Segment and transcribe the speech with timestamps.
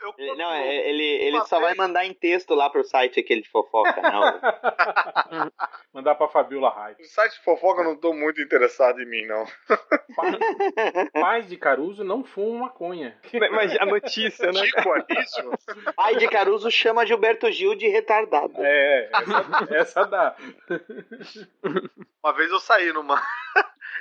[0.00, 3.42] eu Ele, não, é- ele, ele só vai mandar em texto lá pro site aquele
[3.42, 4.22] de fofoca, não.
[5.92, 7.00] Mandar pra Fabiola Hype.
[7.02, 9.46] O site de fofoca eu não tô muito interessado em mim, não.
[11.12, 13.16] Pais de Caruso não fumam maconha.
[13.52, 14.64] Mas a notícia, né?
[14.64, 15.52] Chico Anísio?
[15.94, 18.54] Pai de Caruso chama Gilberto Gil de retardado.
[18.58, 20.36] É, essa, essa dá.
[22.22, 23.20] Uma vez eu saí numa.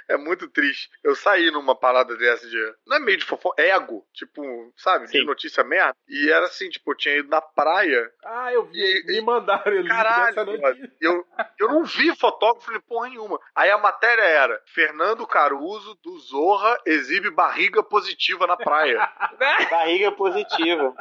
[0.09, 0.89] é muito triste.
[1.03, 2.73] Eu saí numa parada dessa de.
[2.87, 4.05] Não é meio de fofoca, é ego.
[4.13, 4.41] Tipo,
[4.77, 5.05] sabe?
[5.05, 5.25] De Sim.
[5.25, 5.95] notícia merda.
[6.07, 8.11] E era assim, tipo, eu tinha ido na praia.
[8.23, 8.79] Ah, eu vi.
[8.81, 10.03] E- Me mandaram o link dessa
[10.33, 10.91] Caralho, notícia.
[11.03, 11.25] Eu,
[11.59, 13.39] eu não vi fotógrafo nem porra nenhuma.
[13.55, 18.97] Aí a matéria era: Fernando Caruso do Zorra exibe barriga positiva na praia.
[19.69, 20.95] Barriga positiva.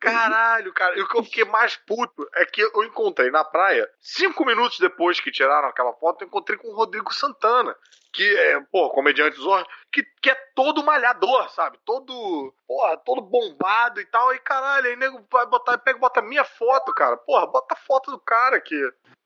[0.00, 0.98] Caralho, cara.
[0.98, 4.78] E o que eu fiquei mais puto é que eu encontrei na praia, cinco minutos
[4.78, 7.74] depois que tiraram aquela foto, eu encontrei com o Rodrigo Santana.
[8.12, 9.66] Que é, pô, comediante Zorra,
[9.96, 11.78] que, que é todo malhador, sabe?
[11.84, 14.34] Todo, porra, todo bombado e tal.
[14.34, 17.16] E caralho, aí nego vai botar, pega e bota minha foto, cara.
[17.16, 18.76] Porra, bota a foto do cara que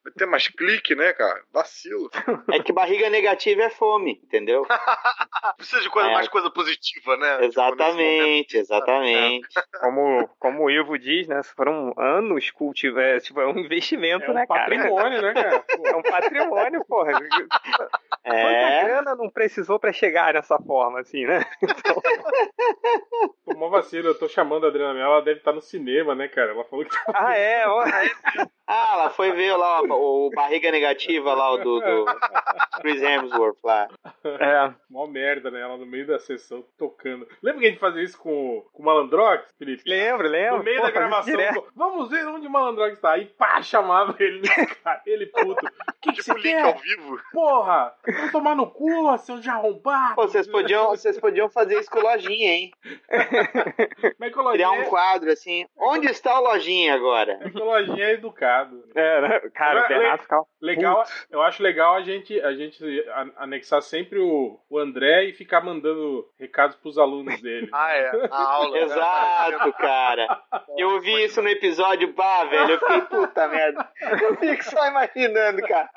[0.03, 1.43] vai ter mais clique, né, cara?
[1.53, 2.09] Vacilo.
[2.53, 4.65] É que barriga negativa é fome, entendeu?
[5.59, 6.13] Precisa de coisa, É.
[6.15, 7.33] mais coisa positiva, né?
[7.33, 7.81] Tipo, nesse momento.
[7.83, 9.49] Exatamente, exatamente.
[9.81, 11.43] Como, como o Ivo diz, né?
[11.43, 13.21] Foram anos cultivar.
[13.21, 14.61] Tipo, é um investimento, É um né, cara?
[14.61, 15.61] patrimônio, né, cara?
[15.61, 17.13] Pô, É um patrimônio, porra.
[17.13, 18.85] Quanta É.
[18.85, 21.45] grana não precisou pra chegar nessa forma, assim, né?
[23.45, 26.29] Pô, mó vacilo, eu tô chamando a Adriana Mello, ela deve estar no cinema, né,
[26.29, 26.53] cara?
[26.53, 27.13] Ela falou que tá.
[27.15, 27.85] Ah, é, ó.
[28.73, 32.05] Ah, ela foi ver lá o, o barriga negativa lá, o do, do
[32.81, 33.89] Chris Hemsworth lá.
[34.25, 34.73] É.
[34.89, 35.61] Mó merda, né?
[35.61, 37.27] Ela no meio da sessão tocando.
[37.43, 39.83] Lembra que a gente fazia isso com, o- com o Malandrox, Felipe?
[39.85, 40.59] Lembro, lembro.
[40.59, 43.11] No meio Pô, da gravação, vamos ver onde o Malandrox tá.
[43.15, 44.49] Aí pá, chamava ele,
[44.85, 45.67] cara, ele puto.
[46.01, 46.65] Que, que Tipo você link quer?
[46.65, 47.21] ao vivo.
[47.31, 47.93] Porra!
[48.07, 50.15] Vamos tomar no cu, seu de arrombado.
[50.15, 52.71] Pô, vocês podiam, vocês podiam fazer isso com o lojinha, hein?
[54.17, 55.67] Como é que o Lojinha, Criar um quadro assim.
[55.79, 57.39] Onde está o lojinha agora?
[57.41, 58.85] é, que o Lojinha é educado.
[58.95, 59.41] É, né?
[59.55, 60.45] Cara, o Le- Bernardo ficava.
[60.61, 62.83] Legal, eu acho legal a gente, a gente
[63.37, 67.69] anexar sempre o, o André e ficar mandando recados pros alunos dele.
[67.81, 68.11] Ah, é.
[68.31, 68.79] A aula.
[68.79, 70.41] Exato, cara.
[70.77, 72.73] Eu ouvi isso no episódio, pá, velho.
[72.73, 73.89] Eu fiquei, puta merda.
[74.23, 75.89] Eu fico só imaginando, cara.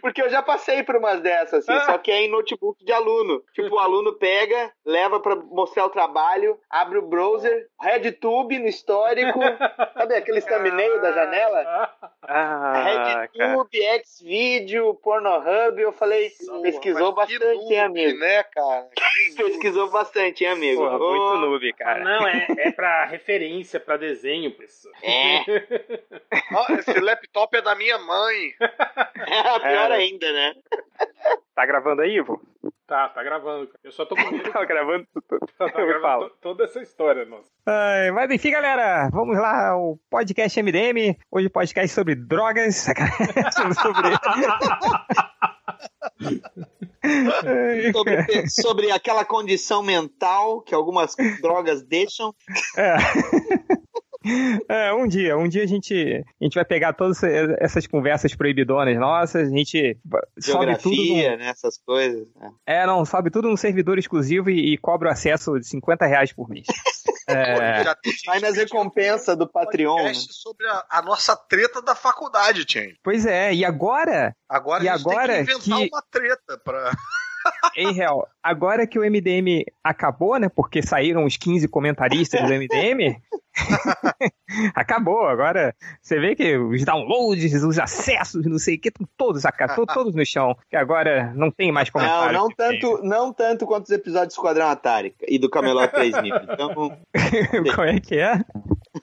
[0.00, 3.42] Porque eu já passei por umas dessas, assim, só que é em notebook de aluno.
[3.54, 9.38] Tipo, o aluno pega, leva pra mostrar o trabalho, abre o browser, RedTube no histórico.
[9.94, 11.90] Sabe aquele thumbnail da janela?
[12.22, 13.20] Ah, cara.
[13.30, 15.78] RedTube, Xvideo, Pornhub.
[15.80, 16.30] Eu falei,
[16.62, 18.18] pesquisou Mas que bastante, noob, hein, amigo?
[18.18, 18.88] né, cara?
[18.94, 19.02] Que
[19.36, 19.50] noob.
[19.52, 20.82] Pesquisou bastante, hein, amigo?
[20.82, 22.02] Porra, Ô, muito noob, cara.
[22.04, 24.94] Não, é, é pra referência, pra desenho, pessoal.
[25.02, 25.42] É,
[26.54, 28.54] Ó, esse laptop é da minha mãe.
[28.60, 29.94] é pior É.
[29.94, 30.54] ainda, né?
[31.54, 32.40] Tá gravando aí, Ivo?
[32.86, 33.66] Tá, tá gravando.
[33.68, 33.78] cara.
[33.84, 34.52] Eu só tô com medo.
[34.52, 35.40] Tá gravando tudo.
[35.58, 37.50] Tá, tá gravando toda essa história, nossa.
[37.66, 42.76] Ai, mas enfim, galera, vamos lá, o podcast MDM, hoje podcast sobre drogas,
[43.82, 44.12] sobre...
[47.92, 52.32] Sobre, sobre aquela condição mental que algumas drogas deixam.
[52.76, 52.96] É.
[54.68, 55.94] É, um dia, um dia a gente,
[56.40, 57.22] a gente vai pegar todas
[57.58, 59.98] essas conversas proibidonas nossas, a gente
[60.40, 61.48] sobe tudo no, né?
[61.48, 62.26] Essas coisas.
[62.36, 62.50] né?
[62.66, 66.32] é, não, sobe tudo num servidor exclusivo e, e cobra o acesso de 50 reais
[66.32, 66.66] por mês.
[67.28, 70.02] É, Já tem Vai nas recompensas do Patreon.
[70.02, 70.12] né?
[70.14, 72.94] sobre a, a nossa treta da faculdade, Tien.
[73.02, 76.58] pois é, e agora, Agora E a gente agora tem que inventar que- uma treta
[76.64, 76.90] pra.
[77.76, 83.16] Em real, agora que o MDM acabou, né, porque saíram os 15 comentaristas do MDM,
[84.74, 89.42] acabou, agora você vê que os downloads, os acessos, não sei o que, estão todos,
[89.94, 92.38] todos no chão, que agora não tem mais Não, comentário.
[92.38, 92.78] não tem.
[92.80, 96.34] tanto, não tanto quanto os episódios do Esquadrão Atari e do Camelot 3000.
[96.52, 96.74] Então,
[97.74, 98.40] Como é que é?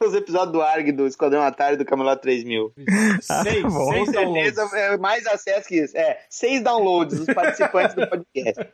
[0.07, 2.73] Os episódios do ARG do Esquadrão Atari do Camelot 3000.
[3.21, 3.69] Seis, bom.
[3.69, 4.55] Com seis downloads.
[4.55, 5.97] certeza é mais acesso que isso.
[5.97, 8.65] É, seis downloads dos participantes do podcast.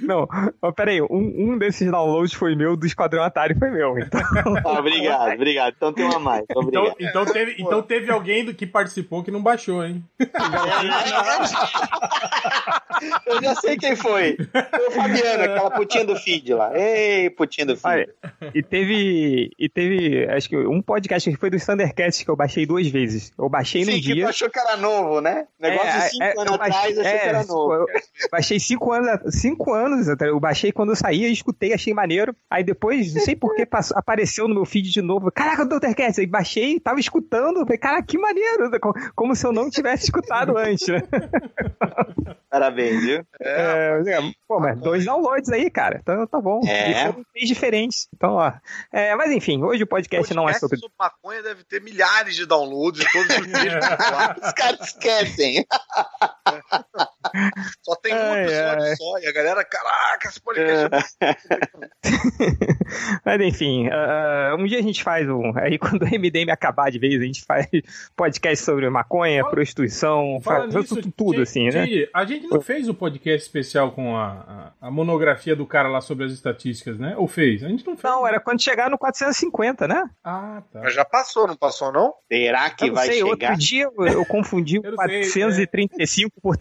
[0.02, 0.28] Não,
[0.74, 4.20] peraí, um, um desses downloads foi meu, do Esquadrão Atari foi meu, então.
[4.64, 5.74] Ah, obrigado, obrigado.
[5.76, 6.44] Então tem uma a mais.
[6.50, 10.04] Então, então, teve, então teve alguém do que participou que não baixou, hein?
[13.26, 14.36] Eu já sei quem foi.
[14.36, 16.76] Foi o Fabiano, aquela putinha do feed lá.
[16.78, 17.86] Ei, putinha do feed.
[17.86, 18.08] Olha,
[18.54, 18.94] e teve,
[19.58, 23.32] e teve, acho que um podcast que foi dos Thundercats que eu baixei duas vezes.
[23.38, 24.24] Eu baixei Sim, que dia.
[24.26, 25.46] tu achou que era novo, né?
[25.58, 27.72] Negócio É, de 5 é, anos eu atrás, baixei- achou que é, era novo.
[27.74, 27.86] Eu
[28.30, 32.34] baixei cinco anos, cinco anos, eu baixei quando eu saía, escutei, achei maneiro.
[32.50, 35.30] Aí depois, não sei por que apareceu no meu feed de novo.
[35.32, 36.18] Caraca, Thundercats!
[36.18, 38.70] Aí baixei, tava escutando, falei, cara, que maneiro!
[38.80, 41.02] Co- Como se eu não tivesse escutado antes, né?
[42.50, 43.22] Parabéns, viu?
[43.40, 45.98] É, é, pô, mas dois downloads aí, cara.
[46.02, 46.60] Então tá bom.
[46.66, 46.90] É.
[46.90, 48.08] E foram três diferentes.
[48.14, 48.52] Então, ó.
[48.92, 50.78] É, mas enfim, hoje o podcast, não é sobre.
[50.78, 53.84] sobre maconha deve ter milhares de downloads de todos os vídeos.
[54.42, 55.64] Os caras esquecem.
[57.82, 58.96] Só tem um Ai, episódio ai.
[58.96, 59.18] só.
[59.18, 60.88] E a galera, caraca, esse podcast
[61.20, 61.36] é
[63.24, 65.52] Mas enfim, ah, um dia a gente faz um.
[65.56, 67.66] Aí quando o MDM acabar de vez, a gente faz
[68.16, 71.86] podcast sobre maconha, Fala- prostituição, Falando faz nisso, tudo, assim, né?
[72.14, 76.00] A gente não fez o podcast especial com a, a, a monografia do cara lá
[76.00, 77.14] sobre as estatísticas, né?
[77.16, 77.62] Ou fez?
[77.62, 78.12] A gente não fez.
[78.12, 80.08] Não, era quando chegar no 450, né?
[80.24, 80.80] Ah, tá.
[80.80, 82.12] Mas já passou, não passou, não?
[82.30, 83.30] Será que vai sei, chegar?
[83.30, 86.56] outro dia eu, eu confundi o Eu não sei, 435 por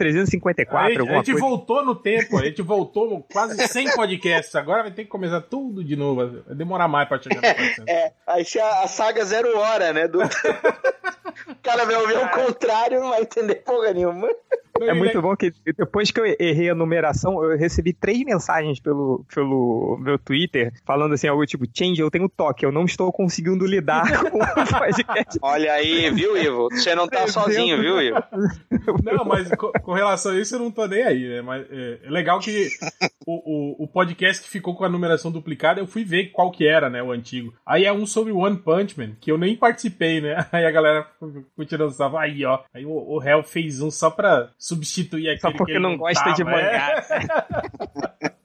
[0.63, 1.39] A 354, gente, a gente coisa.
[1.39, 4.55] voltou no tempo, a gente voltou quase 100 podcasts.
[4.55, 6.43] Agora vai ter que começar tudo de novo.
[6.45, 7.87] Vai demorar mais pra chegar no 400.
[7.87, 10.07] É, aí se a, a saga zero hora, né?
[10.07, 10.19] Do...
[10.23, 14.27] o cara vai ouvir o contrário, não vai entender porra nenhuma.
[14.81, 19.25] É muito bom que depois que eu errei a numeração, eu recebi três mensagens pelo,
[19.33, 23.65] pelo meu Twitter falando assim, algo tipo, Change, eu tenho toque, eu não estou conseguindo
[23.65, 25.39] lidar com o podcast.
[25.41, 26.69] Olha aí, viu, Ivo?
[26.71, 28.23] Você não tá sozinho, viu, Ivo?
[29.03, 31.41] Não, mas co- com, relação a isso eu não tô nem aí, né?
[31.41, 32.67] Mas é, é legal que
[33.25, 36.67] o, o, o podcast que ficou com a numeração duplicada, eu fui ver qual que
[36.67, 37.01] era, né?
[37.01, 37.53] O antigo.
[37.65, 40.45] Aí é um sobre One Punch Man, que eu nem participei, né?
[40.51, 41.07] Aí a galera
[41.91, 42.17] sarro.
[42.17, 42.59] Aí, ó.
[42.73, 46.43] Aí o, o Hell fez um só pra substituir aquele Só porque não gosta de
[46.43, 48.29] tava, é.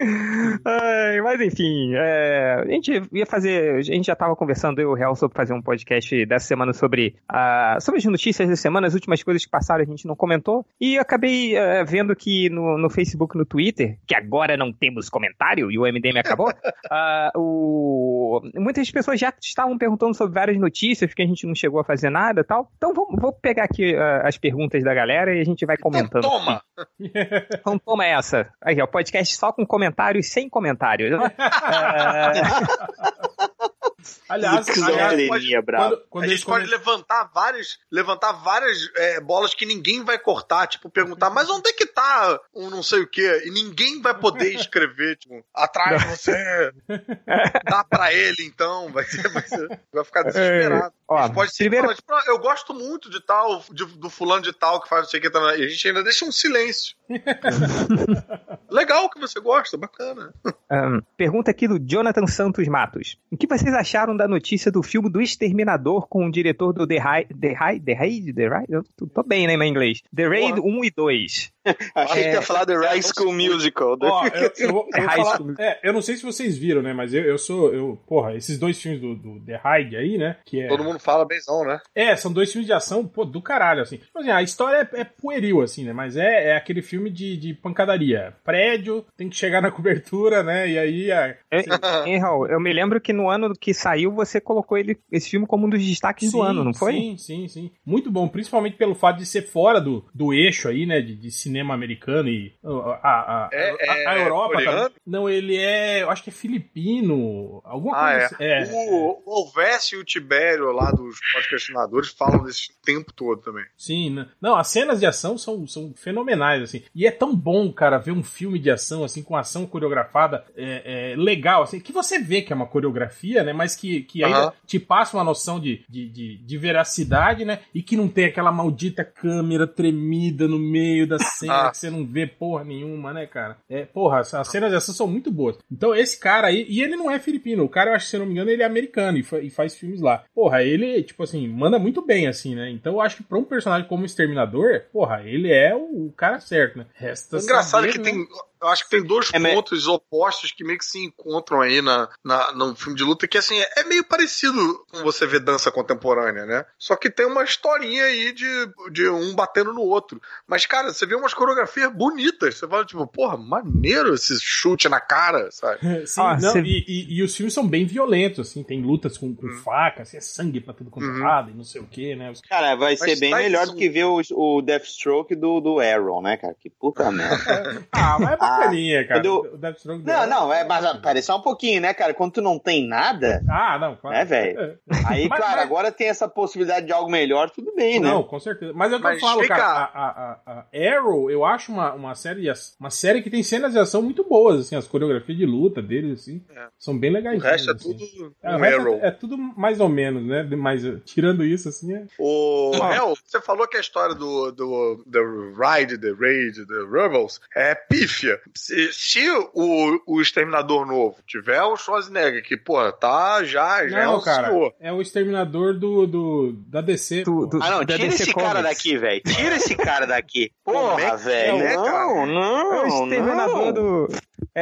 [0.00, 3.76] Ai, mas enfim, é, a gente ia fazer.
[3.76, 6.72] A gente já estava conversando, eu e o Real, sobre fazer um podcast dessa semana
[6.72, 10.14] sobre, a, sobre as notícias da semana, as últimas coisas que passaram, a gente não
[10.14, 10.64] comentou.
[10.80, 15.70] E acabei é, vendo que no, no Facebook no Twitter, que agora não temos comentário
[15.70, 16.52] e o MDM acabou,
[16.90, 21.80] ah, o, muitas pessoas já estavam perguntando sobre várias notícias, que a gente não chegou
[21.80, 22.70] a fazer nada e tal.
[22.76, 26.24] Então vou, vou pegar aqui ah, as perguntas da galera e a gente vai comentando.
[26.24, 26.62] Então, toma!
[27.58, 28.48] Então toma essa.
[28.62, 31.10] Aí, ó, podcast só com comentários sem comentários.
[31.68, 32.32] É,
[34.28, 35.90] Aliás, Que aliás bravo.
[35.96, 40.04] quando, quando a eles gente pode comen- levantar várias, levantar várias é, bolas que ninguém
[40.04, 43.42] vai cortar, tipo, perguntar, mas onde é que tá um não sei o quê?
[43.44, 46.72] E ninguém vai poder escrever, tipo, atrás de você.
[47.68, 48.90] Dá pra ele, então.
[48.92, 50.94] Vai, ser, vai, ser- vai ficar desesperado.
[51.08, 54.08] ó, a gente pode primeiro- falar, tipo, "Ah, eu gosto muito de tal, de- do
[54.08, 55.30] fulano de tal que faz não sei o que.
[55.30, 56.96] Tá, e a gente ainda deixa um silêncio.
[58.70, 60.32] Legal que você gosta, bacana.
[60.70, 63.16] Ahn, pergunta aqui do Jonathan Santos Matos.
[63.30, 66.98] O que vocês acharam da notícia do filme do Exterminador com o diretor do The
[66.98, 67.34] Raid?
[67.34, 67.84] The Raid?
[67.84, 68.32] The Raid?
[68.34, 68.66] The Raid?
[68.72, 70.02] Eu tô- tô bem, né, em inglês.
[70.14, 70.68] The Raid Porra.
[70.78, 71.52] 1 e 2.
[71.94, 72.32] Achei que É.
[72.34, 73.96] ia falar do High School Musical.
[73.96, 75.54] do- Ó, eu, eu vou, eu vou High falar- School.
[75.58, 76.92] é, eu não sei se vocês viram, né?
[76.92, 77.72] Mas eu, eu sou.
[77.74, 80.36] Eu, porra, esses dois filmes do, do The Hide aí, né?
[80.44, 80.68] Que é.
[80.68, 81.78] Todo mundo fala benzão, né?
[81.94, 83.96] É, são dois filmes de ação, pô, do caralho, assim.
[83.98, 85.92] Tipo assim, a história é, é pueril, assim, né?
[85.92, 88.34] Mas é, é aquele filme de, de pancadaria.
[88.44, 90.68] Prédio, tem que chegar na cobertura, né?
[90.68, 91.12] E aí.
[91.12, 94.96] A, Eu, hein, Raul, eu me lembro que no ano que saiu você colocou ele,
[95.10, 96.92] esse filme como um dos destaques do Sim, ano, não foi?
[96.92, 97.70] Sim, sim, sim.
[97.84, 101.00] Muito bom, principalmente pelo fato de ser fora do, do eixo aí, né?
[101.00, 102.52] De, de cinema americano e.
[102.64, 103.70] A, a, É-
[104.06, 104.92] a- a é Europa.
[105.06, 106.02] Não, ele é.
[106.02, 107.60] Eu acho que é filipino.
[107.64, 108.62] Alguma Ah, coisa é.
[108.62, 108.72] assim.
[108.76, 108.90] É.
[108.90, 113.64] O, o Alves e o Tibério lá dos podcastinadores falam desse tempo todo também.
[113.76, 114.28] Sim, né?
[114.40, 116.82] não, as cenas de ação são, são fenomenais, assim.
[116.94, 121.12] E é tão bom, cara, ver um filme de ação, assim, com ação coreografada é,
[121.12, 123.52] é, legal, assim, que você vê que é uma coreografia, né?
[123.52, 127.60] Mas que, que ainda te passa uma noção de, de, de, de veracidade, né?
[127.74, 131.70] E que não tem aquela maldita câmera tremida no meio da cena, Ah.
[131.70, 133.56] que você não vê porra nenhuma, né, cara?
[133.68, 135.56] É, porra, as, as cenas de ação são muito boas.
[135.70, 138.16] Então, esse cara aí, e ele não é filipino, o cara, eu acho que, se
[138.16, 140.24] eu não me engano, ele é americano e, fa- e faz filmes lá.
[140.34, 142.70] Porra, ele, tipo assim, manda muito bem, assim, né?
[142.70, 146.12] Então, eu acho que pra um personagem como o Exterminador, porra, ele é o, o
[146.16, 146.86] cara certo, né?
[146.94, 148.04] Resta O engraçado saber, é que né?
[148.04, 148.26] tem.
[148.60, 151.80] Eu acho que tem dois É, mas- pontos opostos que meio que se encontram aí
[151.82, 155.40] na, na, no filme de luta, que assim, é, é meio parecido com você ver
[155.40, 156.64] dança contemporânea, né?
[156.78, 158.46] Só que tem uma historinha aí de,
[158.92, 160.20] de um batendo no outro.
[160.46, 162.56] Mas, cara, você vê umas coreografias bonitas.
[162.58, 165.78] Você fala, tipo, porra, maneiro esse chute na cara, sabe?
[166.06, 169.16] Sim, Ah, não, cê- e, e- e os filmes são bem violentos, assim, tem lutas
[169.18, 171.22] com, com faca, assim, é sangue pra tudo quanto é Uhum.
[171.24, 172.30] lado e não sei o que, né?
[172.30, 175.60] Os- Cara, vai ser bem tá melhor isso- do que ver o, o Deathstroke do,
[175.60, 176.54] do Arrow, né, cara?
[176.58, 177.86] Que puta merda.
[177.92, 179.20] Ah, mas é bacaninha, cara.
[179.20, 182.14] quando- O Deathstroke Não, não, é, mas parece só um pouquinho, né, cara?
[182.14, 184.16] Quando tu não tem nada, Ah, não, claro.
[184.16, 184.78] É, velho.
[185.06, 188.08] aí, Mas- claro, mas- agora tem essa possibilidade de algo melhor, tudo bem, né?
[188.08, 188.72] Não, com certeza.
[188.74, 189.62] Mas é o que Mas eu falo, vem cara.
[189.64, 193.42] A, a- a- a Arrow, eu acho uma, uma série de uma série que tem
[193.42, 196.66] cenas de ação muito boas, assim, as coreografias de luta deles, assim, É.
[196.78, 197.38] são bem legais.
[197.38, 197.96] O resto é assim.
[197.96, 198.98] tudo É, um Arrow.
[199.02, 200.42] é, é tudo mais ou menos, né?
[200.56, 202.04] Mas eh, tirando isso, assim, é...
[202.18, 202.94] O Ah.
[202.94, 207.74] Hel, você falou que a história do, do The Ride, The Raid, The Rebels é
[207.74, 208.37] pífia.
[208.54, 214.04] Se, se o, o Exterminador novo tiver o Schwarzenegger, que, pô, tá já, já é
[214.06, 214.74] Não, um cara, senhor.
[214.80, 217.22] é o exterminador do, do da DC.
[217.24, 218.76] Do- do- Ah, não, da tira DC esse cara Comics.
[218.76, 219.22] daqui, velho.
[219.22, 220.50] Tira esse cara daqui.
[220.68, 221.62] É Porra, que velho.
[221.62, 221.90] é, cara?
[221.90, 222.74] Não, não.
[222.74, 223.72] É o exterminador não.
[223.72, 224.08] do.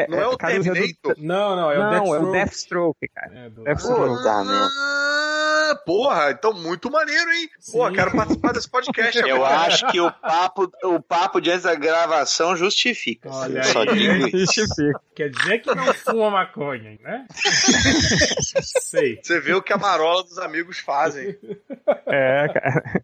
[0.09, 1.15] Não é o Caruso, é do- Terminator?
[1.19, 2.27] Não, não, é o Não, é Deathstroke.
[2.29, 3.33] o Deathstroke, cara.
[3.39, 4.17] É, do- Deathstroke.
[4.17, 4.69] Puta merda.
[5.85, 7.49] Porra, então muito maneiro, hein?
[7.73, 9.57] Pô, quero participar desse podcast Eu agora.
[9.67, 13.29] acho que o papo, o papo de antes da gravação justifica.
[13.31, 13.89] Olha só aí.
[13.99, 14.55] digo isso.
[14.61, 15.01] Justifica.
[15.15, 17.27] Quer dizer que não fuma maconha, né?
[18.81, 19.19] Sei.
[19.23, 21.37] Você vê o que a marola dos amigos fazem.
[22.07, 23.03] É, cara.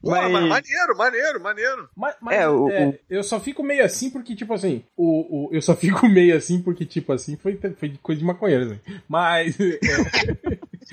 [0.00, 1.88] Porra, mas Mas- maneiro, maneiro, maneiro.
[1.96, 5.48] Mas, mas, É, o- é, o- eu só fico meio assim porque, tipo assim, o,
[5.48, 8.80] o, eu só fico meio assim porque, tipo assim, foi, foi coisa de maconheiro, assim.
[9.08, 9.56] Mas.
[9.60, 9.78] é,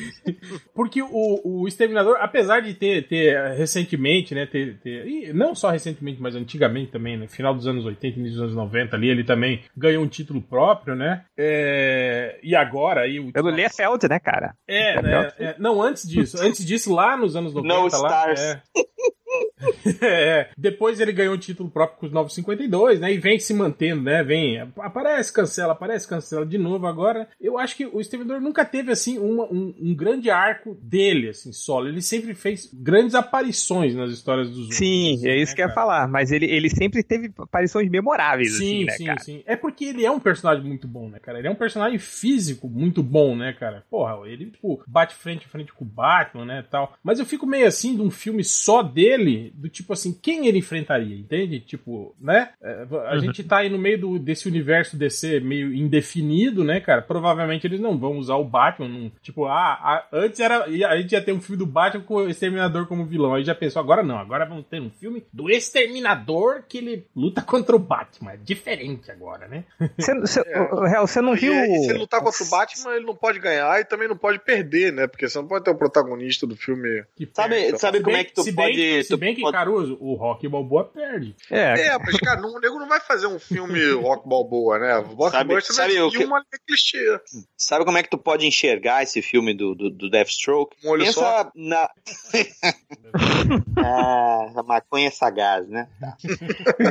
[0.74, 5.70] porque o, o Exterminador, apesar de ter, ter recentemente, né, ter, ter- e não só
[5.70, 9.24] recentemente, mas antigamente também, no final dos anos 80, início dos anos 90 ali, ele
[9.24, 11.25] também ganhou um título próprio, né?
[11.38, 14.53] É, e agora aí o Pelo Liefeld, né, cara?
[14.68, 15.32] é, né?
[15.39, 16.38] é, não, antes disso.
[16.41, 17.75] Antes disso, lá nos anos 90.
[17.75, 17.88] No lá,
[18.34, 18.39] Stars.
[18.41, 18.62] É.
[20.01, 23.13] É, depois ele ganhou o título próprio com os 952, né?
[23.13, 24.24] E vem se mantendo, né?
[24.24, 27.27] Vem, aparece, cancela, aparece, cancela de novo agora.
[27.39, 31.51] Eu acho que o Exterminador nunca teve, assim, uma- um, um grande arco dele, assim,
[31.51, 31.88] solo.
[31.88, 34.77] Ele sempre fez grandes aparições nas histórias dos outros.
[34.77, 36.07] Sim, assim, é isso né, que eu ia falar.
[36.07, 39.19] Mas ele, ele sempre teve aparições memoráveis, assim, Sim, né, sim, cara?
[39.19, 39.43] sim.
[39.45, 41.39] É porque ele é um personagem muito bom, né, cara?
[41.39, 43.83] Ele é um personagem físico muito bom, né, cara?
[43.89, 46.93] Porra, ele, tipo, bate frente a frente com o Batman, né, tal.
[47.03, 49.19] Mas eu fico meio assim de um filme só dele,
[49.54, 51.60] do tipo assim, quem ele enfrentaria, entende?
[51.60, 52.50] Tipo, né?
[52.62, 53.20] É, a Uhum.
[53.20, 57.02] gente tá aí no meio do- desse universo DC meio indefinido, né, cara?
[57.02, 61.12] Provavelmente eles não vão usar o Batman, num, tipo, ah, a- antes era, a gente
[61.12, 64.04] ia ter um filme do Batman com o Exterminador como vilão, aí já pensou, agora
[64.04, 68.38] não, agora vamos ter um filme do Exterminador que ele luta contra o Batman, é
[68.38, 69.64] diferente agora, né?
[69.98, 71.00] Você, você, É.
[71.02, 71.54] você não E, viu.
[71.54, 74.40] e se ele lutar contra o Batman, ele não pode ganhar e também não pode
[74.40, 75.08] perder, né?
[75.08, 77.04] Porque você não pode ter o protagonista do filme.
[77.16, 77.80] Que Sabe, perde.
[77.80, 79.04] sabe como bem- é que tu se bem, pode.
[79.10, 81.36] Se bem que, Caruso, o Rock Balboa perde.
[81.51, 85.01] É, É, mas, cara, não, o nego não vai fazer um filme rock balboa, né?
[85.16, 87.20] Blockbuster Sabe- sabe vai o seguir que- uma clichê.
[87.58, 90.75] Sabe como é que tu pode enxergar esse filme do, do, do Deathstroke?
[90.84, 91.51] Um olho Pensa só.
[91.56, 91.89] na.
[93.78, 95.88] ah, a maconha é sagaz, né?
[96.00, 96.18] Tá.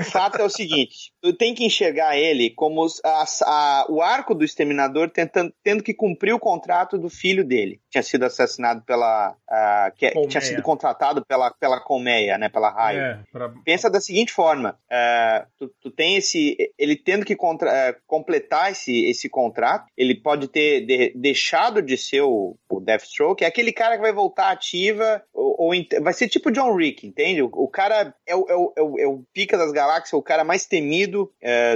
[0.01, 4.35] O fato é o seguinte: tu tem que enxergar ele como a- a- o arco
[4.35, 7.77] do exterminador tentando, tendo que cumprir o contrato do filho dele.
[7.77, 9.35] que Tinha sido assassinado pela.
[9.49, 12.08] ah, que, tinha sido contratado pela, pela colmeia,
[12.39, 12.49] né?
[12.49, 13.01] Pela raio.
[13.01, 16.57] É, pra- Pensa da seguinte forma: é, tu, tu tem esse.
[16.79, 21.97] Ele tendo que contra- é, completar esse, esse contrato, ele pode ter de- deixado de
[21.97, 25.73] ser o, o Deathstroke, é aquele cara que vai voltar ativa, ou, ou
[26.03, 27.43] vai ser tipo John Wick, entende?
[27.43, 30.23] O, o cara é o, é, o, é, o, é o pica das galáxias, o
[30.23, 31.31] cara mais temido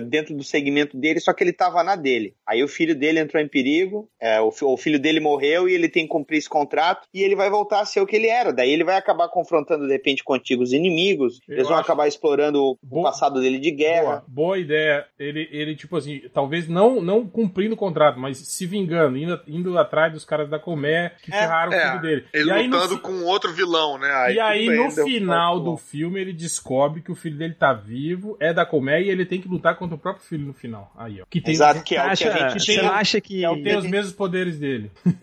[0.09, 2.35] dentro do segmento dele, só que ele tava na dele.
[2.47, 4.09] Aí o filho dele entrou em perigo,
[4.43, 7.51] o, o filho dele morreu e ele tem que cumprir esse contrato, e ele vai
[7.51, 8.53] voltar a ser o que ele era.
[8.53, 12.07] Daí ele vai acabar confrontando de repente com antigos inimigos, Eu eles vão acho- acabar
[12.09, 14.03] explorando o Boa- passado dele de guerra.
[14.03, 15.07] Boa, boa ideia.
[15.19, 19.79] Ele, ele, tipo assim, talvez não, não cumprindo o contrato, mas se vingando, indo, indo
[19.79, 21.89] atrás dos caras da Comé que É, ferraram o é.
[21.91, 22.25] filho dele.
[22.33, 24.33] Ele e aí, no lutando fi- com outro vilão, né?
[24.35, 27.73] e aí, tudo bem, no final do filme, ele descobre que o filho dele tá
[27.73, 30.93] vivo, é da Comé e ele tem que lutar contra o próprio filho no final.
[30.97, 31.25] Aí, ó.
[31.29, 32.83] Que tem, Exato, que é o que acha, a gente você tem.
[32.83, 33.33] não acha que.
[33.39, 34.91] que é tem os mesmos poderes dele.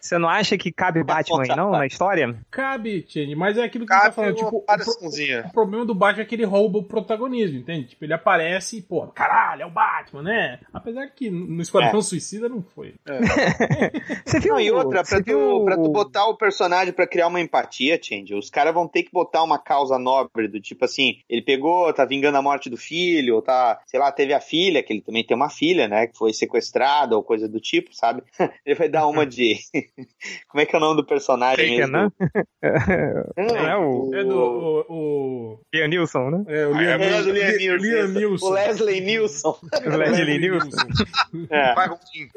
[0.00, 2.34] Você não acha que cabe Batman aí, não, na história?
[2.50, 4.36] Cabe, Change, mas é aquilo que você Cabe tá falando.
[4.42, 7.88] Uma Tipo, o, o problema do Batman é que ele rouba o protagonismo, entende?
[7.88, 10.60] Tipo, ele aparece e, pô, caralho, é o Batman, né?
[10.72, 12.94] Apesar que no Esquadrão Suicida não foi.
[14.24, 14.54] Você viu?
[14.54, 17.40] Não, e outra, pra você tu, viu pra tu botar o personagem pra criar uma
[17.40, 21.42] empatia, Change, os caras vão ter que botar uma causa nobre do tipo assim, ele
[21.42, 24.92] pegou, tá vingando a morte do filho, ou tá, sei lá, teve a filha, que
[24.92, 28.22] ele também tem uma filha, né, que foi sequestrada ou coisa do tipo, sabe?
[28.64, 29.56] Ele vai dar uma de
[30.48, 31.78] Como é que é o nome do personagem?
[31.78, 31.92] Taken, mesmo?
[31.92, 32.10] né?
[33.36, 34.84] Não, é o- É do.
[34.88, 34.94] O,
[35.54, 36.44] o, Liam Nilson, né?
[36.48, 37.76] é, o Ah, é Liam, É Liam Liam.
[37.76, 38.46] Liam Neeson.
[38.46, 39.50] O Leslie Nielsen.
[39.50, 40.68] O Leslie Nielson.
[41.50, 41.74] É.
[41.74, 42.28] Gonzinho.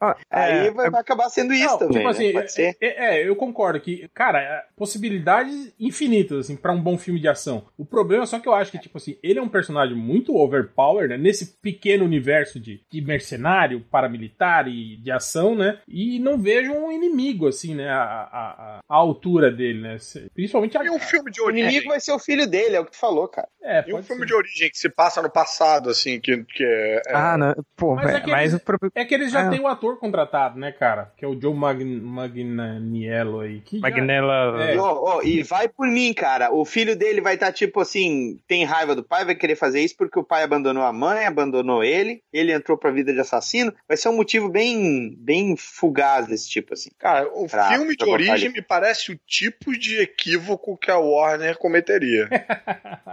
[0.00, 1.94] Ó, Aí é, vai, vai acabar sendo isso Não, também.
[1.96, 2.10] tipo né?
[2.44, 2.76] assim, ser.
[2.80, 7.28] é, é, eu concordo que, cara, é, possibilidades infinitas, assim, pra um bom filme de
[7.28, 7.66] ação.
[7.76, 10.36] O problema é só que eu acho que, tipo assim, ele é um personagem muito
[10.36, 16.38] overpowered, né, nesse pequeno universo de, de mercenário, paramilitar e de ação, né, e não
[16.38, 19.96] vejo um inimigo, assim, né, a, a, a- altura dele, né,
[20.34, 20.84] principalmente a...
[20.84, 21.64] E um filme de O origem.
[21.68, 23.48] inimigo vai ser o filho dele, é o que tu falou, cara.
[23.62, 24.26] É, E um filme ser.
[24.26, 27.02] de origem que se passa no passado, assim, que, que é.
[27.06, 27.54] é- Ah, não.
[27.76, 29.50] Pô, Mas mas, é que eles- o pro- É que eles já Ah.
[29.50, 34.64] têm o ator contratado, né, cara, que é o Joe Mag Magnaniello aí, que Magnella.
[34.70, 34.74] É.
[34.74, 36.52] E, ó, ó, e vai por mim, cara.
[36.52, 39.96] O filho dele vai estar tipo assim, tem raiva do pai, vai querer fazer isso
[39.96, 43.72] porque o pai abandonou a mãe, abandonou ele, ele entrou pra vida de assassino.
[43.86, 46.90] Vai ser um motivo bem, bem fugaz desse tipo assim.
[46.98, 48.52] Cara, o Pra- filme de pra botar origem ali.
[48.54, 52.28] me parece o tipo de equívoco que a Warner cometeria.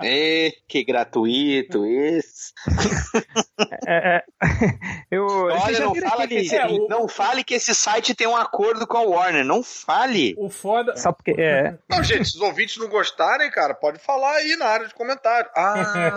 [0.04, 2.54] Ê, que gratuito isso.
[3.88, 4.24] É, é,
[5.12, 8.28] eu, Olha, não, fala aquele- que esse, É, o- não fale que esse site tem
[8.28, 9.46] um acordo com a Warner.
[9.46, 10.36] Não fale.
[10.38, 10.96] O foda...
[10.98, 11.32] Só porque.
[11.38, 14.94] É, Não, gente, se os ouvintes não gostarem, cara, pode falar aí na área de
[14.94, 15.50] comentário.
[15.56, 16.14] Ah,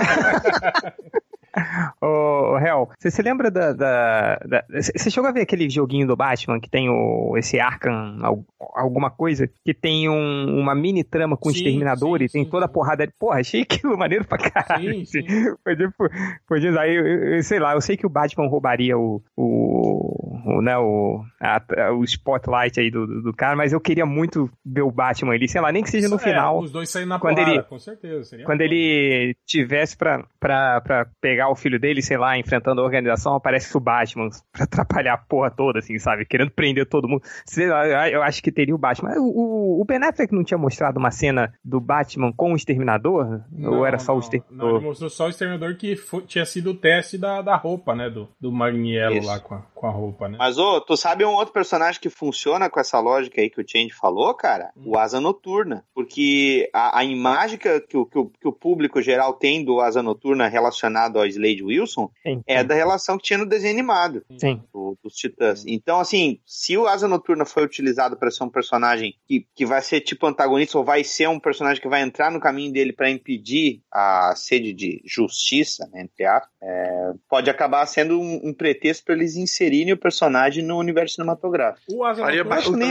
[2.01, 4.39] Ô, Hel, você se lembra da.
[4.71, 9.11] Você chegou a ver aquele joguinho do Batman que tem o, esse Arkham, al- alguma
[9.11, 9.49] coisa?
[9.65, 12.67] Que tem um- uma mini trama com o Sim, exterminador sim, e tem sim, toda
[12.67, 13.09] a porrada.
[13.19, 15.05] Porra, achei aquilo maneiro pra caralho.
[15.05, 15.23] Sim, sim.
[15.65, 16.09] Foi tipo,
[16.47, 19.23] foi disso aí, eu, eu- sei lá, eu sei que o Batman roubaria o.
[19.37, 24.07] o, o, né, o, a- o spotlight aí do, do, do cara, mas eu queria
[24.07, 26.59] muito ver o Batman ali, sei lá, nem que seja no É, final.
[26.61, 28.25] os dois saem na quando porrada, ele- com certeza.
[28.25, 28.65] seria Quando foda.
[28.73, 33.77] ele tivesse pra, pra, pra pegar o filho dele, sei lá, enfrentando a organização, aparece
[33.77, 36.25] o Batman pra atrapalhar a porra toda, assim, sabe?
[36.25, 37.23] Querendo prender todo mundo.
[37.47, 39.15] Sei lá, eu acho que teria o Batman.
[39.19, 43.41] O, o, o Ben Affleck não tinha mostrado uma cena do Batman com o Exterminador?
[43.65, 44.77] Ou era só o Não, Exterminador?
[44.77, 48.09] ele mostrou só o exterminador que fo- tinha sido o teste da, da roupa, né?
[48.11, 50.37] Do, do Magniello lá com a, com a roupa, né?
[50.39, 53.65] Mas, ô, tu sabe um outro personagem que funciona com essa lógica aí que o
[53.67, 54.71] Change falou, cara?
[54.77, 54.85] Hum.
[54.87, 55.85] O Asa Noturna.
[55.95, 59.81] Porque a, a imagem que, que o- que o, que o público geral tem do
[59.81, 64.25] Asa Noturna relacionado ao Slade Wilson Sim, é da relação que tinha no desenho animado
[64.39, 64.63] sim.
[64.73, 65.65] do- dos Titãs.
[65.67, 69.81] Então, assim, se o Asa Noturna foi utilizado para ser um personagem que, que vai
[69.81, 73.11] ser tipo antagonista ou vai ser um personagem que vai entrar no caminho dele para
[73.11, 79.05] impedir a sede de justiça, né, entre aspas, é, pode acabar sendo um, um pretexto
[79.05, 81.83] para eles inserirem o personagem no universo cinematográfico.
[81.93, 82.45] O Asa faria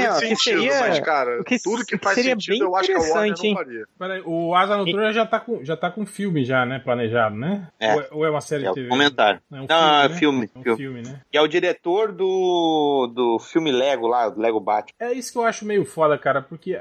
[0.10, 2.88] ó, que sentido, seria- mas, cara, que tudo que faz seria sentido bem eu acho
[2.88, 3.86] que a Warner interessante, não faria.
[4.00, 6.80] peraí, o Asa Noturna já tá com já tá com filme já, né?
[6.80, 7.68] Planejado, né?
[7.80, 7.94] É.
[7.94, 8.88] Ou, é, ou é uma série É de TV?
[8.90, 9.42] comentário.
[9.52, 10.16] É um Não, é né?
[10.16, 10.78] filme, É um filme.
[10.78, 11.22] filme, né?
[11.30, 14.94] Que é o diretor do, do filme Lego lá, do Lego Batman.
[15.00, 16.80] É isso que eu acho meio foda, cara, porque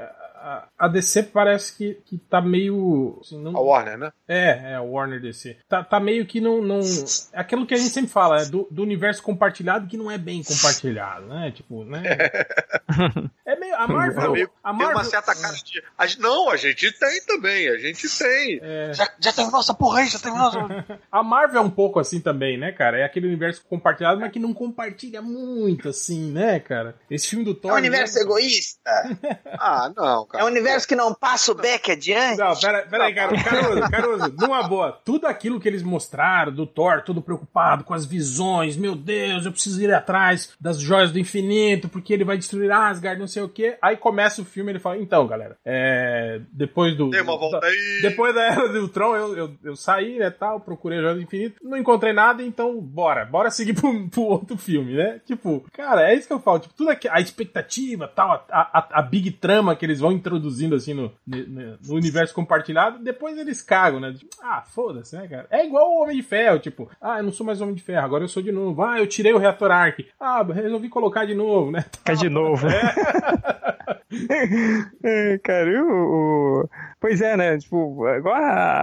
[0.77, 3.17] a, DC parece que, que tá meio.
[3.21, 4.11] assim, não- A Warner, né?
[4.27, 5.57] É, é, a Warner DC.
[5.67, 6.61] Tá, tá meio que não.
[6.61, 10.09] não é aquilo que a gente sempre fala, é do, do universo compartilhado que não
[10.09, 11.51] é bem compartilhado, né?
[11.51, 12.01] Tipo, né?
[13.45, 13.56] É.
[13.77, 14.23] A Marvel.
[14.25, 15.83] É meio- a Tem Marvel uma certa cara de.
[15.97, 18.59] a não, a gente tem também, a gente tem.
[18.61, 20.99] é, Já, já terminou essa porra aí, já terminou essa.
[21.11, 22.97] a Marvel é um pouco assim também, né, cara?
[22.99, 26.95] É aquele universo compartilhado, mas que não compartilha muito, assim, né, cara?
[27.09, 27.71] Esse filme do Thor.
[28.17, 28.21] né?
[28.21, 28.91] egoísta.
[29.59, 30.43] ah, não, cara.
[30.43, 32.37] É um universo que não passa o beck adiante.
[32.37, 33.43] Não, pera, pera aí, cara.
[33.43, 34.91] Caruso, Caruso, numa boa.
[35.03, 39.51] Tudo aquilo que eles mostraram do Thor, todo preocupado com as visões, meu Deus, eu
[39.51, 43.49] preciso ir atrás das joias do infinito, porque ele vai destruir Asgard, não sei o
[43.49, 43.66] quê.
[43.81, 47.09] Aí começa o filme e ele fala, então, galera, é, depois do...
[47.09, 47.99] Dei uma volta aí.
[48.01, 51.21] Depois da Era do Tron, eu, eu, eu saí, né, tal, procurei a Joia do
[51.21, 55.19] Infinito, não encontrei nada, então bora, bora seguir pro, pro outro filme, né?
[55.25, 58.99] Tipo, cara, é isso que eu falo, tipo, tudo aqui, a expectativa, tal, a, a,
[58.99, 63.61] a big trama que eles vão introduzindo, assim, no, no, no universo compartilhado, depois eles
[63.61, 64.13] cagam, né?
[64.13, 65.47] Tipo, ah, foda-se, né, cara?
[65.49, 68.05] É igual o Homem de Ferro, tipo, ah, eu não sou mais Homem de Ferro,
[68.05, 68.81] agora eu sou de novo.
[68.83, 70.05] Ah, eu tirei o reator Arc.
[70.19, 71.85] Ah, resolvi colocar de novo, né?
[71.91, 72.67] Fica de novo.
[72.67, 73.56] É,
[75.43, 77.57] cara, e o, o- Pois é, né?
[77.59, 78.35] Tipo, igual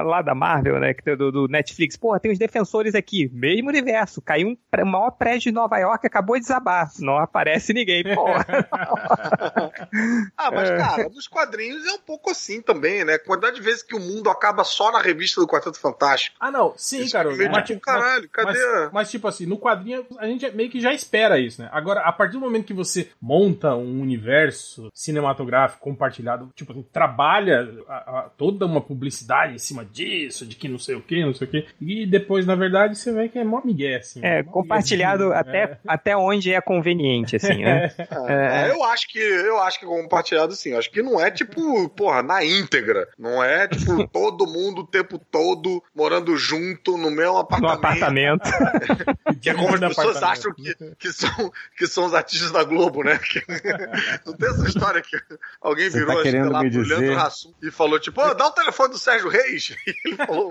[0.04, 0.94] lá da Marvel, né?
[0.94, 1.96] que Do, do Netflix.
[1.96, 3.28] Porra, tem os defensores aqui.
[3.32, 4.22] Mesmo universo.
[4.22, 6.88] Caiu um pré- o maior prédio de Nova York, acabou de desabar.
[7.00, 8.04] Não aparece ninguém.
[8.14, 8.44] Porra.
[10.36, 10.76] Ah, mas, É.
[10.76, 13.18] cara, nos quadrinhos é um pouco assim também, né?
[13.18, 16.36] Quantidade de vezes que o mundo acaba só na revista do Quarteto Fantástico.
[16.40, 17.30] Ah, não, sim, Isso cara.
[17.30, 18.52] vem, Mas, tipo, mas- caralho, cadê?
[18.52, 21.68] mas, mas, tipo assim, no quadrinho a gente meio que já espera isso, né?
[21.72, 27.68] Agora, a partir do momento que você monta um universo cinematográfico compartilhado, tipo assim, trabalha
[28.06, 31.46] a- toda uma publicidade em cima disso, de que não sei o que, não sei
[31.46, 34.20] o que, e depois, na verdade, você vê que é mó migué, assim.
[34.22, 35.78] É, mó compartilhado miguezinho, até, é.
[35.86, 37.90] até onde é conveniente, assim, né?
[38.26, 40.74] É, eu acho que eu acho que compartilhado sim.
[40.74, 43.08] Acho que não é tipo, porra, na íntegra.
[43.18, 48.48] Não é tipo todo mundo o tempo todo morando junto no mesmo No apartamento.
[49.44, 53.02] Que é como as pessoas acham que, que, são, que são os artistas da Globo,
[53.04, 53.18] né?
[53.18, 53.44] Que-
[54.26, 55.16] não tem essa história que
[55.60, 58.00] alguém Você virou tá acho que querendo lá me pro dizer- Leandro Hassum e falou
[58.00, 59.76] tipo, "Ô, dá o telefone do Sérgio Reis.
[59.86, 60.50] E ele falou,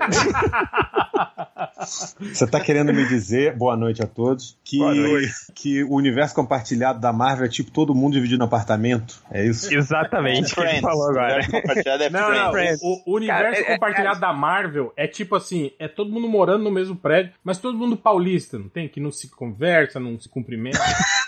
[2.19, 4.79] Você tá querendo me dizer, boa noite a todos, que,
[5.53, 9.21] que o universo compartilhado da Marvel é tipo todo mundo dividido no apartamento?
[9.31, 9.73] É isso?
[9.73, 10.81] Exatamente, Friends.
[10.81, 11.33] falou agora.
[11.35, 12.79] Universo compartilhado é Não, não, Friends.
[12.81, 16.27] o, o universo Cara, é- é- compartilhado da Marvel é tipo assim, é todo mundo
[16.27, 18.82] morando no mesmo prédio, mas todo mundo paulista, não tem?
[18.87, 20.79] Que não se conversa, não se cumprimenta.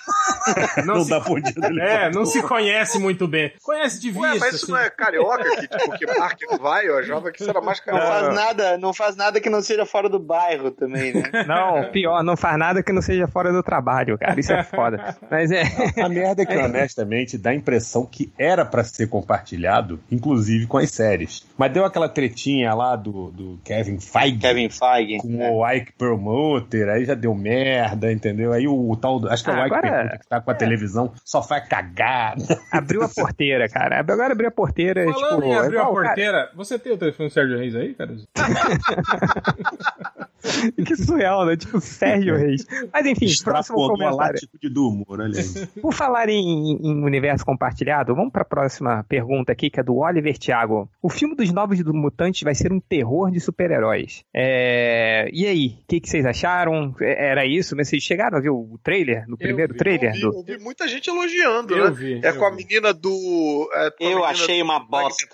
[0.85, 3.51] não, Não se, dá bom dia é, não se conhece muito bem.
[3.63, 4.71] Conhece de vista, Ué, mas isso assim.
[4.73, 6.87] não é carioca que, tipo, que parque não vai?
[6.87, 8.07] Eu achava que isso era mais Não carioca.
[8.07, 11.23] faz nada, não faz nada que não seja fora do bairro também, né?
[11.47, 14.39] Não, pior, não faz nada que não seja fora do trabalho, cara.
[14.39, 15.15] Isso é foda.
[15.29, 15.63] Mas é.
[16.01, 20.77] A merda é que, honestamente, dá a impressão que era pra ser compartilhado, inclusive com
[20.77, 21.45] as séries.
[21.57, 25.17] Mas deu aquela tretinha lá do, do Kevin Feige Kevin Feige.
[25.19, 25.49] com né?
[25.51, 28.51] o Ike Promoter, aí já deu merda, entendeu?
[28.53, 30.34] Aí o, o tal, do, acho que é o Ah, Ike agora- Permuter que tá
[30.41, 32.59] com a televisão, só faz cagada.
[32.71, 33.99] Abriu a porteira, cara.
[33.99, 35.47] Agora abriu a porteira, Falando tipo.
[35.47, 38.15] em abrir a igual, cara, porteira, você tem o telefone do Sérgio Reis aí, cara?
[40.85, 41.57] que surreal, né?
[41.57, 42.65] Tipo, Sérgio Reis.
[42.93, 44.17] Mas enfim, próximo a comentário.
[44.17, 45.67] latitude do humor, olha aí.
[45.81, 49.97] Por falar em, em universo compartilhado, vamos para a próxima pergunta aqui, que é do
[49.97, 50.89] Oliver Thiago.
[51.01, 54.23] O filme dos Novos do Mutantes vai ser um terror de super-heróis.
[54.33, 56.93] É, E aí, o que, que vocês acharam?
[57.01, 57.75] É- Era isso?
[57.75, 59.27] Mas vocês chegaram a ver o trailer?
[59.27, 60.13] No primeiro vi, trailer?
[60.13, 61.91] Vi, eu vi muita gente elogiando, Eu né?
[61.91, 62.19] vi.
[62.23, 62.57] É eu com a vi.
[62.57, 63.69] menina do.
[63.73, 65.25] é a Eu menina achei do uma bosta.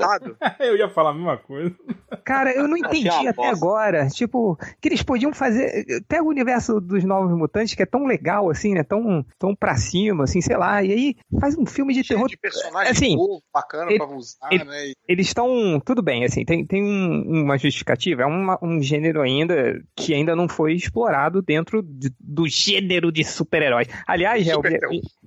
[0.60, 1.75] Eu ia falar a mesma coisa.
[2.23, 3.51] Cara, eu não entendi até bosta.
[3.56, 4.08] agora.
[4.10, 5.86] Tipo, que eles podiam fazer.
[6.08, 8.84] Pega o universo dos Novos Mutantes, que é tão legal, assim, né?
[8.84, 10.84] Tão, tão pra cima, assim, sei lá.
[10.84, 12.30] E aí faz um filme de Cheio terror.
[12.30, 14.88] de personagem Assim, novo, bacana ele- pra usar, ele- né?
[14.88, 15.80] E- eles estão.
[15.84, 18.21] Tudo bem, assim, tem, tem um- uma justificativa.
[18.23, 23.23] É uma- um gênero ainda que ainda não foi explorado dentro de- do gênero de
[23.23, 23.88] super-heróis.
[24.06, 24.81] Aliás, minha, Super-herói.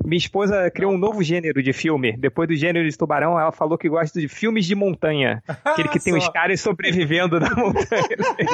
[0.04, 2.16] Minha esposa criou um novo gênero de filme.
[2.16, 5.42] Depois do gênero de tubarão, ela falou que gosta de filmes de montanha.
[5.64, 7.84] Aquele que tem os caras sobrevivendo na montanha.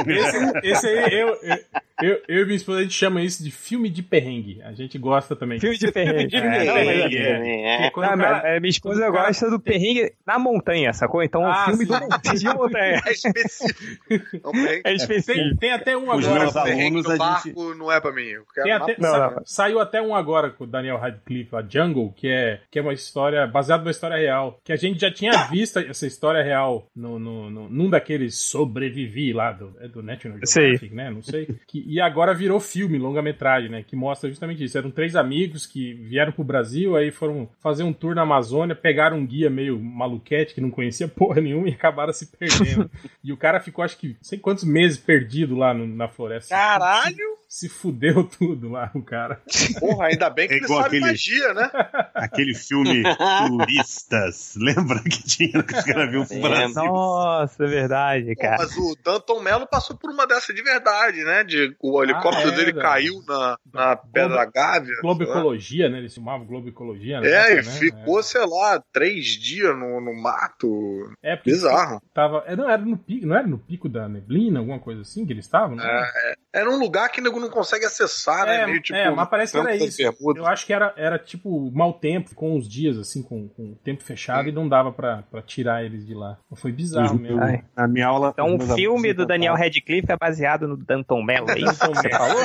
[0.07, 1.59] Esse, esse aí, eu, eu,
[2.03, 4.61] eu, eu e minha esposa, a gente chama isso de filme de perrengue.
[4.63, 5.61] A gente gosta também.
[5.61, 6.27] filme de perrengue.
[6.29, 7.85] de É, perrengue, não, mas- é.
[7.85, 7.87] é.
[7.87, 11.23] Ah, cara- é, minha esposa cara- gosta do perrengue na montanha, sacou?
[11.23, 11.95] Então é um Ah, filme do,
[12.39, 13.01] de montanha.
[13.07, 14.53] É específico.
[14.53, 14.81] Tem.
[14.85, 15.39] É específico.
[15.49, 16.41] Tem, tem até um Os agora.
[16.41, 18.23] meus com- Perrengue alunos, barco não é pra mim.
[18.23, 19.43] Eu quero Tem até, Não, sa- não.
[19.45, 22.93] Saiu até um agora com o Daniel Radcliffe, a Jungle, que é, que é uma
[22.93, 24.59] história baseada numa história real.
[24.65, 29.33] Que a gente já tinha visto essa história real no, no, no- num daqueles sobrevivi
[29.33, 30.63] lá do, é do National Sei.
[30.71, 31.11] Geographic, né?
[31.11, 31.49] Não sei.
[31.67, 33.83] Que, e agora virou filme, longa-metragem, né?
[33.83, 34.77] Que mostra justamente isso.
[34.79, 39.19] Eram três amigos que vieram pro Brasil, aí foram fazer um tour na Amazônia, pegaram
[39.19, 42.91] um guia meio maluquete que não conhecia porra nenhuma e acabaram se perdendo.
[43.23, 46.55] e o cara ficou, acho que, não sei quantos meses perdido lá no- na floresta.
[46.55, 47.40] Caralho!
[47.53, 49.43] Se fudeu tudo lá, o cara.
[49.81, 51.69] Porra, ainda bem que É ele sabe aquele- magia, né?
[52.15, 53.03] Aquele filme
[53.49, 56.49] Turistas, lembra que tinha que escreveu pro Lembro.
[56.51, 56.85] Brasil?
[56.85, 58.57] Nossa, é verdade, Pô, cara.
[58.59, 61.43] mas o Danton Mello passou por uma dessa de verdade, né?
[61.43, 62.81] De, o helicóptero é, dele velho.
[62.83, 64.95] caiu na, na Pedra da Gávea.
[65.03, 65.99] Ecologia, né?
[65.99, 67.21] Eles filmavam Globo Ecologia.
[67.21, 67.29] né?
[67.29, 67.63] É, e Né?
[67.65, 71.13] ficou, sei lá, três dias no, no mato.
[71.21, 72.01] É, porque Bizarro.
[72.15, 75.27] Tava, é, não, era no pico, não era no pico da neblina, alguma coisa assim
[75.27, 75.75] que eles estavam?
[75.75, 76.07] não era?
[76.53, 78.63] Era um lugar que o nego não consegue acessar, né?
[78.63, 78.99] É, Meio tipo.
[78.99, 80.01] é, mas parece que era isso.
[80.03, 83.77] Eu acho que era, era tipo mau tempo, com uns dias assim, com, com o
[83.77, 86.39] tempo fechado e não dava pra, pra tirar eles de lá.
[86.55, 87.41] Foi bizarro mesmo.
[87.77, 88.31] Na minha aula.
[88.33, 89.55] Então o filme do Daniel.
[89.55, 92.43] Radcliffe é baseado no Danton Mello, é isso você Então, falou?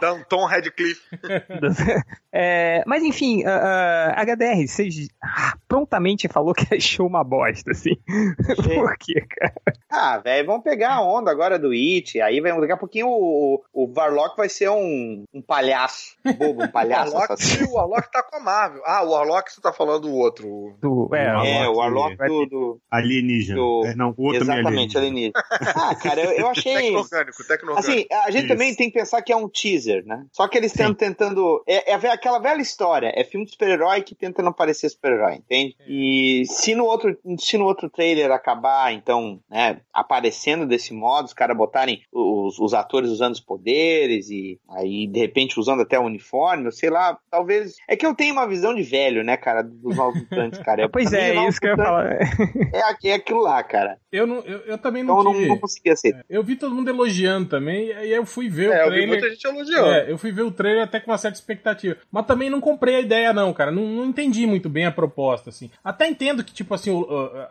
[0.00, 1.02] Danton Radcliffe.
[2.32, 5.08] É, mas enfim, ah, ah, HDR, vocês
[5.68, 7.96] prontamente falou que achou uma bosta, assim.
[8.74, 9.54] Por quê, cara?
[9.90, 12.20] Ah, velho, vamos pegar a onda agora do It.
[12.20, 16.16] Aí vai, daqui a pouquinho o, o Varlock vai ser um, um palhaço.
[16.38, 17.12] Bobo, um palhaço.
[17.12, 18.82] o, Warlock, o Warlock tá com a Marvel.
[18.84, 20.76] Ah, o Warlock você tá falando do outro.
[20.80, 22.80] Do, é, é, o Warlock do, do.
[22.90, 23.58] Alienígena.
[23.58, 25.32] do É, não, o outro exatamente, alienígena.
[25.74, 26.94] Ah, cara, eu, eu achei.
[27.46, 27.78] Tecno-orgânico.
[27.78, 28.48] Assim, a gente Isso.
[28.48, 30.26] também tem que pensar que é um teaser, né?
[30.32, 31.62] Só que eles estão tentando.
[31.66, 33.12] É, é aquela velha história.
[33.14, 35.76] É filme de super-herói que tenta não parecer super-herói, entende?
[35.86, 41.34] E se no outro, se no outro trailer acabar, então, né, aparecendo desse modo, os
[41.34, 46.02] caras botarem os, os atores usando os poderes e aí, de repente, usando até o
[46.04, 47.76] uniforme, sei lá, talvez.
[47.88, 50.82] É que eu tenho uma visão de velho, né, cara, dos novos mutantes, cara.
[50.82, 52.12] Eu- Pois é, novos isso que eu ia falar.
[52.12, 53.98] É, é aquilo lá, cara.
[54.10, 55.48] Eu, não, eu, eu também Então não eu não, tive.
[55.48, 56.24] não consegui aceitar.
[56.28, 58.90] Eu vi todo mundo elogiando também, e aí eu fui ver É, o eu vi
[58.90, 59.08] trailer.
[59.08, 59.90] muita gente elogiando.
[59.90, 61.96] É, eu fui ver o trailer até com uma certa expectativa.
[62.10, 63.70] Mas também não comprei a ideia, não, cara.
[63.70, 65.70] Não, não entendi muito bem a proposta, assim.
[65.84, 66.90] Até entendo que, tipo assim,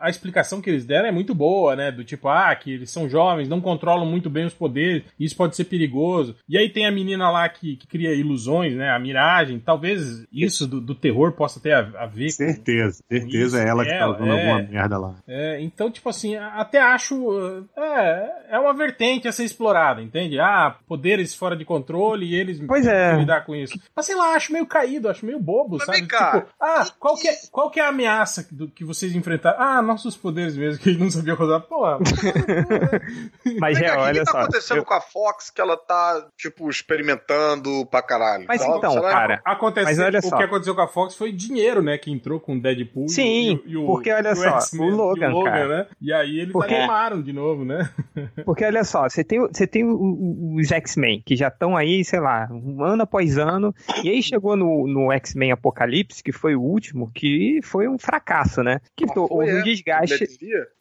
[0.00, 1.92] a explicação que eles deram é muito boa, né?
[1.92, 5.45] Do tipo, ah, que eles são jovens, não controlam muito bem os poderes, isso pode
[5.54, 6.34] ser perigoso.
[6.48, 8.90] E aí tem a menina lá que, que cria ilusões, né?
[8.90, 9.60] A miragem.
[9.60, 12.30] Talvez isso do, do terror possa ter a, a ver com.
[12.32, 14.40] Certeza, certeza Isso, é ela que tá ela, usando é.
[14.40, 15.14] alguma merda lá.
[15.28, 17.64] É, então, tipo assim, até acho.
[17.76, 20.38] É, é uma vertente a ser explorada, entende?
[20.40, 23.16] Ah, poderes fora de controle e eles Pois é.
[23.16, 23.78] lidar com isso.
[23.94, 25.98] Mas sei lá, acho meio caído, acho meio bobo, Mas sabe?
[25.98, 29.14] vem cá, Tipo, ah, qual que, é, qual que é a ameaça do, que vocês
[29.14, 29.60] enfrentaram?
[29.60, 31.60] Ah, nossos poderes mesmo, que ele não sabia rodar.
[31.62, 31.84] Pô,
[33.60, 34.38] Mas Vem é, cá, o que olha que tá só.
[34.40, 38.44] acontecendo eu- com a Fox que ela tá, tipo, experimentando pra caralho?
[38.48, 41.82] Mas então, será- cara, aconteceu, Mas olha o que aconteceu com a Fox foi dinheiro,
[41.82, 41.96] né?
[41.98, 44.58] Que entrou com o Deadpool Sim, e, o- e o, porque olha e o só,
[44.78, 45.68] o Logan, e o Logan, cara.
[45.68, 45.86] né?
[46.00, 47.88] E aí eles Porque- animaram de novo, né?
[48.44, 52.48] Porque olha só, você tem, você tem os X-Men, que já estão aí, sei lá,
[52.50, 57.10] um ano após ano, e aí chegou no, no X-Men Apocalipse, que foi o último,
[57.14, 58.80] que foi um fracasso, né?
[58.96, 60.26] Que Ah, foi, houve um desgaste,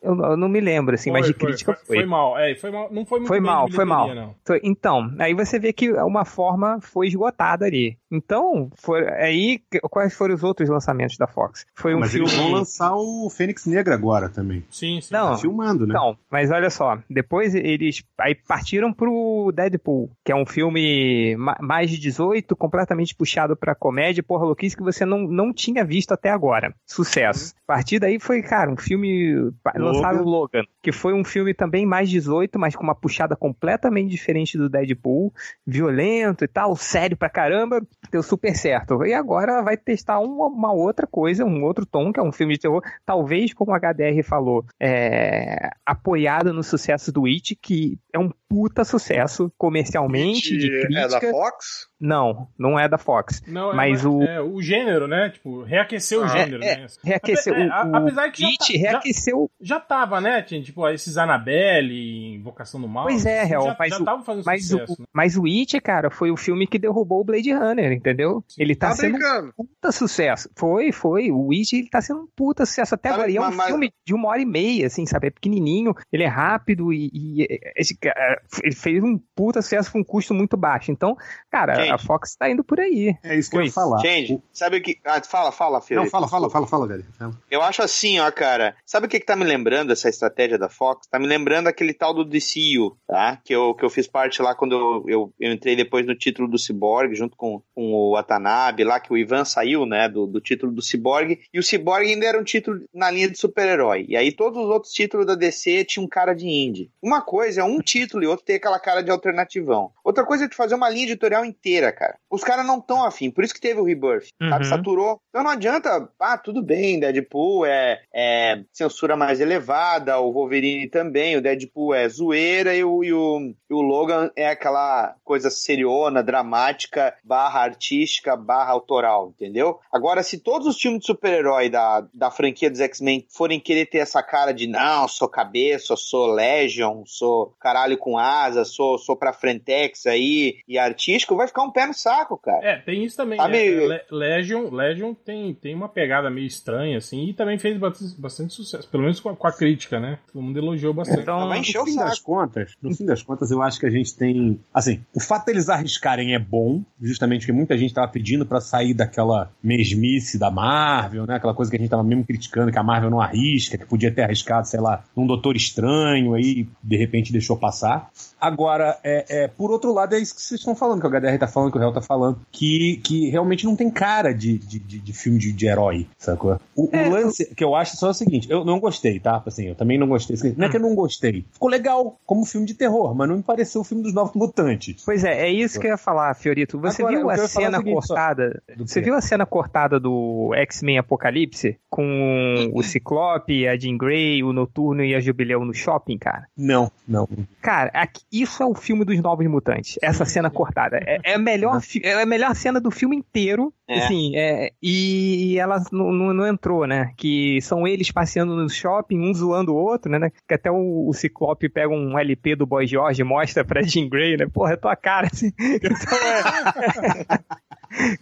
[0.01, 1.97] eu, eu não me lembro, assim, mas de crítica foi.
[1.97, 2.89] Foi mal, é, foi mal.
[2.91, 4.13] Não foi muito Foi bem mal, foi mal.
[4.13, 4.35] não.
[4.63, 7.97] Então, aí você vê que uma forma foi esgotada ali.
[8.11, 11.65] Então, foi, aí, quais foram os outros lançamentos da Fox?
[11.75, 12.27] Foi um Mas filme...
[12.27, 14.63] eles vão lançar o Fênix Negra agora também.
[14.69, 15.13] Sim, sim.
[15.13, 15.93] Não, Tá filmando, né?
[15.93, 21.57] Não, mas olha só, depois eles aí partiram pro Deadpool, que é um filme ma-
[21.59, 26.11] mais de 18, completamente puxado pra comédia, porra louquice que você não, não tinha visto
[26.11, 26.73] até agora.
[26.85, 27.53] Sucesso.
[27.67, 29.51] A partir daí foi, cara, um filme Logan.
[29.91, 34.34] lançado Logan, que foi um filme também mais 18, mas com uma puxada completamente diferente
[34.57, 35.33] do Deadpool,
[35.65, 39.05] violento e tal, sério pra caramba, deu super certo.
[39.05, 42.53] E agora vai testar uma, uma outra coisa, um outro tom, que é um filme
[42.53, 48.19] de terror, talvez, como o HDR falou, é, apoiado no sucesso do It, que é
[48.19, 51.27] um puta sucesso comercialmente, de It crítica.
[51.27, 51.87] É da Fox?
[51.99, 53.41] Não, não é da Fox.
[53.47, 55.29] Não, é- Mas o- é, o gênero, né?
[55.29, 56.85] Tipo, reaqueceu o Ah, gênero, é, né?
[57.03, 57.53] Reaqueceu.
[57.53, 59.51] Ape- é, a- o, o apesar que já It tá- já- reaqueceu.
[59.61, 60.41] Já tava, né?
[60.41, 63.05] Tinha, tipo, esses Annabelle, Invocação do Mal.
[63.05, 65.07] Pois é, assim, real, já, mas já o- tava fazendo Mas sucesso, o, né?
[65.13, 68.43] mas o It, cara, foi o filme que derrubou o Blade Runner, entendeu?
[68.57, 69.53] Ele tá, Tá sendo brincando.
[69.57, 70.49] um puta sucesso.
[70.55, 71.31] Foi, foi.
[71.31, 73.29] O It, ele tá sendo um puta sucesso até agora.
[73.31, 75.27] E é um mas- mas- filme de uma hora e meia, assim, sabe?
[75.27, 79.99] É pequenininho, ele é rápido e, e esse, cara, ele fez um puta sucesso com
[79.99, 80.91] um custo muito baixo.
[80.91, 81.15] Então,
[81.49, 81.93] cara, Gente.
[81.93, 83.15] a Fox tá indo por aí.
[83.23, 83.99] É isso que eu ia Pois, falar.
[83.99, 84.97] Gente, O- sabe o que.
[85.05, 85.95] Ah, fala, fala, Fê.
[85.95, 87.05] Não, fala, fala, fala, fala, velho.
[87.17, 87.33] Fala.
[87.49, 88.75] Eu acho assim, ó, cara.
[88.85, 91.07] Sabe o que, que tá me lembrando essa estratégia da Fox?
[91.07, 93.39] Tá me lembrando aquele tal do DCU, tá?
[93.43, 96.47] Que eu, que eu fiz parte lá quando eu, eu, eu entrei depois no título
[96.47, 100.39] do Cyborg, junto com, com o Watanabe, lá que o Ivan saiu, né, do, do
[100.41, 101.39] título do Cyborg.
[101.53, 104.05] E o Cyborg ainda era um título na linha de super-herói.
[104.07, 106.91] E aí todos os outros títulos da DC tinham cara de indie.
[107.01, 109.91] Uma coisa é um título e outro tem aquela cara de alternativão.
[110.03, 112.17] Outra coisa é tu fazer uma linha editorial inteira, cara.
[112.29, 114.63] Os caras não estão afim, por isso que teve o Rebirth, sabe?
[114.63, 114.69] Uhum.
[114.69, 115.19] Saturou.
[115.29, 121.35] Então não adianta, ah, tudo bem, Deadpool é, é censura mais elevada, o Wolverine também,
[121.35, 126.23] o Deadpool é zoeira e o, e o, e o Logan é aquela coisa seriona,
[126.23, 129.79] dramática, barra artística, barra autoral, entendeu?
[129.91, 133.99] Agora, se todos os filmes de super-herói da, da franquia dos X-Men forem querer ter
[133.99, 139.33] essa cara de não, sou cabeça, sou Legion, sou caralho com asa, sou, sou pra
[139.33, 142.59] Frentex aí e artístico, vai ficar um pé no saco, cara.
[142.65, 143.37] É, tem isso também.
[143.37, 143.47] Né?
[143.47, 147.77] Le- Legion, Legion tem, tem uma pegada meio estranha, assim, e também fez
[148.17, 150.19] bastante, sucesso, pelo menos com a, com a crítica, né?
[150.31, 151.21] Todo mundo elogiou bastante.
[151.21, 152.23] Então, no fim das saco.
[152.23, 154.59] contas, no fim das contas, eu acho que a gente tem.
[154.73, 158.93] Assim, o fato deles arriscarem é bom, justamente porque muita gente tava pedindo pra sair
[158.93, 161.35] daquela mesmice da Marvel, né?
[161.35, 164.11] Aquela coisa que a gente tava mesmo criticando, que a Marvel não arrisca, que podia
[164.11, 168.09] ter arriscado, sei lá, num Doutor Estranho, aí de repente deixou passar.
[168.39, 171.37] Agora, é, é, por outro lado, é isso que vocês estão falando, que o HDR
[171.39, 174.77] tá falando, que o réu tá falando, que, que realmente não tem cara de, de,
[174.79, 176.59] de, filme de, de herói, sacou?
[176.75, 179.41] O, É, o lance que eu acho só é o seguinte, eu não gostei, tá?
[179.45, 180.35] Assim, eu também não gostei.
[180.57, 181.45] Não é que eu não gostei.
[181.51, 185.03] Ficou legal como filme de terror, mas não me pareceu o filme dos Novos Mutantes.
[185.05, 186.77] Pois é, é isso que eu ia falar, Fiorito.
[186.79, 188.61] Você Agora, viu a eu é cena seguinte, cortada?
[188.77, 189.05] Você quê?
[189.05, 191.77] viu a cena cortada do X-Men Apocalipse?
[191.89, 196.47] Com o Ciclope, a Jean Grey, o Noturno e a Jubileu no shopping, cara?
[196.57, 197.27] Não, não.
[197.61, 199.97] Cara, aqui- isso é o filme dos Novos Mutantes.
[200.01, 200.97] Essa cena cortada.
[201.05, 203.73] É, é melhor, fi- é a melhor cena do filme inteiro.
[203.87, 203.99] É.
[203.99, 207.11] Assim, é, e ela não, não- não entrou, né?
[207.15, 210.31] Que são eles passeando no shopping, um zoando o outro, né?
[210.47, 214.09] Que até o, o Ciclope pega um LP do Boy George e mostra pra Jean
[214.09, 214.47] Grey, né?
[214.51, 215.51] Porra, é tua cara, assim.
[215.59, 217.39] Então é...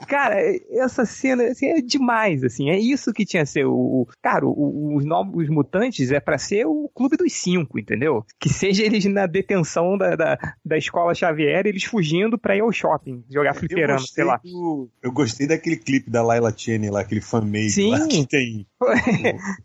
[0.08, 0.36] Cara,
[0.72, 2.70] essa cena assim, é demais, assim.
[2.70, 4.08] É isso que tinha que ser o.
[4.22, 8.26] Cara, o- os novos mutantes é pra ser o clube dos cinco, entendeu?
[8.40, 12.72] Que seja eles na detenção da, da, da escola Xavier, eles fugindo pra ir ao
[12.72, 14.38] shopping, jogar fliperama, sei lá.
[14.44, 18.66] do- eu gostei daquele clipe da Laila Cheney lá, aquele fanmade lá que tem.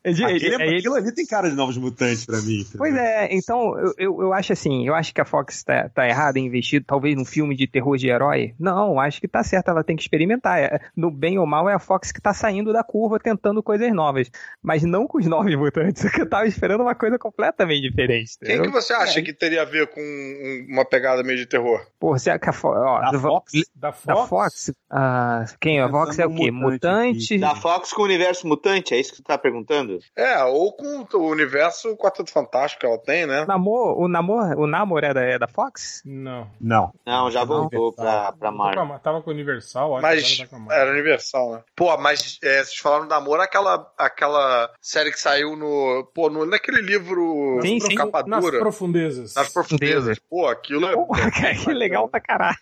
[0.04, 2.60] É de- Aquele, é ele- aquilo ali tem cara de Novos Mutantes pra mim.
[2.60, 2.78] entendeu?
[2.78, 6.06] Pois é, então eu, eu, eu acho assim, eu acho que a Fox tá, tá
[6.08, 8.54] errada em investir talvez num filme de terror de herói.
[8.58, 10.58] Não, acho que tá certo, ela tem que experimentar.
[10.58, 13.92] É, No bem ou mal é a Fox que tá saindo da curva tentando coisas
[13.92, 14.30] novas.
[14.62, 18.32] Mas não com os novos mutantes, que eu tava esperando uma coisa completamente diferente.
[18.40, 18.72] Quem entendeu?
[18.72, 21.80] que você acha que teria a ver com um- uma pegada meio de terror?
[21.98, 23.52] Pô, se a, que a Fo- ó, Da do- Fox?
[23.74, 24.06] Da Fox?
[24.06, 24.72] da Fox?
[24.90, 25.80] ah, quem?
[25.80, 26.50] A Fox é o quê?
[26.50, 27.38] mutante Mutante?
[27.38, 29.98] Da Fox com o universo mutante, é isso que tu tá perguntando?
[30.16, 33.44] É, ou com o universo Quarteto Fantástico que ela tem, né?
[33.46, 36.02] Namor, o Namor, o Namor é da, é da Fox?
[36.04, 36.48] Não.
[36.60, 36.92] Não.
[37.06, 38.98] Não, já Não, voltou pra, pra Tava Marvel.
[39.00, 40.78] Tava com o Universal, acho Mas tá com a Marvel.
[40.78, 41.60] era Universal, né?
[41.76, 46.08] Pô, mas é, vocês falaram da Amor, aquela, aquela série que saiu no.
[46.14, 47.94] Pô, no, naquele livro Sim, sim.
[47.94, 48.58] capa Nas dura.
[48.58, 49.34] profundezas.
[49.34, 50.18] Nas profundezas.
[50.30, 50.92] Pô, aquilo é.
[50.94, 52.56] Pô, cara, que legal pra caralho.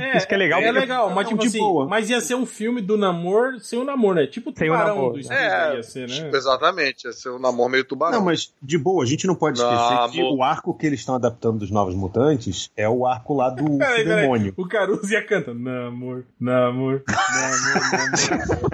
[0.00, 1.86] É, Isso que é legal, É porque- legal, mas tipo de assim, boa.
[1.86, 4.26] mas ia ser um filme do namoro sem o namoro, né?
[4.26, 5.14] Tipo o tubarão namoro.
[5.14, 6.30] do Spielberg É, ia ser, né?
[6.34, 7.06] exatamente.
[7.08, 8.18] Esse é um namoro meio tubarão.
[8.18, 10.38] Não, mas de boa, a gente não pode Não, esquecer que amor.
[10.38, 14.04] o arco que eles estão adaptando dos Novos Mutantes é o arco lá do Peraí,
[14.04, 14.22] peraí.
[14.22, 14.54] demônio.
[14.56, 17.90] O Caruso ia cantando Namor, namor, namor,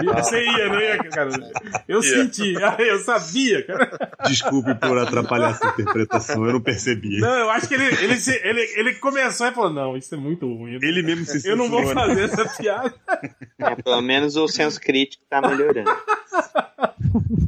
[0.04, 0.14] namor.
[0.24, 1.40] Você ia, não ia, Caruso?
[1.88, 2.02] Eu Ia.
[2.02, 3.90] senti, ah, eu sabia, cara.
[4.26, 7.18] Desculpe por atrapalhar essa interpretação, eu não percebi.
[7.20, 10.18] Não, eu acho que ele, ele, se- ele, ele começou e falou: Não, isso é
[10.18, 10.78] muito ruim.
[10.82, 12.94] Ele mesmo se Eu não vou fazer essa piada.
[13.58, 15.90] É, pelo menos o senso crítico tá melhorando.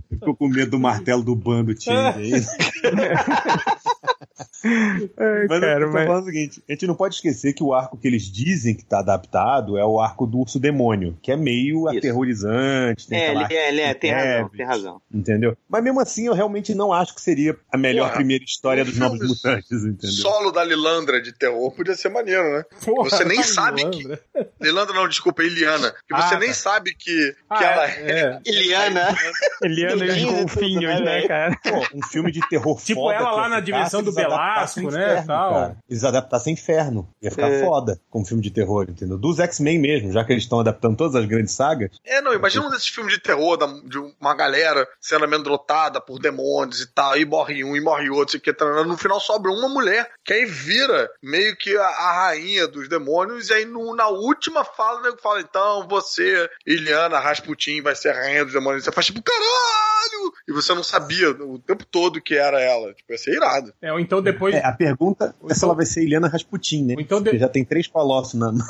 [0.08, 1.96] Ficou com medo do martelo do bando Change.
[1.96, 2.30] Ai,
[5.48, 6.06] Mas cara, eu tô mas...
[6.06, 8.84] falando o seguinte: a gente não pode esquecer que o arco que eles dizem que
[8.84, 11.98] tá adaptado é o arco do urso demônio, que é meio Isso.
[11.98, 13.08] aterrorizante.
[13.08, 15.02] Tem É, ele, é, ele é, tem razão, tem razão.
[15.12, 15.56] Entendeu?
[15.68, 18.96] Mas mesmo assim, eu realmente não acho que seria a melhor Porra, primeira história dos
[18.98, 20.10] Novos Mutantes, entendeu?
[20.10, 22.64] Solo da Lilandra de terror podia ser maneiro, né?
[22.84, 24.20] Porra, Você nem tá sabe Lilandra.
[24.60, 25.92] Lilandra não, desculpa, Eliana.
[26.08, 26.54] Que você Ah, nem tá.
[26.54, 28.40] sabe que, que Ah, ela é, é.
[28.44, 29.16] Eliana.
[29.62, 31.58] Eliana e os golfinhos, né, cara?
[31.62, 34.14] Pô, um filme de terror Tipo foda ela que lá ia na dimensão do eles
[34.54, 35.52] Belasco, né, Inferno, tal.
[35.52, 35.76] cara.
[35.88, 37.08] Eles adaptassem Inferno.
[37.22, 37.64] Ia ficar É.
[37.64, 39.18] foda como filme de terror, entendeu?
[39.18, 41.90] Dos X-Men mesmo, já que eles estão adaptando todas as grandes sagas.
[42.04, 46.18] É, não, imagina um desses filmes de terror da- de uma galera sendo amedrontada por
[46.18, 48.52] demônios e tal, e morre um e morre outro, sei o que,
[48.84, 53.50] no final sobra uma mulher, que aí vira meio que a, a rainha dos demônios,
[53.50, 58.10] e aí no- na última fala, o nego fala, então você, Iliana Rasputin, vai ser
[58.10, 58.84] a rainha dos demônios.
[58.84, 60.32] Você faz tipo, caralho!
[60.48, 62.92] E você não sabia o tempo todo que era ela.
[62.94, 63.72] Tipo, ia ser irado.
[63.80, 64.41] É, ou então depois.
[64.50, 66.94] É, a pergunta é se então- ela vai ser Eliana Rasputin, né?
[66.96, 68.50] Ou então de- Porque já tem três colossos na.
[68.52, 68.64] na-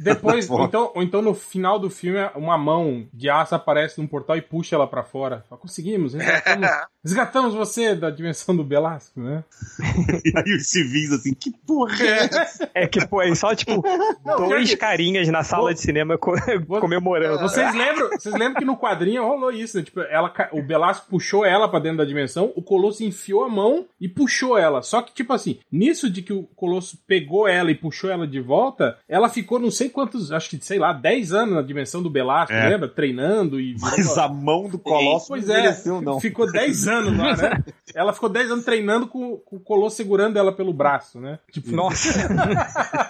[0.00, 0.60] Depois, Porra.
[0.62, 4.36] ou então, ou então no final do filme, uma mão de aço aparece num portal
[4.36, 5.44] e puxa ela pra fora.
[5.48, 6.68] Fala, conseguimos, resgatamos,
[7.04, 9.44] resgatamos você da dimensão do Belasco, né?
[10.24, 12.70] E aí os civis assim, que porra é essa?
[12.74, 16.16] É que, pô, é só, tipo, dois pior que- carinhas na sala Vou- de cinema
[16.18, 16.34] co-
[16.80, 17.40] comemorando.
[17.40, 19.82] Vocês lembram, vocês lembram que no quadrinho rolou isso, né?
[19.82, 23.86] Tipo, ela, o Belasco puxou ela pra dentro da dimensão, o Colosso enfiou a mão
[24.00, 24.81] e puxou ela.
[24.82, 28.40] Só que, tipo assim, nisso de que o Colosso pegou ela e puxou ela de
[28.40, 32.10] volta, ela ficou não sei quantos, acho que, sei lá, 10 anos na dimensão do
[32.10, 32.68] Belasco, É.
[32.68, 32.88] lembra?
[32.88, 33.76] Treinando e.
[33.80, 36.20] Mas a mão do colosso Pois não é, não.
[36.20, 37.64] ficou 10 anos lá, né?
[37.94, 41.38] Ela ficou 10 anos treinando com, com o Colosso segurando ela pelo braço, né?
[41.50, 42.26] Tipo, Nossa,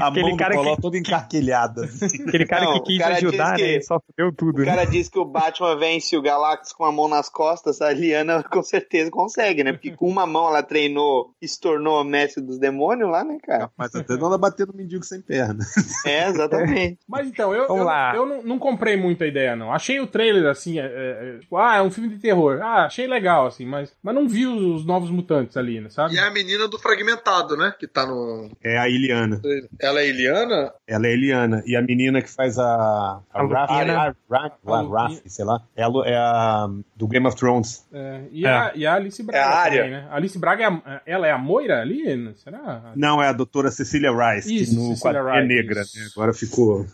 [0.00, 1.88] A Aquele mão cara do que- colosso toda encarquilhada.
[2.28, 3.76] aquele cara Não, que quis cara ajudar, que- né?
[3.76, 4.66] e Só fudeu tudo, O né?
[4.66, 8.42] cara diz que o Batman vence o Galactus com a mão nas costas, a Liana
[8.42, 9.72] com certeza consegue, né?
[9.72, 13.38] Porque com uma mão ela treinou e se tornou a mestre dos demônios lá, né,
[13.42, 13.70] cara?
[13.76, 15.64] Mas até não ela bater no mendigo sem perna.
[16.04, 16.98] É, exatamente.
[17.08, 18.14] Mas então, eu, eu, lá.
[18.14, 19.72] eu não, não comprei muito a ideia, não.
[19.72, 22.60] Achei o trailer, assim, é, é, é, tipo, ah, é um filme de terror.
[22.62, 26.14] Ah, achei legal, assim, mas, mas não vi os, os novos mutantes ali, né, sabe?
[26.14, 27.74] E é a menina do fragmentado, né?
[27.78, 28.50] Que tá no.
[28.62, 29.40] É a Iliana.
[29.80, 30.72] Ela é Iliana?
[30.86, 31.62] Ela é a Eliana.
[31.66, 33.20] E a menina que faz a.
[33.32, 33.84] A, A Raf, a,
[34.28, 35.62] Raf, A sei lá.
[35.74, 37.86] É a, Lu- é a do Game of Thrones.
[37.92, 40.08] É, e, A, e a Alice Braga É a também, né?
[40.10, 42.34] A Alice Braga, é a- ela é a Moira ali?
[42.42, 42.92] Será?
[42.94, 45.80] Não, é a doutora Cecília Rice, Isso, que no Cecília quadrinho é Rice, negra.
[45.82, 45.98] isso.
[45.98, 46.06] né?
[46.14, 46.86] Agora ficou.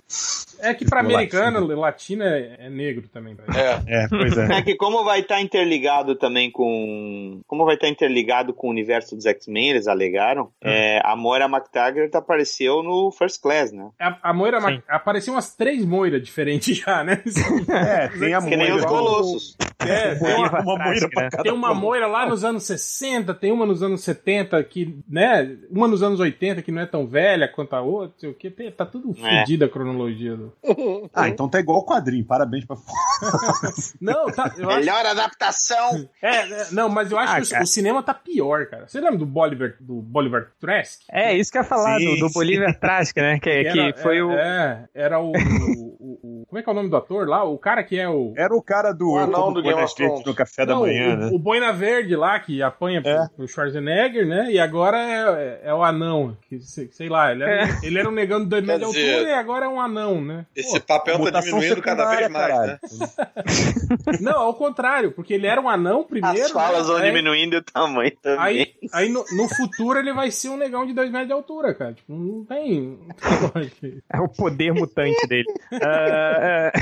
[0.62, 3.36] É que pra Ficou americana, latina é, é negro também.
[3.54, 4.04] É.
[4.04, 4.58] É, pois é.
[4.58, 7.40] É que como vai estar interligado também com.
[7.46, 12.14] Como vai estar interligado com o universo dos X-Men, eles alegaram, é, a Moira McTaggart
[12.14, 13.90] apareceu no First Class, né?
[14.00, 14.80] A, a Moira, Sim.
[14.88, 17.22] apareceu umas três Moira diferentes já, né?
[17.68, 18.86] É, tem a Que nem os Moira.
[18.88, 19.56] Colossos.
[19.80, 21.74] É, tem uma, Uma moira pra cada tem uma.
[21.74, 25.56] Moira lá nos anos 60, tem uma nos anos 70 que, né?
[25.70, 28.50] Uma nos anos 80 que não é tão velha quanto a outra, sei o que.
[28.70, 29.42] Tá tudo É.
[29.64, 30.51] a cronologia do.
[31.14, 32.24] Ah, então tá igual o quadrinho.
[32.24, 32.76] Parabéns pra.
[34.00, 34.52] Não, tá.
[34.56, 36.08] Eu acho, Melhor adaptação!
[36.22, 37.64] é, é, não, mas eu acho Ah, que o- cara.
[37.64, 38.86] o, cinema tá pior, cara.
[38.88, 41.00] Você lembra do Bolivar, do Bolivar Trask?
[41.10, 42.32] É, isso que eu ia falar Sim, do, do
[42.80, 43.38] Trask, né?
[43.38, 44.32] Que, que Era- foi é, o.
[44.32, 47.44] É, era o, o- o- Como é que é o nome do ator lá?
[47.44, 48.32] O cara que é o.
[48.36, 49.12] Era o cara do.
[49.12, 50.24] O anão do Game of Thrones.
[50.24, 51.30] No café da Não, manhã, o, né?
[51.32, 53.28] o Boina Verde lá, que apanha pro, É.
[53.36, 54.50] pro Schwarzenegger, né?
[54.50, 56.36] E agora é, é o anão.
[56.48, 59.30] Que, sei, sei lá, ele era, ele era um negão de dois metros de altura
[59.30, 60.46] e agora é um anão, né?
[60.54, 62.48] Esse papel tá diminuindo cada vez mais, né?
[62.52, 62.78] caralho.
[64.20, 66.44] Não, ao contrário, porque ele era um anão primeiro.
[66.46, 66.94] As falas né?
[66.94, 68.38] vão Aí- diminuindo o tamanho também.
[68.40, 71.74] Aí, aí no, no futuro ele vai ser um negão de dois metros de altura,
[71.74, 71.92] cara.
[71.92, 72.98] Tipo, não tem.
[73.42, 73.72] Não tem.
[74.12, 75.44] É o poder mutante dele.
[75.72, 76.72] Ah, ah,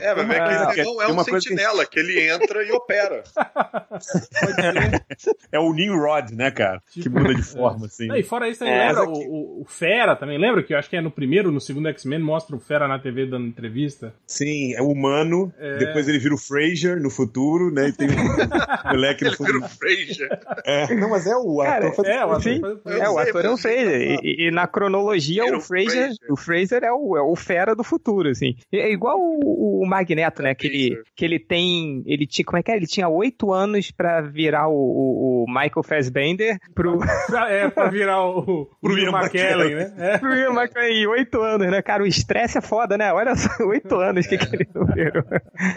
[0.00, 1.98] É, mas é Ah, que esse não é tem um uma coisa que- sentinela, que
[1.98, 3.22] ele entra e opera.
[5.52, 6.82] É o Nimrod, né, cara?
[6.90, 8.06] Que muda de forma, assim.
[8.06, 10.38] Não, e fora isso, É, lembra mas o, o- o Fera também?
[10.38, 12.98] Lembra que eu acho que é no primeiro, no segundo X-Men, mostra o Fera na
[12.98, 14.14] TV dando entrevista?
[14.26, 15.52] Sim, é humano.
[15.58, 15.76] É.
[15.78, 17.88] Depois ele vira o Fraser no futuro, né?
[17.88, 18.14] E tem um
[18.92, 19.64] moleque no Ele vira futuro.
[19.64, 20.40] o Fraser.
[20.64, 20.94] É.
[20.94, 21.96] Não, mas é o Cara, ator.
[22.04, 22.60] faz- É, o ator Sim.
[22.86, 24.00] é, o ator é o mas- Fraser.
[24.00, 26.16] E, e- e na cronologia, o o Fraser, Fraser.
[26.30, 28.54] o Fraser é o, é o fera do futuro, assim.
[28.72, 30.54] É igual o, o Magneto, né?
[30.54, 32.02] Que ele, que ele tem.
[32.06, 32.44] Ele tinha.
[32.44, 32.76] Como é que é?
[32.76, 36.98] Ele tinha oito anos pra virar o, o, o Michael Fassbender pro,
[37.48, 39.94] é, pra virar o, o Ian McKellen, né?
[39.98, 40.18] É.
[40.18, 41.82] pro Ian McKellen oito anos, né?
[41.82, 43.12] Cara, o estresse é foda, né?
[43.12, 45.24] Olha só, oito anos que, que ele não virou.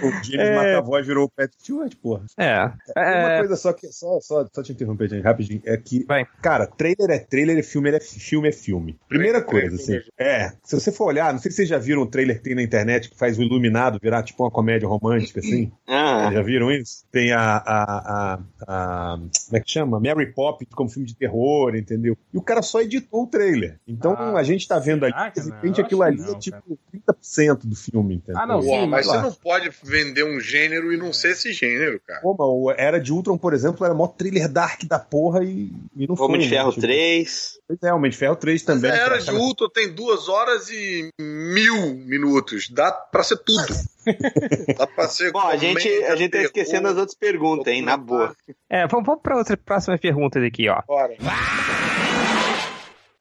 [0.04, 0.74] O James É.
[0.74, 2.26] McAvoy virou o Patrick Stewart, porra.
[2.38, 2.66] É.
[2.96, 3.88] Uma é coisa só que.
[3.88, 5.62] Só, só, só te interromper, gente, rapidinho.
[5.66, 6.26] É que, Vai.
[6.42, 9.00] cara, trailer é trailer, é filme é filme, é filme.
[9.08, 10.00] Primeira coisa, assim.
[10.18, 12.56] É, se você for olhar, não sei se vocês já viram um trailer que tem
[12.56, 15.72] na internet que faz o Iluminado virar tipo uma comédia romântica, assim.
[15.88, 17.06] Ah, Já viram isso?
[17.12, 20.00] Tem a, a, a, a- Como é que chama?
[20.00, 22.18] Mary Poppins como filme de terror, entendeu?
[22.34, 23.80] E o cara só editou o trailer.
[23.88, 26.40] Então Ah, a gente tá vendo ali, caraca, de repente aquilo ali que não, é
[26.40, 28.42] tipo 30% do filme, entendeu?
[28.42, 29.22] Ah, não, sim, mas você lá.
[29.24, 32.22] não pode vender um gênero e não ser esse gênero, cara.
[32.22, 35.72] Pô, mas o Era de Ultron, por exemplo, era mó thriller dark da porra e,
[35.96, 36.26] e não foi.
[36.28, 36.56] Homem de né?
[36.58, 37.57] Ferro Tipo, 3.
[37.68, 38.92] Pois é, Homem de Ferro 3 Mas também.
[38.92, 39.22] a Era cara.
[39.24, 42.70] de Ultron tem duas horas e mil minutos.
[42.70, 43.66] Dá pra ser tudo.
[44.78, 47.82] Dá pra ser Bom, a gente, a gente tá esquecendo as outras perguntas, hein?
[47.82, 48.34] Na boa.
[48.70, 50.82] É, vamos, vamos para outras próximas perguntas aqui, ó.
[50.88, 51.14] Bora.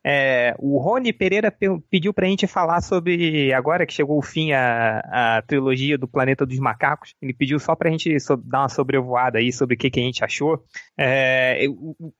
[0.09, 4.52] É, o Rony Pereira pe- pediu pra gente falar sobre, agora que chegou o fim
[4.52, 5.00] a,
[5.38, 9.38] a trilogia do Planeta dos Macacos, ele pediu só pra gente so- dar uma sobrevoada
[9.38, 10.62] aí sobre o que, que a gente achou.
[10.96, 11.66] É,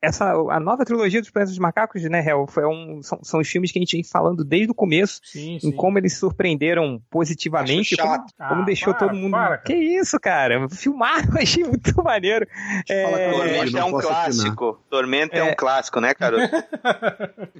[0.01, 3.47] essa, a nova trilogia dos Planetas dos Macacos, né, Hel, foi um, são, são os
[3.47, 7.95] filmes que a gente vem falando desde o começo, Sim, em como eles surpreenderam positivamente,
[7.95, 8.17] como,
[8.49, 9.31] como Ah, deixou para, todo mundo...
[9.31, 9.61] para, cara.
[9.61, 10.67] que isso, cara?
[10.69, 12.45] Filmaram, achei muito maneiro.
[12.89, 13.31] É, Lorena,
[13.63, 14.83] Tormenta é um clássico.
[14.89, 15.39] Tormenta é.
[15.39, 15.43] É.
[15.43, 16.51] um clássico, né, garoto?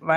[0.02, 0.17] Mas,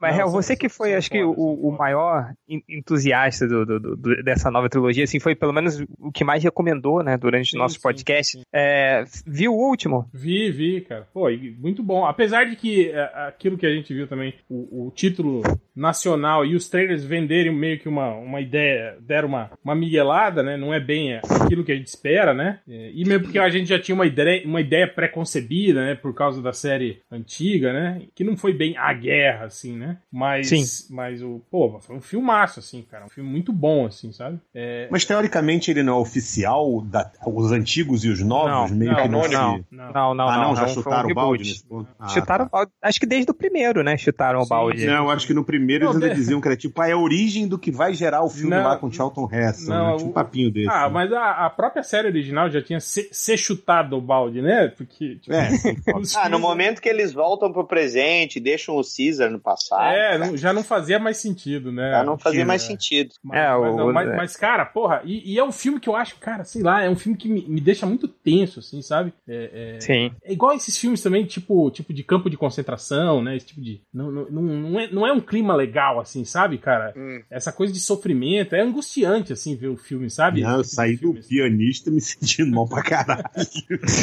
[0.00, 3.64] mas Hel, são- você que foi, são acho que, o, o maior en- entusiasta do,
[3.64, 7.54] do- do- dessa nova trilogia, assim, foi pelo menos o que mais recomendou, né, durante
[7.56, 8.38] o nosso sim, podcast.
[8.38, 8.42] sim.
[8.52, 10.08] É, viu o último?
[10.12, 11.06] Vi, vi, cara.
[11.12, 11.28] Pô,
[11.58, 12.04] muito bom.
[12.04, 15.42] Apesar de que é, aquilo que a gente viu também, o, o título
[15.74, 20.56] nacional e os trailers venderem meio que uma, uma ideia, deram uma, uma miguelada, né?
[20.56, 22.60] Não é bem aquilo que a gente espera, né?
[22.68, 25.94] É, E mesmo porque a gente já tinha uma ideia, uma ideia pré-concebida, né?
[25.94, 28.02] Por causa da série antiga, né?
[28.14, 29.98] Que não foi bem a guerra guerra, assim, né?
[30.12, 30.64] Mas, Sim.
[30.94, 33.06] mas o, pô, foi um filmaço, assim, cara.
[33.06, 34.38] Um filme muito bom, assim, sabe?
[34.54, 38.92] É, Mas teoricamente ele não é oficial, da- os antigos e os novos, Não, meio
[38.92, 39.32] não, que não, não, se...
[39.32, 39.64] não.
[39.70, 41.88] Não, não, ah, não, já um chutaram o balde nesse ponto?
[41.98, 42.72] Ah, chutaram o balde.
[42.82, 43.96] Acho que desde o primeiro, né?
[43.96, 44.86] Chutaram o Sim, balde.
[44.86, 46.88] Não, eu acho que no primeiro Não, eles ainda de- diziam que era tipo, ah,
[46.88, 49.86] é a origem do que vai gerar o filme Não, lá com Charlton Heston, não,
[49.90, 49.92] né?
[49.96, 50.68] Tipo um o- papinho desse.
[50.70, 50.94] Ah, né?
[50.94, 54.68] mas a, a própria série original já tinha se, ser chutado o balde, né?
[54.68, 55.16] Porque.
[55.16, 55.48] tipo, É,
[56.16, 60.36] Ah, no momento que eles voltam pro presente, deixam o Caesar no passado, É, não-
[60.36, 61.90] já não fazia mais sentido, né?
[61.92, 63.14] já não fazia mais sentido.
[63.22, 64.16] Mas, É, mas o- não, mas- é.
[64.16, 66.90] mas, cara, porra, e, e é um filme que eu acho, cara, sei lá, é
[66.90, 69.12] um filme que me, me deixa muito tenso, assim, sabe?
[69.26, 70.12] É, é- Sim.
[70.22, 73.36] é igual esses filmes também, tipo, tipo de campo de concentração, né?
[73.36, 73.80] Esse tipo de.
[73.92, 76.92] Não, não, não, é, não é um clima legal, assim, sabe, cara?
[76.96, 77.22] Hum.
[77.30, 80.42] Essa coisa de sofrimento, é angustiante, assim, ver o filme, sabe?
[80.42, 81.28] Não, eu tipo saí do filme, assim.
[81.28, 83.24] pianista me sentindo mal pra caralho.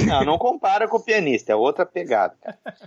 [0.07, 2.33] Não, não compara com o pianista, é outra pegada.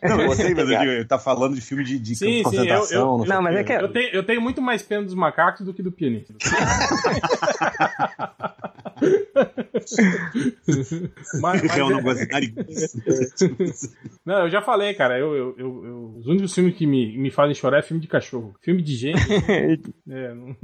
[0.03, 2.87] Não, eu sei, mas eu digo, tá falando de filme de, de Sim, sim, eu-
[2.91, 5.64] eu- Não, o mas é que- Eu tenho, eu tenho muito mais pena dos macacos
[5.64, 6.35] do que do pianista.
[11.41, 12.99] mas, mas Eu é- não gosto de nariguça.
[14.24, 15.18] Não, eu já falei, cara.
[15.18, 18.09] Eu, eu, eu- eu- os únicos filmes que me, me fazem chorar é filme de
[18.09, 18.55] cachorro.
[18.61, 19.18] Filme de gente.
[20.11, 20.57] é, não,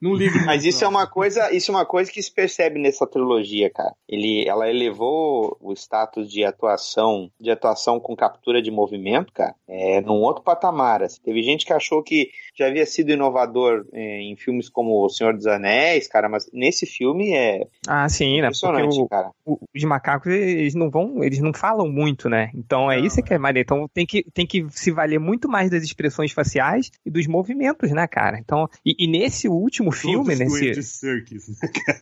[0.00, 0.38] não ligo.
[0.44, 0.90] Mas isso é não.
[0.90, 3.94] uma coisa, isso é uma coisa que se percebe nessa trilogia, cara.
[4.08, 10.00] Ele, ela elevou o status de atuação, de atuação com captura de movimento, cara, é,
[10.02, 11.02] num outro patamar.
[11.02, 11.20] assim.
[11.22, 15.34] Teve gente que achou que já havia sido inovador é, em filmes como O Senhor
[15.34, 18.48] dos Anéis, cara, mas nesse filme é Ah, sim, né?
[18.50, 19.30] Porque o- cara.
[19.44, 22.50] o- os macacos, eles não vão, eles não falam muito, né?
[22.54, 23.64] Então é Não, isso que é maneiro.
[23.66, 27.90] Então tem que, tem que se valer muito mais das expressões faciais e dos movimentos,
[27.92, 28.38] né, cara?
[28.38, 30.82] Então, e, e nesse último filme, Todos do Andy nesse.
[30.82, 31.46] Serkis,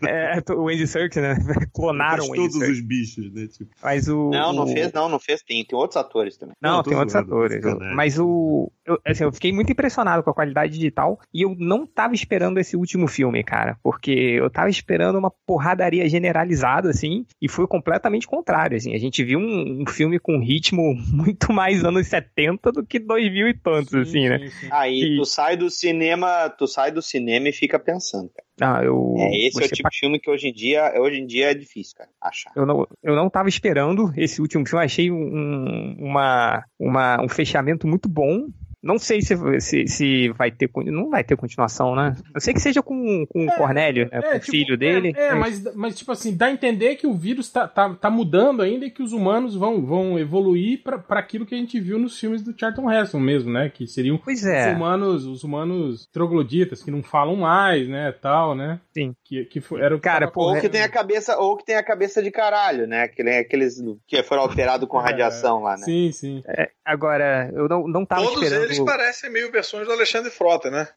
[0.03, 0.37] né?
[0.39, 1.35] É, o Andy Serkis, né?
[1.75, 2.79] Clonaram o Andy todos Serkis.
[2.79, 3.47] os bichos, né?
[3.47, 4.31] Tipo, Mas o.
[4.31, 5.43] Não, não o- fez, não, não fez.
[5.43, 6.55] Tem, tem outros atores também.
[6.61, 7.62] Não, Não, tem outros atores.
[7.62, 7.95] sacanagem.
[7.97, 8.70] Mas o.
[8.87, 12.59] Eu, assim, eu fiquei muito impressionado com a qualidade digital e eu não tava esperando
[12.59, 13.79] esse último filme, cara.
[13.83, 15.31] Porque eu tava esperando uma
[15.65, 18.95] porradaria generalizada, assim, e foi completamente contrário, assim.
[18.95, 23.49] A gente viu um, um filme com ritmo muito mais anos 70 do que 2000
[23.49, 24.39] e tantos, Sim, assim, né?
[24.41, 24.69] sim, sim.
[24.71, 28.45] Aí E- tu sai do cinema, tu sai do cinema e fica pensando, cara.
[28.61, 29.15] Ah, eu.
[29.19, 31.55] É, esse é o tipo de filme que hoje em dia, hoje em dia é
[31.55, 32.53] difícil, cara, achar.
[32.55, 37.89] Eu não, eu não tava esperando esse último filme, achei um, uma, uma, um fechamento
[37.89, 38.47] muito bom.
[38.85, 40.70] Não sei se, se, se vai ter.
[40.85, 42.14] Não vai ter continuação, né?
[42.35, 45.14] Eu sei que seja com, com o Cornélio, né, com o tipo, filho dele.
[45.16, 48.11] É, é, mas, mas, tipo assim, dá a entender que o vírus tá, tá, tá
[48.11, 51.80] mudando ainda e que os humanos vão, vão evoluir pra, pra aquilo que a gente
[51.80, 53.70] viu nos filmes do Charlton Heston mesmo, né?
[53.70, 54.70] Que seriam Pois é.
[54.70, 58.12] os humanos, os humanos trogloditas, que não falam mais, né?
[58.12, 58.80] Tal, né?
[58.93, 59.14] Sim.
[59.24, 61.76] Que, que foi, era o que Cara, Ou que tem a cabeça, ou que tem
[61.76, 63.03] a cabeça de caralho, né?
[63.05, 65.85] Aquele- Aqueles que foram alterados com radiação lá, né?
[65.85, 66.43] Sim, sim.
[66.85, 68.74] Agora, eu não, não tava Todos esperando.
[68.79, 70.89] Eles parecem meio versões do Alexandre Frota, né?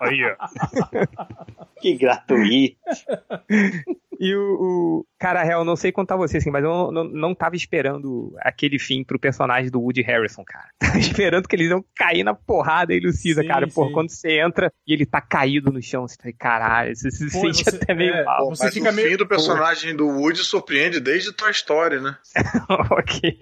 [0.00, 0.36] Aí, ó.
[1.80, 2.76] Que gratuito.
[4.18, 5.06] E o, o.
[5.20, 8.78] Cara, real, não sei contar você, assim, mas eu não, não, não tava esperando aquele
[8.78, 10.68] fim pro personagem do Woody Harrison, cara.
[10.80, 13.68] Tava esperando que eles iam cair na porrada aí, Lucida, Sim, cara.
[13.68, 13.92] Pô, sim.
[13.92, 17.40] quando você entra e ele tá caído no chão, você tá, caralho, você se Pô,
[17.42, 18.48] sente você- até meio é, mal.
[18.48, 22.16] Você mas fica o meio- fim do personagem do Woody surpreende desde Toy Story, né?
[22.90, 23.36] ok.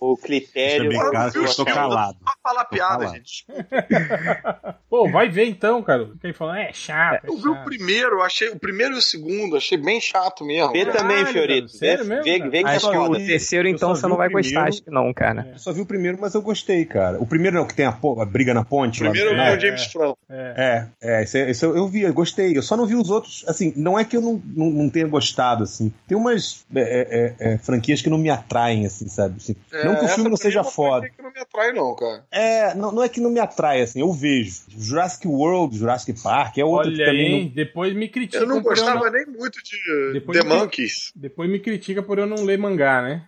[0.00, 0.90] O critério.
[0.90, 2.18] claro que eu estou filme, calado.
[2.18, 3.16] Pra falar Tô piada, calado.
[3.16, 3.46] gente.
[4.90, 6.06] Pô, vai ver então, cara.
[6.14, 7.24] Fica aí falando, é chato.
[7.24, 7.64] É Eu vi o chato.
[7.64, 10.72] primeiro, achei o primeiro e o segundo, achei bem chato mesmo.
[10.72, 11.68] Vê Caralho, também, Fiorito.
[11.68, 14.16] sério Vê, mesmo, vê, vê que é Acho que o terceiro, então, só você não
[14.16, 14.68] vai gostar, primeiro.
[14.68, 15.48] acho que não, cara.
[15.52, 17.20] Eu só vi o primeiro, mas eu gostei, cara.
[17.20, 19.02] O primeiro não, que tem a, a briga na ponte.
[19.02, 19.60] O primeiro lá é o.
[19.60, 20.18] James Franco.
[20.28, 20.88] É.
[21.02, 22.56] É, é, esse, esse eu, eu vi, eu gostei.
[22.56, 23.44] Eu só não vi os outros.
[23.48, 25.92] Assim, não é que eu não, não, não tenha gostado, assim.
[26.06, 29.36] Tem umas é, é, é, franquias que não me atraem, assim, sabe?
[29.38, 31.08] Assim, não que o filme não seja é foda.
[31.08, 32.24] que não me atrai, não, cara.
[32.30, 34.62] É, não, não é que não me atrai, assim, eu vejo.
[34.76, 37.50] Jurassic World, Jurassic Park, é outro que Olha também aí, não.
[37.54, 38.42] depois me critica.
[38.42, 41.12] Eu não gostava nem muito de Depois The me- Monkeys.
[41.14, 43.24] Depois me critica por eu não ler mangá, né?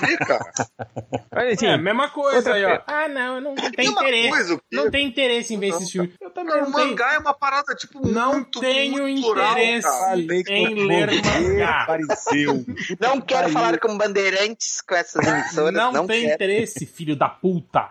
[0.00, 0.50] Vi, cara.
[1.32, 2.80] Olha, assim, é, mesma coisa outra aí, ó.
[2.86, 4.28] Ah, não, eu não tenho Mesma interesse.
[4.30, 4.60] coisa?
[4.72, 6.12] Não tenho interesse em ver esses filmes.
[6.20, 6.88] Eu também Cara, não o tenho.
[6.88, 9.88] mangá é uma parada, tipo, Não muito, tenho muito interesse.
[10.44, 11.82] que em ler mangá.
[11.82, 12.64] Apareceu.
[13.00, 13.52] Não quero Pariu.
[13.52, 15.72] falar com bandeirantes com essas emissoras.
[15.74, 16.34] Não, Não, tem quero.
[16.34, 17.88] interesse, filho da puta.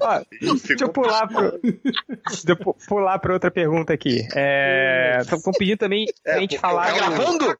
[0.00, 4.26] ó, deixa eu pular pro, deixa eu pu- pular pra outra pergunta aqui.
[4.34, 6.86] É, Estão pedindo também pra É, gente falar.
[6.86, 7.56] Tá gravando?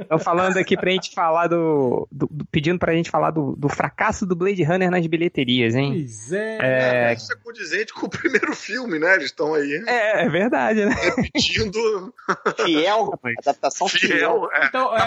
[0.00, 2.08] Estão falando aqui pra gente falar do.
[2.10, 5.92] do- do- pedindo pra gente falar do, do fracasso do Blade Runner nas bilheterias, hein?
[5.92, 6.58] Pois é.
[7.10, 9.14] É, Isso é condizente com o primeiro filme, né?
[9.14, 10.94] Eles estão aí é, é verdade, né?
[10.94, 12.12] repetindo
[12.64, 14.16] Fiel, adaptação fiel.
[14.16, 14.48] fiel.
[14.52, 14.66] É.
[14.66, 15.00] Então, é,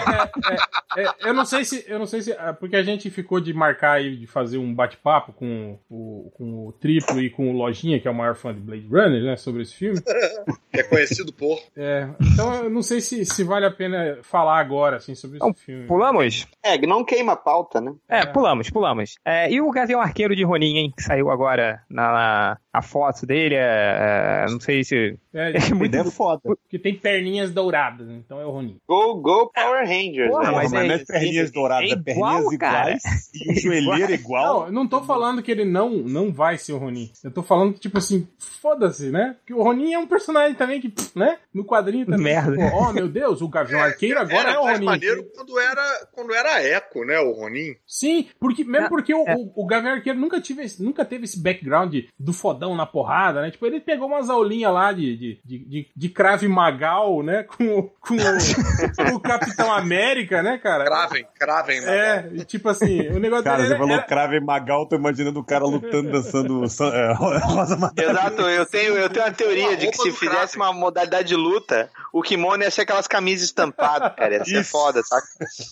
[0.96, 1.84] é, é, é, eu não sei se.
[1.88, 2.32] Eu não sei se.
[2.32, 6.66] é, Porque a gente ficou de marcar aí, de fazer um bate-papo com o, com
[6.68, 9.36] o Triplo e com o Lojinha, que é o maior fã de Blade Runner, né?
[9.36, 9.98] Sobre esse filme.
[10.72, 11.58] É conhecido por.
[11.80, 15.44] É, então eu não sei se, se vale a pena falar agora, assim, sobre esse
[15.46, 15.86] Então, filme.
[15.86, 16.46] Pulamos?
[16.62, 17.92] É, não queima a pauta, né?
[18.08, 19.14] É, pulamos, pulamos.
[19.24, 20.92] É, e o Gavião Arqueiro de Ronin, hein?
[20.96, 23.54] Que saiu agora na, na- a foto dele.
[23.54, 25.18] É, é, não sei se.
[25.32, 25.94] É, É muito.
[25.94, 26.40] é foda.
[26.44, 28.78] porque tem perninhas douradas, então é o Ronin.
[28.88, 30.30] Go, go Power Rangers.
[30.30, 30.56] Porra, né?
[30.56, 32.90] Mas, mas não é- é perninhas é douradas, é igual, perninhas cara.
[32.90, 33.02] iguais
[33.34, 34.60] e o joelheiro igual.
[34.60, 37.10] Não, eu não tô falando que ele não, não vai ser o Ronin.
[37.22, 38.26] Eu tô falando que, tipo assim,
[38.60, 39.36] foda-se, né?
[39.46, 41.38] Que o Ronin é um personagem também que, né?
[41.52, 42.22] No quadrinho também.
[42.22, 42.56] Merda.
[42.56, 44.86] tipo, oh, meu Deus, o Gavião Arqueiro agora era é o mais Ronin.
[44.86, 47.18] maneiro quando era, quando era Eco, né?
[47.20, 47.74] O Ronin.
[47.86, 49.34] Sim, porque, mesmo É, porque o, é.
[49.34, 53.50] o, o Gavião Arqueiro nunca, tive, nunca teve esse background do fodão na porrada, né?
[53.50, 57.42] Tipo, ele pegou umas aulinhas lá de, de, de, de, de Crave Magal, né?
[57.44, 60.84] Com, o- com, o, com o Capitão América, né, cara?
[60.84, 61.80] Cravem, cravem.
[61.80, 61.88] né?
[61.98, 65.40] É, e tipo assim, o negócio Cara, você era- falou era- Crave Magal, tô imaginando
[65.40, 67.12] o cara lutando, dançando é,
[67.44, 68.12] Rosa Madeira.
[68.12, 71.36] Exato, eu tenho, eu tenho uma teoria de que roupa se fizesse uma modalidade de
[71.36, 74.36] luta, o kimono ia ser aquelas camisas estampadas, cara.
[74.36, 74.70] Ia ser Isso.
[74.70, 75.26] foda, saca?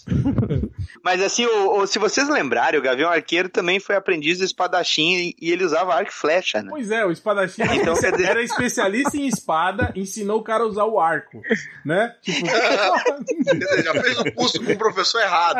[1.02, 5.14] Mas assim, o, o- se vocês lembrarem, o Gavião Arqueiro também foi aprendiz do espadachim
[5.16, 6.68] e, e ele usava arco e flecha, né?
[6.70, 10.66] Pois é, o espadachim era, Então, dizer- era especialista em espada, ensinou o cara a
[10.66, 11.40] usar o arco,
[11.84, 12.14] né?
[12.22, 12.46] Tipo,
[13.84, 15.58] já fez o curso com o professor errado.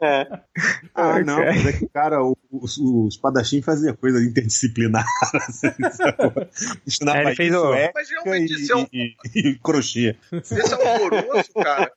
[0.00, 0.26] é,
[0.94, 5.04] Ah, não, mas é que, cara, o, o, o espadachim fazia coisa interdisciplinar.
[5.34, 5.68] Assim?
[6.86, 9.58] Ensinar É, ele fez o- ética Mas realmente e, isso é um e- e- e
[9.58, 10.16] crochê.
[10.32, 11.92] Esse é horroroso, cara.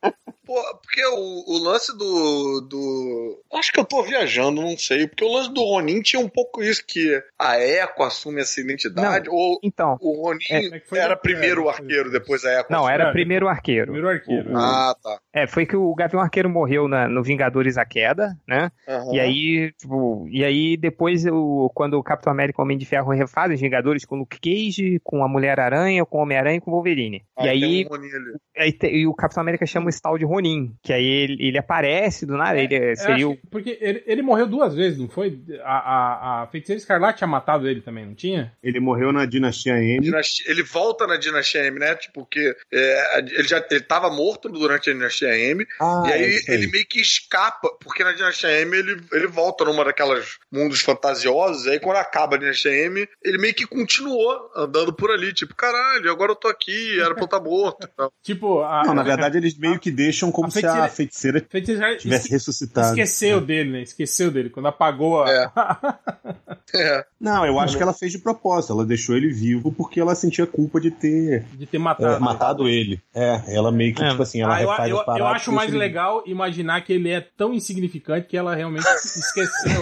[0.46, 3.42] Pô, porque o, o lance do, do.
[3.54, 5.08] Acho que eu tô viajando, não sei.
[5.08, 9.30] Porque o lance do Ronin tinha um pouco isso, que a Eco assume essa identidade.
[9.30, 12.72] Ou Então, o Ronin É foi- era é, primeiro o arqueiro, depois a Eco.
[12.72, 12.94] não, assume.
[12.94, 13.86] era É, primeiro o arqueiro.
[13.92, 14.52] primeiro arqueiro.
[14.54, 15.20] O- Ah, tá.
[15.34, 18.72] É, foi que o Gavião Arqueiro morreu na- no Vingadores A Queda, né?
[18.88, 19.14] Aham.
[19.14, 22.86] E aí, tipo, e aí depois, o, quando o Capitão América e o Homem de
[22.86, 26.62] Ferro refazem os Vingadores com o Luke Cage, com a Mulher-Aranha, com o Homem-Aranha e
[26.62, 27.24] com o Wolverine.
[27.40, 28.16] e aí, um ali.
[28.58, 30.35] aí te- e o Capitão América chama esse tal de Ronin,
[30.84, 33.36] que aí ele, ele aparece do nada, ele Eu seria o...
[33.36, 35.40] que- porque ele, ele morreu duas vezes, não foi?
[35.64, 38.52] A, a, a Feiticeira Escarlate tinha matado ele também, não tinha?
[38.64, 40.00] Ele morreu na Dinastia M.
[40.02, 41.96] Dinastia- Ele volta na Dinastia M, né?
[41.96, 45.66] Tipo, porque é, ele já ele tava morto durante a Dinastia M.
[45.80, 49.64] Ah, E é aí ele meio que escapa, porque na Dinastia M ele, ele volta
[49.66, 54.50] numa daquelas mundos fantasiosos, e aí quando acaba a Dinastia M, ele meio que continuou
[54.56, 57.86] andando por ali, tipo, caralho, agora eu tô aqui, era pra eu estar morto.
[57.86, 58.12] e tal.
[58.24, 61.46] Tipo, a, Não, na verdade eles meio que deixam como A se a feiticeira- feiticeira
[61.50, 62.88] Feiticeira tivesse esque- ressuscitado.
[62.90, 63.82] esqueceu dele, né?
[63.82, 64.50] Esqueceu dele.
[64.50, 65.30] Quando apagou a.
[65.32, 65.46] É.
[66.76, 67.06] É.
[67.22, 68.74] Não, eu acho que ela fez de propósito.
[68.74, 72.20] Ela deixou ele vivo porque ela sentia culpa de ter de ter é, matado.
[72.22, 73.00] matado ele.
[73.14, 74.10] É, ela meio que, É.
[74.10, 77.12] tipo assim, ela Ah, eu, refaz eu, paradas eu acho mais legal imaginar que ele
[77.12, 79.82] é tão insignificante que ela realmente esqueceu.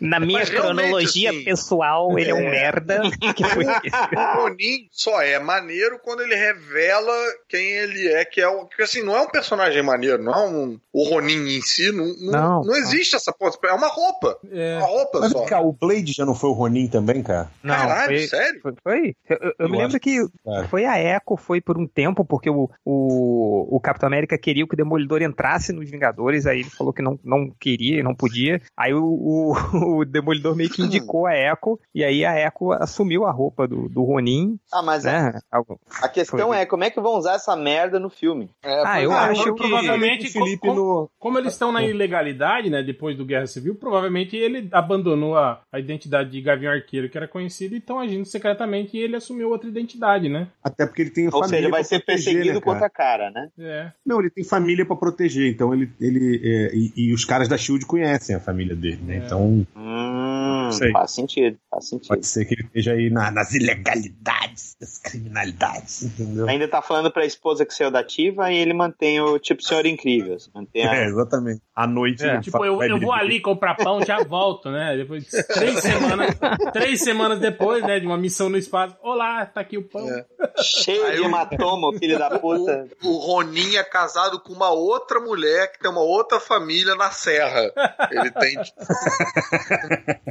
[0.00, 3.02] Na minha Mas cronologia assim, pessoal, ele é um merda
[3.34, 3.64] que foi.
[3.66, 7.12] O Ronin só é maneiro quando ele revela
[7.48, 8.66] quem ele é, que é o.
[8.66, 10.78] Porque assim, não é um personagem maneiro, não é um.
[10.92, 12.64] O Ronin em si, não, não, Não.
[12.64, 13.74] não existe essa possibilidade.
[13.82, 14.38] É uma roupa.
[14.50, 15.44] É, Uma roupa Mas só.
[15.44, 17.48] cá, o Blade já não foi o Ronin também, cara?
[17.62, 18.60] Não, Caralho, foi, sério?
[18.62, 19.14] foi, foi.
[19.28, 20.68] Eu, eu- eu me lembro acho que cara.
[20.68, 24.74] foi a Echo, foi por um tempo, porque o, o, o Capitão América queria que
[24.74, 28.60] o Demolidor entrasse nos Vingadores, aí ele falou que não, não queria, não podia.
[28.76, 29.52] Aí o, o,
[30.00, 33.88] o Demolidor meio que indicou a Echo, e aí a Echo assumiu a roupa do,
[33.88, 35.40] do Ronin, Ah, mas a, né?
[35.50, 36.58] Algo- a questão Foi.
[36.58, 38.50] é como é que vão usar essa merda no filme?
[38.62, 39.62] É, Ah, eu Ah, acho eu que...
[39.62, 41.10] provavelmente- o Felipe com- no.
[41.18, 45.78] Como eles estão na ilegalidade, né, depois do Guerra Civil, provavelmente ele abandonou a, a
[45.78, 49.68] identidade de Gavião Arqueiro, que era conhecido, e estão agindo secretamente e ele assumiu outra
[49.68, 50.48] identidade, né?
[50.62, 51.58] Até porque ele tem Ou família.
[51.58, 53.48] seja, vai ser proteger, perseguido né, contra a cara, né?
[53.58, 53.90] É.
[54.04, 55.90] Não, ele tem família pra proteger, então ele.
[56.00, 59.16] ele é, e, e os caras da Shield conhecem a família dele, né?
[59.16, 59.18] É.
[59.18, 60.29] Então Hum,
[60.72, 60.90] Sei.
[60.92, 62.08] faz sentido, faz sentido.
[62.08, 66.48] pode ser que ele esteja aí na- nas ilegalidades, das criminalidades, entendeu?
[66.48, 69.84] Ainda tá falando pra esposa que saiu da ativa e ele mantém o tipo Senhor
[69.86, 70.36] Incrível.
[70.54, 70.94] Mantém a...
[70.96, 71.60] É, exatamente.
[71.74, 72.24] À noite.
[72.24, 74.96] É, ele Tipo, eu, eu vou ali comprar pão, já volto, né?
[74.96, 76.36] Depois de três semanas,
[76.72, 78.96] três semanas depois, né, de uma missão no espaço.
[79.02, 80.08] Olá, tá aqui o pão.
[80.08, 80.24] É.
[80.62, 82.86] cheio Aí de o- hematoma, o filho da puta.
[83.02, 87.72] O Ronin é casado com uma outra mulher que tem uma outra família na Serra.
[88.10, 88.56] Ele tem.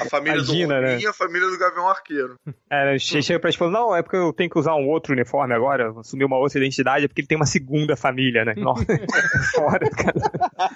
[0.00, 0.98] A família Imagina, do né?
[0.98, 2.36] E a família do Gavião Arqueiro.
[2.70, 5.54] É, che- chega pra falando, não, é porque eu tenho que usar um outro uniforme
[5.54, 8.54] agora, assumir uma outra identidade, é porque ele tem uma segunda família, né?
[8.58, 8.84] Nossa,
[9.54, 10.20] fora, cara.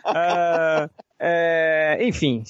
[0.05, 2.43] Ah, é, enfim,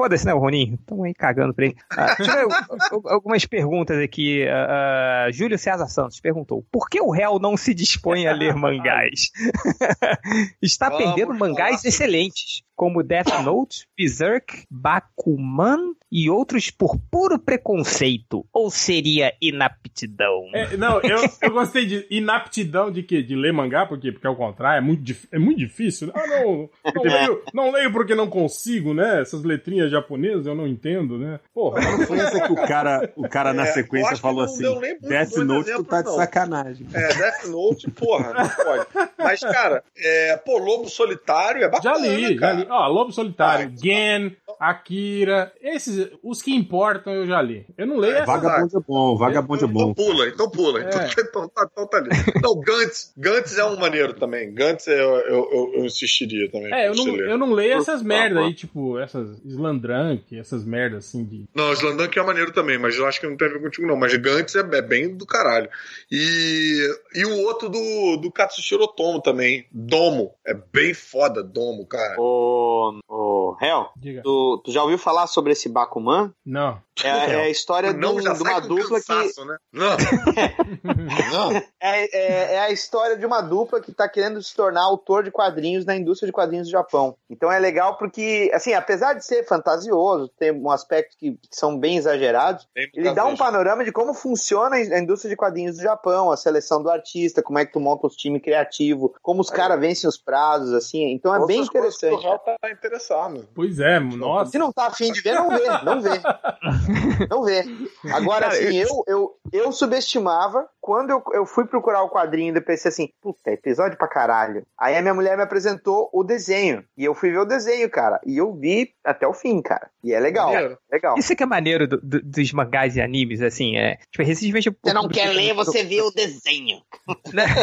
[0.00, 0.78] foda-se, né, o Ronin?
[0.80, 1.76] Estão aí cagando pra ele.
[1.90, 4.46] Ah, deixa eu ver al- al- algumas perguntas aqui.
[4.48, 9.30] Ah, Júlio César Santos perguntou: por que o réu não se dispõe a ler mangás?
[10.62, 18.44] Está Vamos perdendo mangás excelentes, como Death Note, Berserk, Bakuman e outros por puro preconceito.
[18.52, 20.48] Ou seria inaptidão?
[20.54, 23.22] É, não, eu, eu gostei de inaptidão de quê?
[23.22, 24.10] De ler mangá, por quê?
[24.10, 26.10] Porque ao contrário, é muito, é muito difícil.
[26.14, 29.20] Ah, não, não leio, não leio porque não consigo, né?
[29.20, 31.40] Essas letrinhas japonesas eu não entendo, né?
[31.54, 34.98] Porra, diferença é que o cara, o cara na É, eu sequência falou não assim:
[35.00, 36.16] Death Note, tu tá de não.
[36.16, 36.86] sacanagem.
[36.92, 38.86] É, Death Note, porra, não pode.
[39.18, 42.54] Mas, cara, é, pô, Lobo Solitário é já bacana, li, já cara.
[42.54, 42.66] li.
[42.70, 47.66] Ó, Lobo Solitário, Ah, Gen, Akira, esses, os que importam eu já li.
[47.76, 49.94] Eu não leio É, essa Vagabond é bom, Vagabond é Então bom.
[49.94, 50.80] pula, então pula.
[50.80, 51.08] Então, É.
[51.20, 52.10] então, tá, então tá ali.
[52.42, 53.12] Não, Gantz.
[53.16, 54.52] Gantz é um maneiro também.
[54.52, 56.72] Gantz eu, eu, eu, eu insistiria também.
[56.72, 61.24] É, eu não, eu não leio essas merdas aí, tipo, essas Slandrank, essas merdas assim
[61.24, 61.48] de.
[61.54, 63.96] Não, Slandank é maneiro também, mas eu acho que não tem a ver contigo, não.
[63.96, 65.68] Mas Gantz é, é bem do caralho.
[66.10, 69.66] E, e o outro do, do Katsushiro Otomo também.
[69.70, 70.34] Domo.
[70.46, 72.16] É bem foda, Domo, cara.
[72.18, 73.90] Ô, ô, Hel,
[74.22, 76.32] tu, tu já ouviu falar sobre esse Bakuman?
[76.44, 76.80] Não.
[77.02, 79.06] É, é a história de, não, um- já de uma dupla que.
[79.06, 79.56] cansaço, né?
[79.72, 79.96] Não.
[81.32, 81.52] não.
[81.52, 85.30] É, é- é a história de uma dupla que tá querendo se tornar autor de
[85.30, 87.16] quadrinhos na indústria de quadrinhos do Japão.
[87.28, 91.78] Então é legal porque, assim, apesar de ser fantasioso, tem um aspecto que, que são
[91.78, 96.30] bem exagerados, ele dá um panorama de como funciona a indústria de quadrinhos do Japão,
[96.30, 99.80] a seleção do artista, como é que tu monta os times criativos, como os caras
[99.80, 101.10] vencem os prazos, assim.
[101.12, 102.12] Então é Outras bem que interessante.
[102.14, 103.48] O Real tá interessado.
[103.54, 104.50] Pois é, nossa.
[104.50, 106.10] Se não tá afim de ver, não vê, não vê.
[107.28, 107.64] Não vê.
[108.12, 112.60] Agora, Cara, assim, eu, eu, eu subestimava quando eu, eu fui procurar o quadrinho e
[112.60, 114.64] pensei assim, puta, episódio pra caralho.
[114.78, 116.82] Aí a minha mulher me apresentou o desenho.
[116.96, 118.20] E eu fui ver o desenho, cara.
[118.26, 119.88] E eu vi até o fim, cara.
[120.02, 120.52] E é legal.
[120.52, 120.78] Maneiro.
[120.90, 121.18] Legal.
[121.18, 123.96] Isso que é maneiro do- do- dos mangás e animes, assim, é.
[124.10, 124.70] Tipo, recentemente.
[124.82, 126.80] Você não quer ler, você vê o desenho.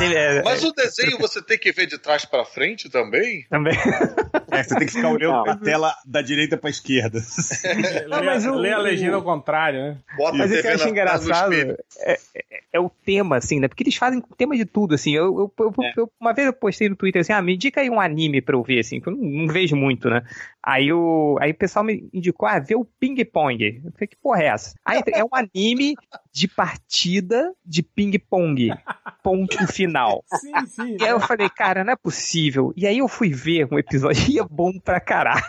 [0.00, 3.44] É, Mas o desenho você tem que ver de trás pra frente também?
[3.48, 3.74] Também.
[4.50, 5.42] É, você tem que ficar olhando Não.
[5.44, 7.18] pra tela da direita pra esquerda.
[7.64, 9.96] Lê, Não, mas o- lê a legenda ao contrário, né?
[10.16, 11.52] Bota Mas o que eu acho na- engraçado
[12.00, 13.68] é, é- é o tema, assim, né?
[13.68, 15.12] Porque eles fazem tema de tudo, assim.
[15.12, 15.92] Eu, eu- eu- É.
[15.96, 18.56] eu- uma vez eu postei no Twitter assim, ah, me indica aí um anime pra
[18.56, 20.22] eu ver, assim, que eu não, não vejo muito, né?
[20.62, 23.82] Aí o, aí o pessoal me indicou, ah, vê o Ping Pong.
[23.84, 24.74] Eu falei, que porra é essa?
[24.84, 25.94] Aí é um anime
[26.32, 28.70] de partida de ping-pong.
[29.22, 30.24] Ponto final.
[30.40, 30.96] Sim, sim.
[30.98, 32.72] E aí eu falei, cara, não é possível.
[32.76, 35.42] E aí eu fui ver um episódio e é bom pra caralho.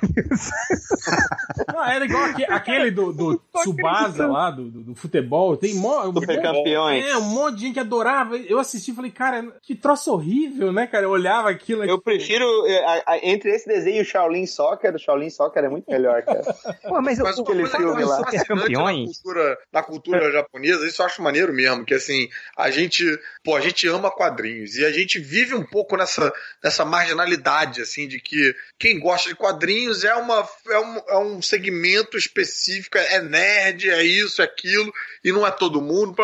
[1.73, 5.55] Não, era igual aque- aquele do, do Tsubasa lá, do, do, do futebol.
[5.57, 7.05] Tem mó, um Super monte- campeões.
[7.05, 8.38] É, um monte de gente que adorava.
[8.38, 11.05] Eu assisti e falei, cara, que troço horrível, né, cara?
[11.05, 11.84] Eu olhava aquilo.
[11.84, 12.45] Eu prefiro,
[12.86, 16.21] a- a- entre esse desenho e o Shaolin Soccer, o Shaolin Soccer é muito melhor,
[16.23, 16.41] cara.
[16.88, 18.19] Pô, mas, Mas coisa que filme eu lá.
[18.21, 19.21] na campeões.
[19.21, 23.03] cultura, na cultura japonesa, isso eu acho maneiro mesmo, que assim, a gente,
[23.43, 28.07] pô, a gente ama quadrinhos e a gente vive um pouco nessa, nessa marginalidade, assim,
[28.07, 33.21] de que quem gosta de quadrinhos é, uma, é, um, é um segmento específico, é
[33.21, 34.93] nerd, é isso, é aquilo,
[35.24, 36.15] e não é todo mundo.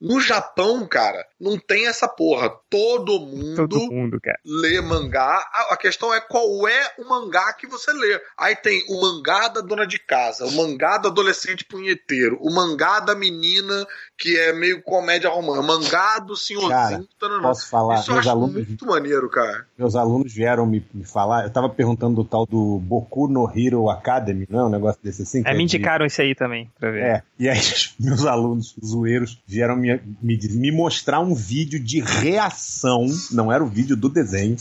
[0.00, 2.50] No Japão, cara, não tem essa porra.
[2.68, 4.38] Todo mundo todo mundo, cara.
[4.44, 5.42] lê mangá.
[5.70, 8.20] A, questão é qual é o mangá que você lê.
[8.38, 13.00] Aí tem o mangá da dona de casa, o mangá do adolescente punheteiro, o mangá
[13.00, 13.86] da menina
[14.18, 17.08] que é meio comédia romântica, o mangá do senhorzinho.
[17.18, 17.42] tananã.
[17.42, 18.00] Posso falar?
[18.00, 19.66] Isso eu Meus acho alunos, muito maneiro, cara.
[19.78, 21.44] meus alunos vieram me, me falar.
[21.44, 25.22] Eu tava perguntando do tal do Boku no Hero Academy, não é um negócio desse
[25.22, 25.42] assim?
[25.46, 27.02] É, me de- indicaram isso aí também, pra ver.
[27.02, 27.58] É, e aí
[27.98, 33.66] meus alunos zoeiros vieram me, me, me mostrar um vídeo de reação, não era o
[33.66, 34.56] vídeo do desenho,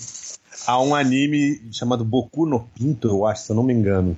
[0.67, 4.17] a um anime chamado Boku no Pinto, eu acho, se eu não me engano.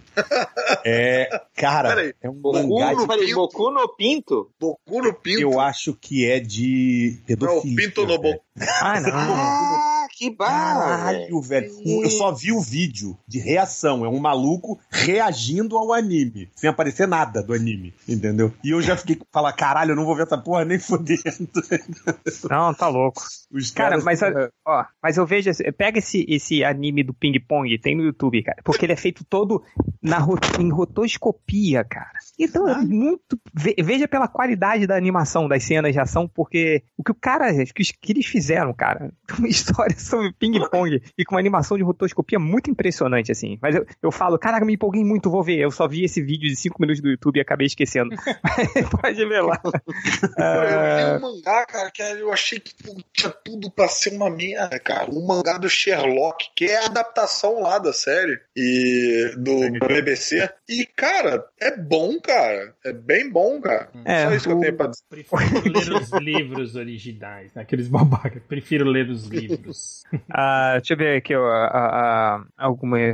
[0.83, 3.35] É, cara, Peraí, é um Boku mangá no, de, peraí, Pinto.
[3.35, 4.51] Boku no Pinto?
[4.59, 5.41] Boku no Pinto.
[5.41, 7.75] eu acho que é de Não, pedofilia.
[7.75, 8.19] Pinto no.
[8.19, 8.43] Boku.
[8.81, 9.81] Ah, não.
[10.21, 11.19] Que barra, velho.
[11.19, 11.71] Caralho, velho.
[12.03, 14.05] Eu só vi o vídeo de reação.
[14.05, 16.47] É um maluco reagindo ao anime.
[16.55, 17.91] Sem aparecer nada do anime.
[18.07, 18.53] Entendeu?
[18.63, 21.21] E eu já fiquei falar, caralho, eu não vou ver essa porra nem fodendo.
[22.49, 23.23] Não, tá louco.
[23.51, 24.03] Os Cara, caras.
[24.03, 24.19] mas,
[24.65, 25.49] ó, mas eu vejo.
[25.77, 28.59] Pega esse, esse anime do Ping Pong, tem no YouTube, cara.
[28.63, 29.63] Porque ele é feito todo
[30.01, 30.19] na,
[30.59, 32.11] em rotoscopia, cara.
[32.39, 33.39] Então é muito.
[33.53, 37.51] ve- Veja pela qualidade da animação, das cenas de ação, porque o que o cara.
[37.51, 39.11] O que eles fizeram, cara.
[39.37, 43.57] Uma história sobre ping-pong e com uma animação de rotoscopia muito impressionante, assim.
[43.61, 45.59] Mas eu, eu falo, caraca, me empolguei muito, vou ver.
[45.59, 48.09] Eu só vi esse vídeo de 5 minutos do YouTube e acabei esquecendo.
[49.01, 49.59] Pode ver lá.
[49.63, 52.73] Eu vi um mangá, cara, que eu achei que
[53.13, 55.09] tinha tudo pra ser uma merda, cara.
[55.09, 60.49] O mangá do Sherlock, que é a adaptação lá da série e do BBC.
[60.67, 62.75] E, cara, é bom, cara.
[62.85, 63.89] É bem bom, cara.
[64.05, 65.03] É, Só isso que eu tenho pra dizer.
[65.09, 67.61] Prefiro ler os livros originais, né?
[67.61, 68.41] aqueles babacas.
[68.47, 69.90] Prefiro ler os livros.
[70.33, 71.33] Ah, deixa eu ver aqui,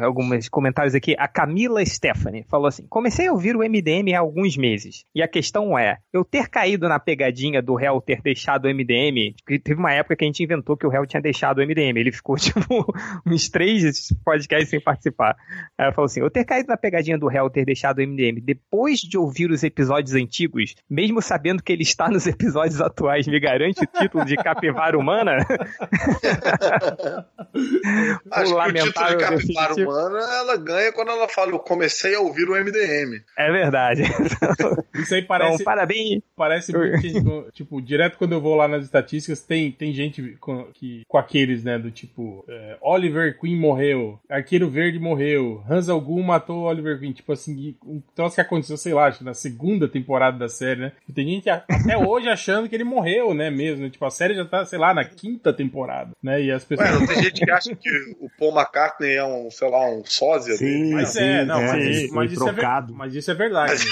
[0.02, 1.16] alguns comentários aqui.
[1.18, 5.06] A Camila Stephanie falou assim: comecei a ouvir o MDM há alguns meses.
[5.14, 9.36] E a questão é: eu ter caído na pegadinha do réu ter deixado o MDM.
[9.64, 11.98] Teve uma época que a gente inventou que o réu tinha deixado o MDM.
[11.98, 12.94] Ele ficou, tipo,
[13.26, 15.36] uns três podcasts sem participar.
[15.78, 19.00] Ela falou assim: eu ter caído na pegadinha do réu ter deixado o MDM depois
[19.00, 23.84] de ouvir os episódios antigos, mesmo sabendo que ele está nos episódios atuais, me garante
[23.84, 25.38] o título de capivara humana?
[28.32, 29.90] Acho que o título de Capivara definitivo.
[29.90, 33.22] Humana ela ganha quando ela fala: Eu comecei a ouvir o MDM.
[33.38, 34.04] É verdade.
[34.96, 36.22] Isso aí Então, parece, parabéns.
[36.36, 40.66] parece muito tipo, tipo, direto quando eu vou lá nas estatísticas, tem, tem gente com,
[40.74, 46.22] que, com aqueles, né, do tipo, é, Oliver Queen morreu, Arqueiro Verde morreu, Hans Algum
[46.24, 50.38] matou Oliver Queen, tipo assim, um troço que aconteceu, sei lá, acho na segunda temporada
[50.38, 50.92] da série, né?
[51.08, 53.90] E tem gente até hoje achando que ele morreu, né, mesmo, né?
[53.90, 56.90] tipo, a série já tá, sei lá, na quinta temporada, né, e as pessoas...
[56.90, 57.90] Ué, não tem gente que acha que
[58.20, 60.94] o Paul McCartney é um, sei lá, um sósia Sim, dele.
[60.96, 63.74] Mas sim, é, não, é, mas, isso, mas, isso é ver- mas isso é verdade
[63.74, 63.92] mesmo.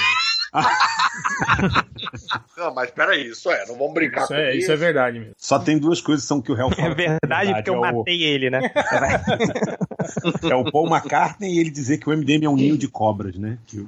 [2.57, 5.33] Não, mas peraí, isso é, não vamos brincar Isso com é, isso é verdade mesmo.
[5.37, 6.87] Só tem duas coisas que são que o réu fala.
[6.89, 8.61] É verdade, porque eu é o, matei ele, né?
[10.49, 13.35] é o Paul McCartney e ele dizer que o MDM é um ninho de cobras,
[13.37, 13.57] né?
[13.73, 13.85] O-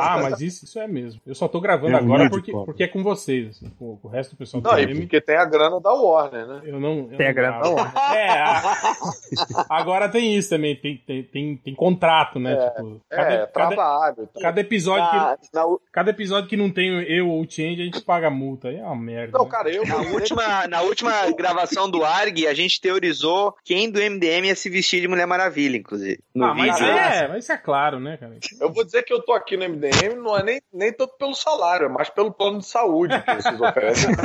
[0.00, 1.20] Ah, mas isso, isso é mesmo.
[1.26, 4.08] Eu só tô gravando É um agora porque, porque é com vocês, assim, com, com
[4.08, 6.60] o resto do pessoal do Não, e porque tem a grana da Warner, né?
[6.64, 7.08] Eu não.
[7.10, 7.76] eu Tem a não grana gravo.
[7.76, 8.14] da Warner.
[8.16, 12.52] É, a- agora tem isso também, tem, tem, tem, tem contrato, né?
[12.54, 14.28] É, tipo, É, cada, cada, trabalho.
[14.32, 14.42] tal.
[14.42, 17.84] cada episódio que, Na, na, cada episódio que não tem eu ou o Change, a
[17.84, 18.68] gente paga multa.
[18.68, 19.36] Aí é uma merda.
[19.38, 19.50] Não, né?
[19.50, 19.86] cara, eu.
[19.86, 24.68] na última, na última gravação do ARG, a gente teorizou quem do MDM ia se
[24.68, 26.20] vestir de Mulher Maravilha, inclusive.
[26.34, 26.92] No ah, mas vídeo.
[26.92, 28.36] é, mas isso é claro, né, cara?
[28.60, 31.34] Eu vou dizer que eu tô aqui no MDM, não é nem, nem tanto pelo
[31.34, 34.10] salário, é mais pelo plano de saúde que vocês oferecem.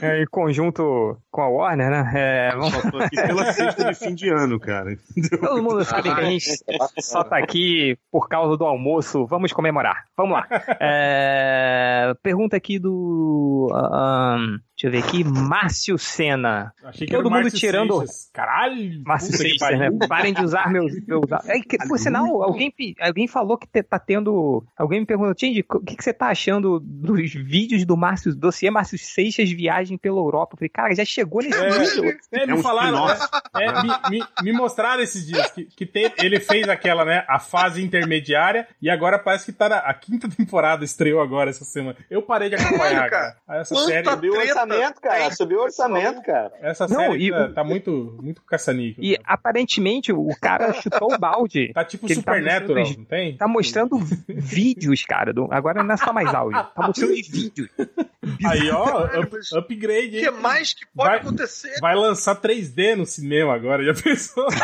[0.00, 2.12] É, em conjunto com a Warner, né?
[2.14, 4.96] É, vamos- Só tô aqui pela sexta de fim de ano, cara.
[5.40, 6.50] todo mundo sabe que a gente
[7.00, 9.26] só tá aqui por causa do almoço.
[9.26, 10.04] Vamos comemorar.
[10.16, 10.46] Vamos lá.
[10.80, 11.17] É,
[12.22, 13.68] pergunta aqui do.
[13.72, 15.24] ah, ahn, deixa eu ver aqui.
[15.24, 16.72] Márcio Senna.
[16.84, 18.30] Achei que Todo era o mundo Márcio tirando- Seixas.
[18.32, 19.02] Caralho!
[19.04, 19.88] Márcio Seixas, né?
[20.08, 20.92] Parem de usar meus.
[21.06, 21.24] meus...
[21.46, 24.64] É, que, por sinal, alguém, alguém falou que te- tá tendo.
[24.76, 28.70] Alguém me perguntou, Tindy, o que, que você tá achando dos vídeos do Márcio, dossiê
[28.70, 30.54] Márcio Seixas viagem pela Europa?
[30.54, 31.78] Eu falei, cara, já chegou nesse É.
[31.78, 32.18] nível.
[32.32, 33.16] É, me É um falaram, né?
[33.56, 37.38] É, me, me, me mostraram esses dias que, que tem- ele fez aquela, né, a
[37.38, 41.96] fase intermediária e agora parece que tá na a quinta temporada estreou agora essa semana.
[42.10, 43.36] Eu parei de acompanhar, cara.
[43.48, 45.30] Essa quanta série, Treta orçamento, cara.
[45.32, 46.52] Subiu o orçamento, cara.
[46.60, 49.00] essa Não, série e tá, o- tá muito, muito caçanica.
[49.02, 51.72] E aparentemente o cara chutou o balde.
[51.72, 52.32] Tá tipo ele tá
[52.98, 53.36] não tem?
[53.36, 53.98] Tá mostrando
[54.28, 55.32] vídeos, cara.
[55.32, 56.62] do- agora não é só mais áudio.
[56.74, 57.68] Tá mostrando vídeos.
[58.44, 60.18] Aí, ó, up- upgrade.
[60.18, 61.78] O que mais que pode Vai- acontecer?
[61.80, 64.46] Vai lançar 3D no cinema agora, já pensou?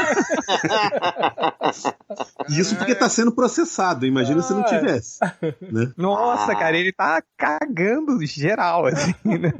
[2.49, 4.07] Isso porque tá sendo processado.
[4.07, 5.19] Imagina se não Ah, tivesse.
[5.61, 5.93] Né?
[5.97, 9.53] Nossa, cara, ele tá cagando geral, assim, né?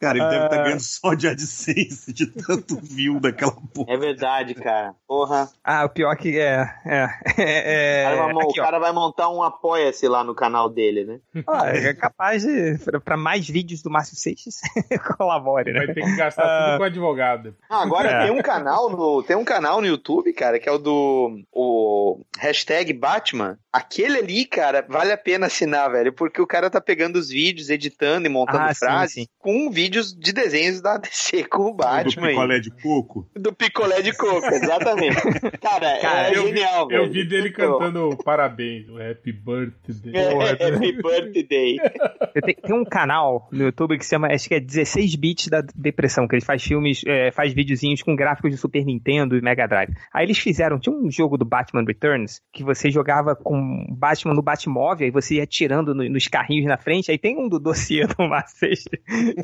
[0.00, 0.62] Cara, ele deve estar Ah.
[0.64, 3.92] ganhando só de AdSense de tanto view daquela porra.
[3.92, 4.94] É verdade, cara.
[5.06, 5.48] Porra.
[5.62, 6.66] Ah, o pior que é.
[6.84, 7.08] É.
[7.38, 10.68] é, O cara vai, mon- aqui, o cara vai montar um apoia-se lá no canal
[10.68, 11.42] dele, né?
[11.46, 12.78] Ó, é capaz de.
[13.04, 14.56] Pra, mais vídeos do Márcio Seixas,
[15.16, 15.94] colabore, Vai né?
[15.94, 16.66] ter que gastar Ah.
[16.66, 17.54] tudo com advogado.
[17.70, 18.22] Ah, agora É.
[18.26, 22.20] tem um canal no tem um canal no YouTube, cara, que é o do o
[22.38, 23.58] hashtag Batman.
[23.72, 27.70] Aquele ali, cara, vale a pena assinar, velho, porque o cara tá pegando os vídeos,
[27.70, 29.26] editando e montando Ah, sim, frases sim.
[29.38, 32.34] com vídeos de desenhos da DC com o do Batman aí.
[32.34, 33.28] picolé de coco.
[33.36, 35.16] Do picolé de coco, exatamente.
[35.60, 37.12] Cara, Cara, é eu vi- genial, Eu velho.
[37.12, 40.12] vi dele cantando parabéns, o Happy Birthday.
[40.14, 41.76] É, Happy Birthday.
[42.44, 45.60] Tem, tem um canal no YouTube que se chama, acho que é 16 bits da
[45.74, 49.66] depressão, que ele faz filmes, é, faz videozinhos com gráficos de Super Nintendo e Mega
[49.68, 49.92] Drive.
[50.12, 54.40] Aí eles fizeram, tinha um jogo do Batman Returns, que você jogava com Batman no
[54.40, 58.06] Batmóvel, aí você ia tirando no- nos carrinhos na frente, aí tem um do dossiê
[58.06, 58.84] do Marcês,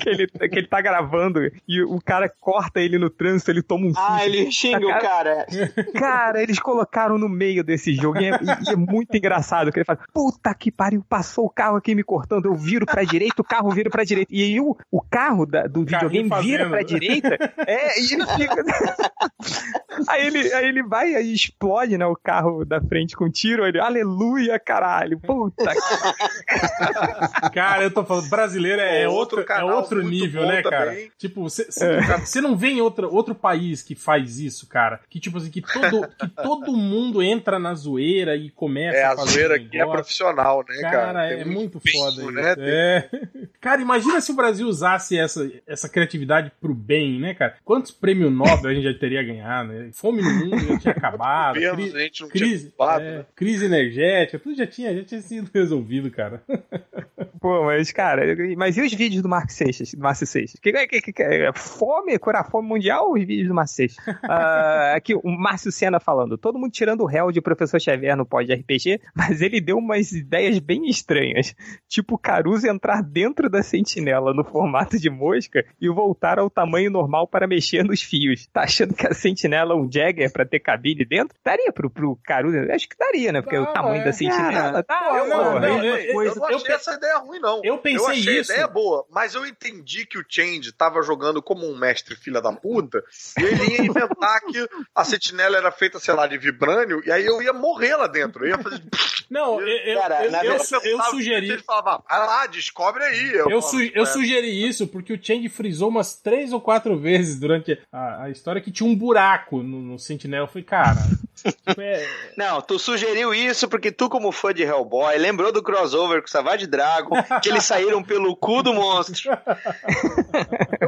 [0.08, 3.86] que ele, que ele tá gravando e o cara corta ele no trânsito, ele toma
[3.86, 5.46] um Ah, ele xinga o cara.
[5.94, 8.30] Cara, eles colocaram no meio desse jogo e é,
[8.68, 12.02] e é muito engraçado que ele fala: Puta que pariu, passou o carro aqui me
[12.02, 14.32] cortando, eu viro pra direita, o carro vira pra direita.
[14.32, 17.36] E aí o, o carro da- do videogame vira pra direita,
[17.66, 18.64] é, e ele fica.
[20.08, 23.80] aí, ele, aí ele vai e explode, né, o carro da frente com tiro, ele,
[23.80, 29.78] aleluia, caralho, puta que Cara, eu tô falando, brasileiro é, É outro, outro é canal
[30.02, 30.86] outro nível, né, cara?
[30.90, 31.10] também.
[31.18, 35.00] Tipo, você não vê em outra, outro país que faz isso, cara.
[35.08, 39.16] Que, tipo assim, que todo, que todo mundo entra na zoeira e começa É, a
[39.16, 40.90] fazer zoeira um aqui é profissional, né, cara?
[40.98, 42.30] Cara, é muito empenho, foda isso.
[42.30, 42.54] né?
[42.56, 43.08] Tem- É.
[43.60, 47.56] Cara, imagina se o Brasil usasse essa, essa criatividade pro bem, né, cara?
[47.64, 49.90] Quantos prêmios Nobel a gente já teria ganhado, né?
[49.92, 51.54] Fome no mundo já tinha acabado.
[51.54, 53.26] Cri- a gente não crise, tinha culpado, é, né?
[53.34, 56.40] crise energética, tudo já tinha, já tinha sido resolvido, cara.
[57.40, 58.22] Pô, mas, cara,
[58.56, 60.58] mas e os vídeos do Marco Seixas, do Márcio Seixas?
[60.60, 64.04] Que, que, que, que, é fome, curar fome mundial ou os vídeos do Márcio Seixas?
[64.28, 68.26] Ah, aqui, o Márcio Senna falando, todo mundo tirando o réu de Professor Xavier no
[68.26, 71.54] pod RPG, mas ele deu umas ideias bem estranhas.
[71.88, 76.90] Tipo, o Caruso entrar dentro da sentinela no formato de mosca e voltar ao tamanho
[76.90, 78.46] normal para mexer nos fios.
[78.48, 81.36] Tá achando que a sentinela é um Jagger pra ter cabine dentro?
[81.44, 82.56] Daria pro, pro Caruso?
[82.72, 83.40] Acho que daria, né?
[83.42, 84.04] Porque o Dava, tamanho é.
[84.04, 84.82] da sentinela...
[84.82, 87.18] tá, Pô, eu não, vou, não, eu- Eu, eu- eu eu achei pe- essa ideia
[87.18, 87.60] ruim, não.
[87.64, 88.52] eu pensei achei isso.
[88.52, 92.40] a ideia boa, mas eu entendi que o Change tava jogando como um mestre filha
[92.40, 93.02] da puta,
[93.38, 97.26] e ele ia inventar que a sentinela era feita, sei lá, de vibrânio, e aí
[97.26, 98.44] eu ia morrer lá dentro.
[98.44, 98.82] Eu ia fazer.
[99.30, 101.50] Não, eu, eu, Cara, eu, eu, eu sugeri.
[101.50, 103.32] Ele falava, vai lá, descobre aí.
[103.34, 106.98] Eu, falava, su- eu "É, sugeri isso porque o Chang frisou umas três ou quatro
[106.98, 110.44] vezes durante a, a história que tinha um buraco no, no Sentinela.
[110.44, 110.96] Eu falei, cara.
[111.42, 116.20] Tipo, é- Não, tu sugeriu isso porque tu, como fã de Hellboy, lembrou do crossover
[116.20, 119.30] com o Savage Dragon, que eles saíram pelo cu do monstro.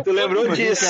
[0.04, 0.84] tu lembrou disso?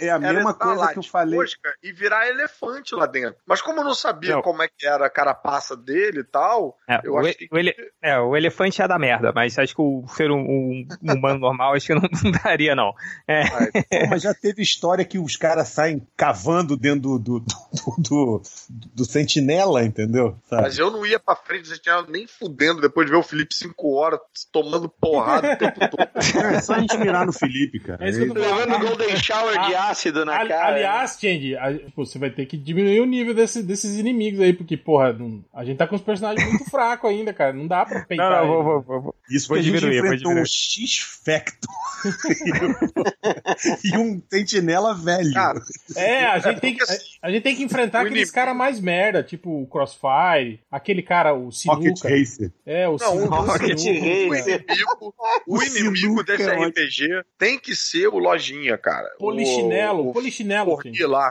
[0.00, 1.38] é a mesma coisa que eu falei.
[1.82, 3.36] E virar elefante lá dentro.
[3.46, 4.42] Mas como eu não sabia Não.
[4.42, 7.48] como é que era a carapaça dele e tal, É, eu o, acho que.
[7.50, 10.86] o ele- é, o elefante é da merda, mas acho que o ser um, um
[11.12, 12.92] humano normal acho que não, não daria, não.
[13.26, 18.42] É, mas já teve história que os caras saem cavando dentro do, do, do, do-
[18.94, 20.36] do sentinela, entendeu?
[20.48, 20.62] Sabe?
[20.62, 23.54] Mas eu não ia pra frente desse channel nem fudendo depois de ver o Felipe
[23.54, 24.20] 5 horas
[24.52, 26.04] tomando porrada o tempo todo.
[26.54, 28.04] É só a gente mirar no Felipe, cara.
[28.04, 28.40] É isso que eu tô.
[28.40, 30.68] Levando Golden Shower de ácido na Ali- cara.
[30.68, 35.12] aliás, tipo, você vai ter que diminuir o nível desse- desses inimigos aí, porque, porra,
[35.12, 37.52] não- a gente tá com os personagens muito fracos ainda, cara.
[37.52, 38.30] Não dá pra não, peitar.
[38.30, 38.48] não, eles.
[38.48, 39.14] vou, vou, vou, vou.
[39.30, 40.42] Isso gente diminuir, enfrentou diminuir.
[40.42, 41.70] um X-Factor
[43.84, 45.32] e um sentinela velho.
[45.32, 45.60] Cara,
[45.96, 46.86] É, a gente, tem que, a,
[47.22, 51.44] a gente tem que enfrentar aqueles caras mais merda, tipo o Crossfire, aquele cara, o
[51.66, 52.08] Rocket Sinuca.
[52.08, 52.52] Racer.
[52.66, 53.34] É, o Não, Sinuca.
[53.34, 54.06] o Rocket Sinuca.
[54.06, 54.64] o Racer.
[54.68, 55.14] inimigo,
[55.46, 56.54] o O inimigo desse é.
[56.66, 59.08] RPG tem que ser o Lojinha, cara.
[59.18, 60.78] Polichinelo, o, o polichinelo.
[60.82, 61.06] Chang.
[61.06, 61.30] lá.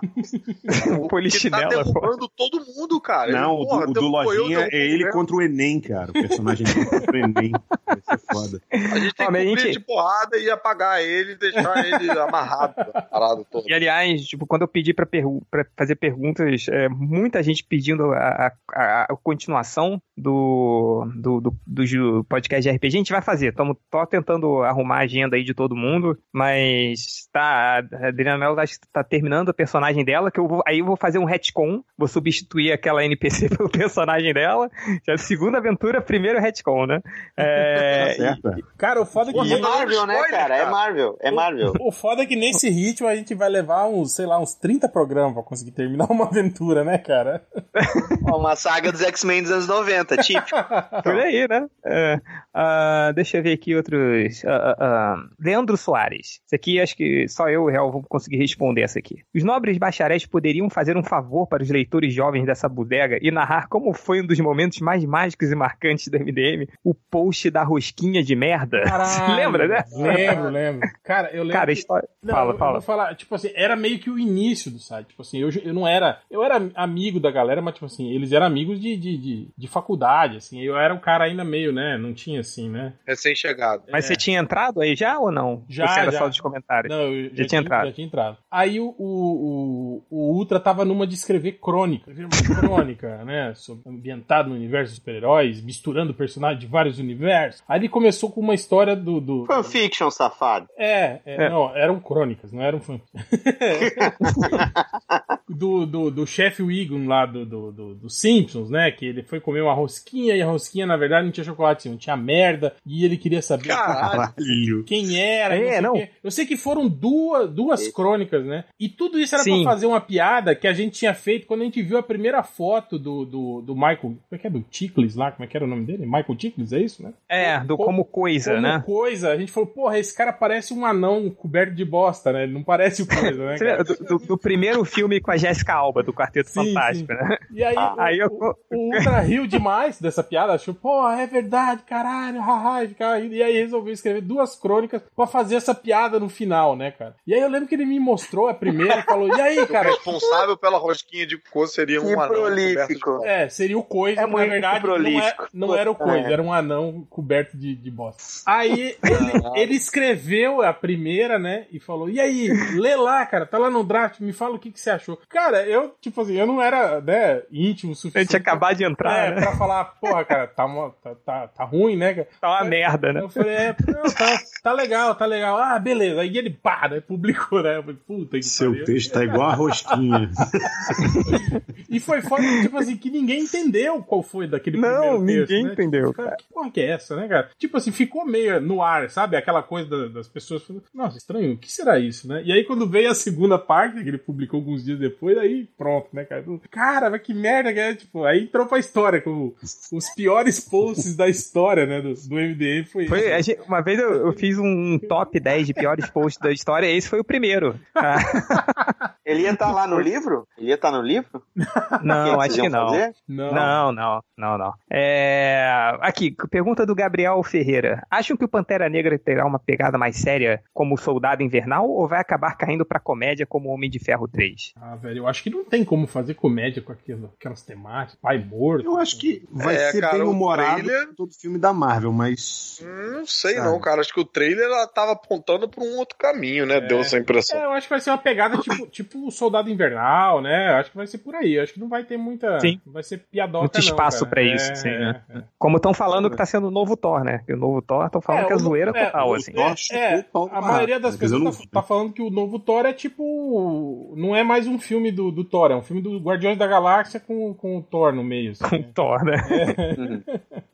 [0.99, 1.83] O polichinelo, Que tá pô.
[1.99, 3.31] derrubando todo mundo, cara.
[3.31, 5.79] Não, Ele, o porra, do, o do eu, Lojinha é ele o contra o Enem,
[5.79, 6.09] cara.
[6.09, 7.51] O personagem dele contra o Enem.
[7.85, 8.61] Vai ser foda.
[8.71, 12.09] A gente tem Ó, que cobrir gente- de porrada e apagar ele e deixar ele
[12.19, 13.69] amarrado a parada toda.
[13.69, 18.11] E aliás, tipo, quando eu pedi pra, pergu- pra fazer perguntas, é, muita gente pedindo
[18.13, 23.49] a, a- a continuação do, do, do, do podcast de RPG, a gente vai fazer.
[23.49, 28.59] Estamos tô tentando arrumar a agenda aí de todo mundo, mas tá, a Adriana Mello
[28.59, 31.25] acho que tá terminando o personagem dela, que eu vou, aí eu vou fazer um
[31.25, 34.69] retcon, vou substituir aquela NPC pelo personagem dela.
[35.07, 36.99] Já segunda aventura, primeiro retcon, né?
[37.37, 38.55] É, Tá certo, é.
[38.77, 39.39] Cara, o foda é que.
[39.53, 40.57] É Marvel, né, Spoiler, cara?
[40.57, 40.69] É.
[40.69, 41.17] Marvel.
[41.21, 41.73] É Marvel.
[41.79, 44.87] O foda é que nesse ritmo a gente vai levar uns, sei lá, uns 30
[44.89, 47.32] programas pra conseguir terminar uma aventura, né, cara?
[48.33, 50.57] Uma saga dos X-Men dos anos 90, típico.
[51.03, 51.67] Por aí, né?
[51.85, 52.19] É,
[52.53, 54.43] ah, deixa eu ver aqui outros.
[54.45, 55.15] ah.
[55.39, 56.39] Leandro Soares.
[56.45, 59.23] Isso aqui acho que só eu e o Real vou conseguir responder essa aqui.
[59.35, 63.67] Os nobres bacharéis poderiam fazer um favor para os leitores jovens dessa bodega e narrar
[63.67, 68.23] como foi um dos momentos mais mágicos e marcantes do MDM, o post da rosquinha
[68.23, 68.81] de merda.
[69.05, 69.83] Você lembra, né?
[69.95, 70.89] Lembro, lembro.
[71.03, 71.53] Cara, eu lembro.
[71.53, 72.07] Cara, a que- história.
[72.21, 72.69] Não, fala, eu- fala.
[72.71, 75.07] Eu vou falar, tipo assim, era meio que o início do site.
[75.07, 76.19] Tipo assim, eu, eu não era.
[76.29, 79.67] Eu era amigo da galera, mas, tipo assim, eles eram amigos de, de, de, de
[79.67, 80.61] faculdade, assim.
[80.61, 81.97] Eu era um cara ainda meio, né?
[81.97, 82.93] Não tinha assim, né?
[83.07, 83.83] Recém-chegado.
[83.91, 84.09] Mas É.
[84.09, 85.63] você tinha entrado aí já ou não?
[85.67, 86.19] Já, você era já.
[86.19, 86.95] só dos comentários?
[86.95, 87.87] Não, eu Já tinha entrado.
[87.87, 88.37] Já tinha entrado.
[88.51, 92.11] Aí o, o, o, o Ultra tava numa de escrever crônica.
[92.11, 93.53] Escrever uma crônica, né?
[93.55, 97.63] sobre- Ambientado no universo dos super-heróis, misturando personagens de vários universos.
[97.67, 99.19] Aí ele começou com uma história do.
[99.21, 100.67] do Fanfiction, safado.
[100.77, 101.49] É, é, É.
[101.49, 102.99] não, eram crônicas, não eram fã.
[105.53, 108.91] do, do, do chefe Wiggum lá do, do, do, do Simpsons, né?
[108.91, 111.97] Que ele foi comer uma rosquinha e a rosquinha, na verdade, não tinha chocolate, não
[111.97, 112.73] tinha merda.
[112.85, 114.83] E ele queria saber Caralho.
[114.85, 115.55] quem era.
[115.55, 115.93] É, não.
[115.93, 116.07] não.
[116.23, 118.63] Eu sei que foram duas, duas crônicas, né?
[118.79, 119.63] E tudo isso era Sim.
[119.63, 122.43] pra fazer uma piada que a gente tinha feito quando a gente viu a primeira
[122.43, 123.97] foto do, do, do Michael.
[123.99, 124.49] Como é que é?
[124.49, 125.31] Do Tickles lá?
[125.31, 126.05] Como é que era o nome dele?
[126.05, 127.13] Michael Tickles, é isso, né?
[127.29, 128.83] É, do como coisa, Como né?
[128.85, 132.43] coisa, a gente falou, porra, esse cara parece um anão coberto de bosta, né?
[132.43, 133.55] Ele não parece o coisa, né?
[133.83, 137.37] Do, do- do primeiro filme com a Jéssica Alba, do Quarteto Sim, Fantástico, né?
[137.51, 141.09] E aí, Ah, o, aí eu- o, o Ultra riu demais dessa piada, achou, pô,
[141.09, 143.35] é verdade, caralho, haha, e, ficava rindo.
[143.35, 147.15] e aí resolveu escrever duas crônicas pra fazer essa piada no final, né, cara?
[147.27, 149.67] E aí eu lembro que ele me mostrou a primeira e falou, e aí, O
[149.67, 149.89] cara?
[149.89, 153.23] responsável pela rosquinha de cocô seria Que um anão prolífico.
[153.23, 155.47] É, seria o coisa, É na verdade não, é, prolífico.
[155.53, 156.33] não era o coisa, É.
[156.33, 158.21] era um anão coberto de, de bosta.
[158.45, 158.97] Aí ele,
[159.55, 163.83] ele escreveu a primeira, né, e falou, e aí, lê lá, cara, tá lá no
[163.83, 165.19] draft, me fala o que, que você achou.
[165.33, 168.31] Cara, eu, tipo assim, eu não era, né, íntimo o suficiente.
[168.31, 169.41] gente acabado de entrar, É, né?
[169.41, 172.13] pra falar, porra, cara, tá, uma- tá, tá, tá ruim, né?
[172.13, 172.27] cara?
[172.39, 173.21] Tá uma merda, né?
[173.21, 175.57] Eu falei, é, não, tá, tá legal, tá legal.
[175.57, 176.21] Ah, beleza.
[176.21, 177.77] Aí ele, pá, né, publicou, né?
[177.77, 178.85] Eu falei, puta que Seu pariu.
[178.85, 180.29] texto tá igual a rosquinha.
[181.89, 185.63] E foi foda, tipo assim, que ninguém entendeu qual foi daquele Não, primeiro texto, ninguém
[185.65, 185.73] né?
[185.73, 187.49] entendeu, Tipo, cara, que porra que é essa, né, cara?
[187.57, 189.35] Tipo assim, ficou meio no ar, sabe?
[189.37, 192.41] Aquela coisa da- das pessoas falando, nossa, estranho, o que será isso, né?
[192.45, 196.07] E aí quando veio a segunda parte, que ele publicou alguns dias depois, aí pronto,
[196.13, 196.43] né, cara?
[196.69, 199.53] Cara, mas que merda que é, tipo, aí entrou pra história, com
[199.91, 203.31] os piores posts da história, né, do, do MDM foi, Foi, esse.
[203.31, 206.87] a gente- uma vez eu, eu fiz um top 10 de piores posts da história,
[206.87, 207.79] esse foi o primeiro.
[207.95, 208.17] Ah,
[209.25, 210.45] Ele ia estar lá no livro?
[210.57, 211.41] Ele ia estar no livro?
[212.03, 212.87] não, O acho que não.
[213.27, 213.53] Não.
[213.53, 214.73] Não, não, não, não.
[214.91, 218.05] É, Aqui, pergunta do Gabriel Ferreira.
[218.11, 222.19] Acham que o Pantera Negra terá uma pegada mais séria como Soldado Invernal ou vai
[222.19, 224.73] acabar caindo pra comédia como Homem de Ferro 3?
[224.75, 228.37] Ah, velho, eu acho que não tem como fazer comédia com aquilo, aquelas temáticas, pai
[228.37, 228.85] morto.
[228.85, 232.11] Eu acho que vai É, ser cara, bem o humorado trailer- todo filme da Marvel,
[232.11, 232.79] mas.
[232.83, 233.63] Hum, Não sei Ah.
[233.65, 234.01] não, cara.
[234.01, 236.81] Acho que o trailer ela tava apontando pra um outro caminho, né?
[236.81, 237.57] Deu essa impressão.
[237.59, 240.71] É, eu acho que vai ser uma pegada tipo, tipo o Soldado Invernal, né?
[240.71, 241.53] Eu acho que vai ser por aí.
[241.55, 242.59] Eu acho que não vai ter muita.
[242.59, 242.81] Sim.
[242.85, 244.29] Não vai ser piadoca, Muito espaço cara.
[244.31, 245.21] pra isso, É, sim, é, né?
[245.29, 245.43] é.
[245.57, 247.41] Como estão falando que tá sendo o novo Thor, né?
[247.45, 249.51] Que o novo Thor estão falando É, que é zoeira é, total, o- assim.
[249.55, 254.13] É, é, a maioria das pessoas tá, tá falando que o novo Thor é tipo.
[254.17, 257.19] Não é mais um filme do, do Thor, é um filme do Guardiões da Galáxia
[257.19, 258.51] com, com o Thor no meio.
[258.51, 258.91] assim, Com né?
[258.93, 259.37] Thor, né?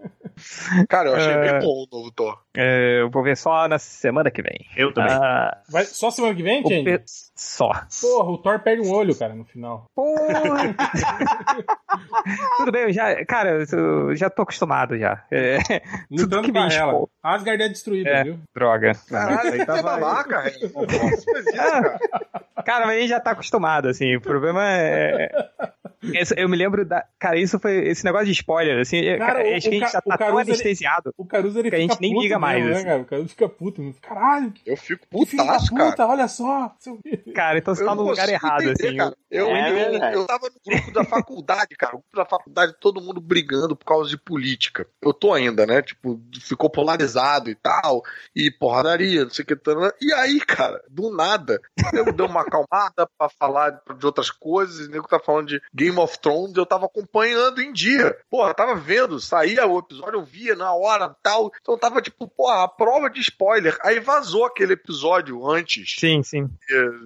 [0.87, 1.51] Cara, eu achei É.
[1.51, 2.37] bem bom o novo Thor.
[2.55, 4.65] É, eu vou ver só na semana que vem.
[4.75, 5.11] Eu também.
[5.13, 6.83] Ah, Vai, só semana que vem, gente?
[6.85, 7.03] pe-
[7.35, 7.71] Só.
[8.01, 9.85] Porra, o Thor perde um olho, cara, no final.
[9.95, 10.75] Porra.
[12.57, 15.23] Tudo bem, eu já, cara, eu já tô acostumado já.
[15.31, 15.57] É,
[16.09, 17.05] tudo Lutando que com vem ela.
[17.23, 18.23] Asgard é destruída, É.
[18.23, 18.39] viu?
[18.53, 18.91] Droga.
[19.09, 19.81] Caralho, aí tava- é
[20.43, 20.71] velho.
[20.73, 21.13] Não faz
[21.45, 21.99] isso, cara.
[22.65, 24.15] Cara, mas a gente já tá acostumado, assim.
[24.15, 25.29] O problema é.
[26.13, 27.05] Esse- eu me lembro da.
[27.19, 27.89] Cara, isso foi.
[27.89, 29.01] Esse negócio de spoiler, assim.
[29.17, 31.13] Cara, cara, o- acho que a gente já tá tão Caruso, ele- anestesiado.
[31.17, 32.85] O Caruso ele Que a fica gente nem puto liga mais, mesmo, né, assim.
[32.87, 33.01] cara?
[33.01, 33.81] O Caruso fica puto.
[33.81, 33.99] mesmo.
[34.01, 36.09] Caralho, Eu fico filho da putaço, puta, cara.
[36.09, 36.73] olha só.
[37.35, 38.97] Cara, então você Eu tá no lugar errado, entender, assim.
[38.97, 39.15] cara.
[39.29, 41.95] Eu, É eu, eu tava no grupo da faculdade, cara.
[41.95, 44.87] O grupo da faculdade, todo mundo brigando por causa de política.
[45.01, 45.81] Eu tô ainda, né?
[45.81, 48.03] Tipo, ficou polarizado e tal.
[48.35, 49.55] E porradaria, não sei o que.
[49.55, 49.93] tarana.
[50.01, 51.61] E aí, cara, do nada,
[51.93, 54.87] eu dei uma acalmada pra falar de outras coisas.
[54.87, 56.55] O nego tá falando de Game of Thrones.
[56.55, 58.17] Eu tava acompanhando em dia.
[58.29, 61.51] Porra, tava vendo, saía o episódio, eu via na hora tal.
[61.61, 63.77] Então tava tipo, porra, a prova de spoiler.
[63.83, 66.49] Aí vazou aquele episódio antes Sim, sim.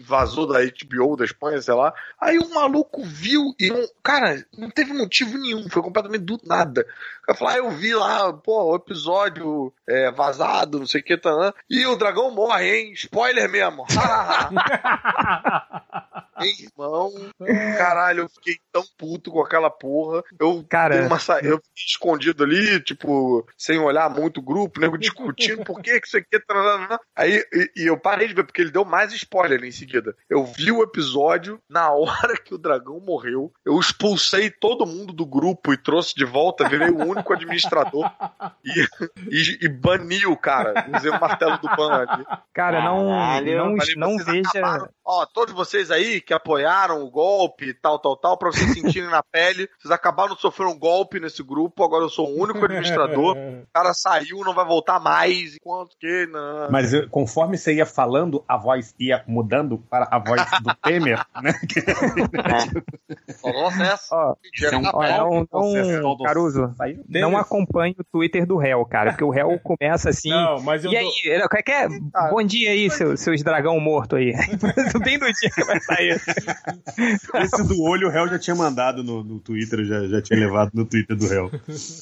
[0.02, 1.94] vazou da HBO da Espanha, sei lá.
[2.24, 6.86] Aí um maluco viu e não, cara, não teve motivo nenhum, foi completamente do nada.
[7.28, 11.18] Eu falei, ah, eu vi lá, pô, o episódio é, vazado, não sei o que,
[11.18, 12.94] tá, e o dragão morre, hein?
[12.94, 13.86] Spoiler mesmo.
[16.44, 17.14] Irmão,
[17.78, 20.24] caralho, eu fiquei tão puto com aquela porra.
[20.40, 25.64] Eu Cara, uma eu fiquei escondido ali, tipo, sem olhar muito o grupo, nego discutindo
[25.64, 27.00] por que que isso aqui tá.
[27.16, 30.16] Aí e, e eu parei de ver, porque ele deu mais spoiler em seguida.
[30.30, 32.13] Eu vi o episódio, na hora
[32.46, 36.90] que o dragão morreu, eu expulsei todo mundo do grupo e trouxe de volta, virei
[36.90, 38.10] o único administrador
[38.64, 38.86] e,
[39.30, 40.86] e, e bani o cara.
[40.96, 42.26] Usei o martelo do ban ali.
[42.54, 43.58] Cara, não, Caralho.
[43.58, 44.50] não, Falei, não veja.
[44.50, 44.90] acabaram.
[45.06, 49.10] Ó, todos vocês aí que apoiaram o golpe e tal, tal, tal, pra vocês sentirem
[49.10, 52.64] na pele, vocês acabaram de sofrer um golpe nesse grupo, agora eu sou o único
[52.64, 53.36] administrador
[53.74, 56.70] cara saiu, não vai voltar mais, enquanto que não.
[56.72, 61.26] Mas eu- conforme você ia falando, a voz ia mudando para a voz do Temer,
[61.42, 61.54] né?
[63.44, 66.74] Ó, na ó, não, não, Caruso,
[67.08, 70.30] não acompanhe o Twitter do réu, cara, porque o réu começa assim.
[70.30, 71.88] Não, mas eu E tô- aí, era- qual é que é?
[72.30, 74.34] Bom dia aí, seu- seus dragão morto aí.
[75.04, 76.22] Bem do dia que vai sair.
[77.44, 80.72] Esse do olho o réu já tinha mandado no, no Twitter, já, já tinha levado
[80.74, 81.52] no Twitter do réu.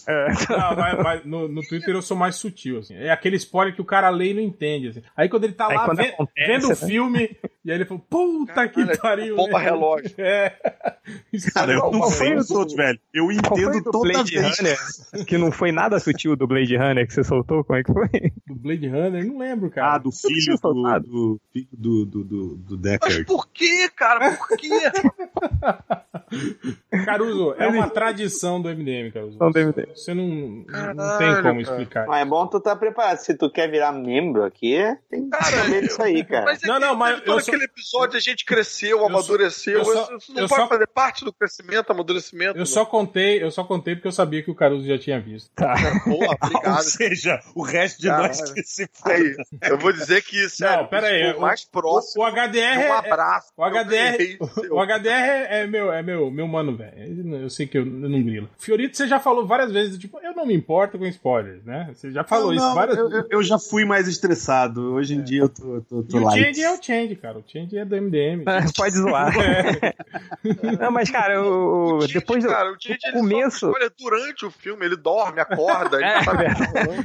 [0.07, 0.27] É.
[0.49, 2.95] Não, mas, mas no, no Twitter eu sou mais sutil, assim.
[2.95, 5.01] É aquele spoiler que o cara lê e não entende, assim.
[5.15, 6.75] Aí quando ele tá Aí lá quando ve- acontece, vendo o né?
[6.75, 9.35] filme, e aí ele falou, puta que Caralho, pariu.
[9.35, 9.63] bomba né?
[9.65, 10.11] relógio.
[10.17, 10.55] É.
[11.53, 12.99] Cara, eu não sei os outros, velho.
[13.13, 14.57] Eu entendo do toda Blade vez.
[14.59, 15.25] Runner?
[15.25, 17.63] Que não foi nada sutil do Blade Runner que você soltou?
[17.63, 18.09] Como é que foi?
[18.47, 19.97] Do Blade Runner, não lembro, Ah, cara.
[19.99, 23.25] do tinha filho do, do, filho do, do, do, do Mas Deckard.
[23.25, 24.35] por que, cara?
[24.37, 24.69] Por quê?
[27.05, 29.37] Caruso, é uma tradição do MDM, Caruso.
[29.39, 29.87] Não do MDM.
[29.95, 32.07] Você não, não Caralho, tem como explicar.
[32.07, 33.17] Mas é bom tu tá preparado.
[33.17, 34.77] Se tu quer virar membro aqui,
[35.09, 36.45] tem que Cara, saber disso aí, cara.
[36.45, 39.79] Mas é Não, que não, mas eu sou- aquele episódio a gente cresceu, amadureceu.
[39.79, 42.57] eu só- isso não eu pode só- fazer parte do crescimento, amadurecimento.
[42.57, 45.49] Eu só contei, eu só contei porque eu sabia que o Caruso já tinha visto.
[45.55, 45.73] Tá.
[46.03, 46.81] Porra, Ou obrigado.
[46.83, 49.35] seja, o resto de nós que se Aí,
[49.69, 50.57] eu vou dizer que Não, isso
[50.89, 53.51] foi o o- mais próximo O HDR de um é, abraço.
[53.57, 54.37] o HDR.
[54.71, 57.41] O HDR é, é meu, é meu, meu mano, velho.
[57.43, 58.49] Eu sei que eu, eu não grilo.
[58.57, 61.89] Fiorito, você já falou várias vezes, tipo, eu não me importo com spoilers, né?
[61.93, 63.25] Você já falou Não, isso não, várias eu, vezes.
[63.29, 64.93] eu- eu já fui mais estressado.
[64.93, 66.43] Hoje em dia eu tô, tô, tô E o light.
[66.43, 67.40] Change é o Change, cara.
[67.45, 68.43] O Change é do MDM.
[68.75, 69.33] Pode zoar.
[70.79, 72.77] Não, mas, cara, o, o- depois do cara, o
[73.13, 76.45] começo- só olha durante o filme, ele dorme, acorda, ele É, sabe.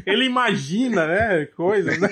[0.06, 1.46] Ele imagina, né?
[1.56, 2.08] Coisas, né?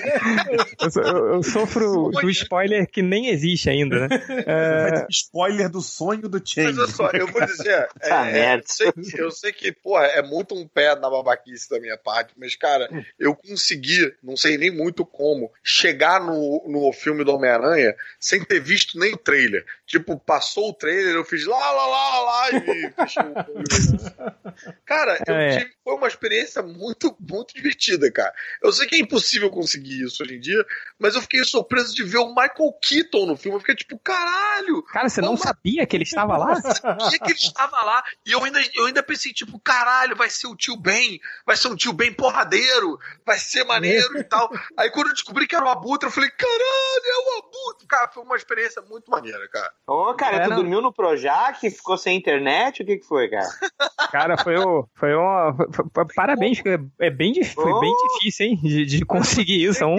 [0.79, 4.23] eu, eu- eu sofro do spoiler que nem existe ainda, né?
[4.45, 6.79] É, Spoiler do sonho do Mas Change.
[6.79, 8.63] olha só, eu vou dizer, é, é, merda.
[8.63, 11.97] eu, sei, que- eu sei que, pô, é muito um pé na babaquice da minha
[11.97, 12.87] parte, mas, cara,
[13.19, 17.93] eu consegui, não sei nem muito como, chegar no, no filme do Homem-Aranha
[18.25, 19.63] sem ter visto nem o trailer.
[19.85, 23.35] Tipo, passou o trailer, eu fiz lá, lá, lá, lá, e fechei o.
[24.85, 25.57] Cara, eu É.
[25.59, 28.33] tive- foi uma experiência muito, muito divertida, cara.
[28.63, 30.65] Eu sei que é impossível conseguir isso hoje em dia,
[30.97, 33.57] mas eu fiquei surpreso de ver o Michael Keaton no filme.
[33.57, 36.55] Eu fiquei tipo, caralho, cara, você não Uma- sabia que ele estava lá?
[36.61, 38.03] sabia que ele estava lá.
[38.25, 41.67] E eu ainda, eu ainda pensei, tipo, caralho, vai ser o tio Ben, vai ser
[41.67, 44.49] um tio Ben porradeiro, vai ser maneiro e tal.
[44.77, 46.55] Aí quando eu descobri que era o Abutre, eu falei, caralho,
[47.05, 47.44] é o Abutre.
[47.87, 49.71] Cara, foi uma experiência muito maneira, cara.
[49.87, 50.57] Ô, cara, É, tu não.
[50.57, 52.81] dormiu no Projac, ficou sem internet?
[52.83, 53.47] O que que foi, cara?
[54.11, 55.53] Cara, foi, o, foi uma.
[55.73, 58.07] foi- foi- parabéns, porque é bem, foi bem Oh.
[58.13, 58.55] difícil, hein?
[58.61, 59.83] De, de conseguir isso.
[59.83, 59.97] É um,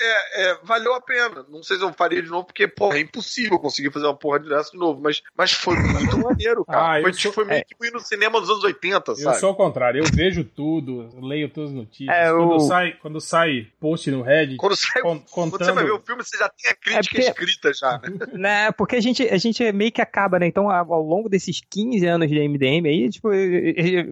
[0.00, 1.44] É, é, valeu a pena.
[1.48, 4.38] Não sei se eu faria de novo, porque, porra, é impossível conseguir fazer uma porra
[4.38, 5.00] dessa de novo.
[5.02, 6.92] Mas, mas foi muito maneiro, cara.
[6.92, 9.38] Ah, eu foi, sou- foi meio que ir no cinema dos anos 80, Eu sabe?
[9.40, 12.16] sou ao contrário, eu vejo tudo, eu leio todas as notícias.
[12.16, 15.84] É, quando, o- sai, quando sai post no Reddit, Quando, sai, con- quando você vai
[15.84, 16.06] ver o contando.
[16.06, 18.08] filme, você já tem a crítica É porque- escrita já, né?
[18.34, 20.46] né, porque a gente, a gente meio que acaba, né?
[20.46, 24.08] Então, ao longo desses 15 anos de MDM aí, tipo, é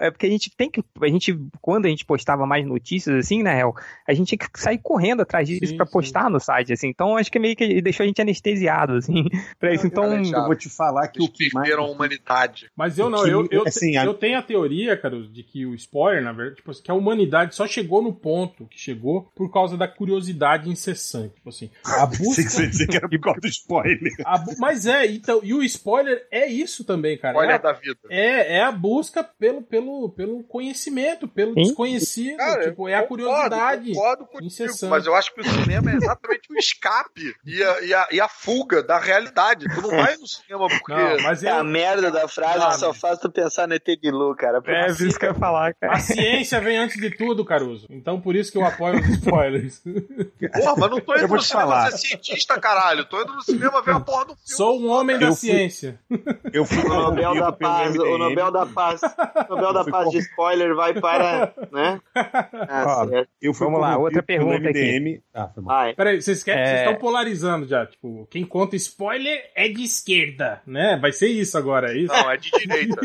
[0.00, 0.82] é porque a gente tem que.
[1.02, 3.74] A gente, quando a gente postava mais notícias, assim, na real,
[4.06, 5.92] a gente tinha que sair correndo atrás disso Sim, pra sim.
[5.92, 6.88] postar no site, assim.
[6.88, 9.24] Então, acho que meio que deixou a gente anestesiado, assim,
[9.58, 9.86] pra isso.
[9.86, 11.70] Então, Eu vou te falar que o Eles que mais.
[11.72, 12.70] a humanidade.
[12.76, 15.42] Mas eu não, que- eu, eu, assim, te- a- eu tenho a teoria, cara, de
[15.42, 19.28] que o spoiler, na verdade, tipo que a humanidade só chegou no ponto que chegou
[19.34, 21.34] por causa da curiosidade incessante.
[21.34, 24.12] Tipo assim, a Pensei que você ia dizer que era por causa do spoiler.
[24.24, 27.36] a mas é, então, e o spoiler é isso também, cara.
[27.38, 27.98] Olha É a, da vida.
[28.10, 31.62] é, é a busca pelo, pelo, pelo conhecimento, pelo Sim.
[31.62, 32.36] desconhecido.
[32.36, 33.92] Cara, tipo, é a eu curiosidade.
[33.92, 34.90] Concordo, contigo, incessante.
[34.90, 38.20] mas eu acho que o cinema é exatamente o escape e a, e, a, e
[38.20, 39.66] a fuga da realidade.
[39.74, 40.92] Tu não vai no cinema porque.
[40.92, 44.10] Não, mas É a merda da frase que só faz tu pensar no ET de
[44.10, 44.58] Lu, cara.
[44.58, 44.60] é
[44.92, 45.92] por isso que eu ia falar, cara.
[45.94, 47.86] a ciência vem antes de tudo, Caruso.
[47.90, 49.82] Então por isso que eu apoio os spoilers.
[49.82, 51.90] Porra, mas não tô Eu indo vou no te cinema falar.
[51.92, 53.04] ser cientista, caralho.
[53.04, 54.42] Tô indo no cinema ver a porra do filme.
[54.44, 56.00] Sou um homem da Eu fui- ciência.
[56.52, 58.18] Eu fui O Nobel da Paz, o.
[58.18, 62.00] Nobel da Paz, o Nobel da fui Paz de spoiler vai para, né?
[62.14, 63.30] Ah, certo.
[63.40, 65.22] Eu fui Vamos lá, outra pergunta aqui.
[65.34, 65.76] Ah, foi mal.
[65.76, 65.94] Vai.
[65.94, 66.66] Peraí, vocês querem- É.
[66.66, 67.86] vocês estão polarizando já.
[67.86, 70.98] Tipo, quem conta spoiler é de esquerda, né?
[71.00, 72.12] Vai ser isso agora, é isso?
[72.12, 73.00] Não, é de direita.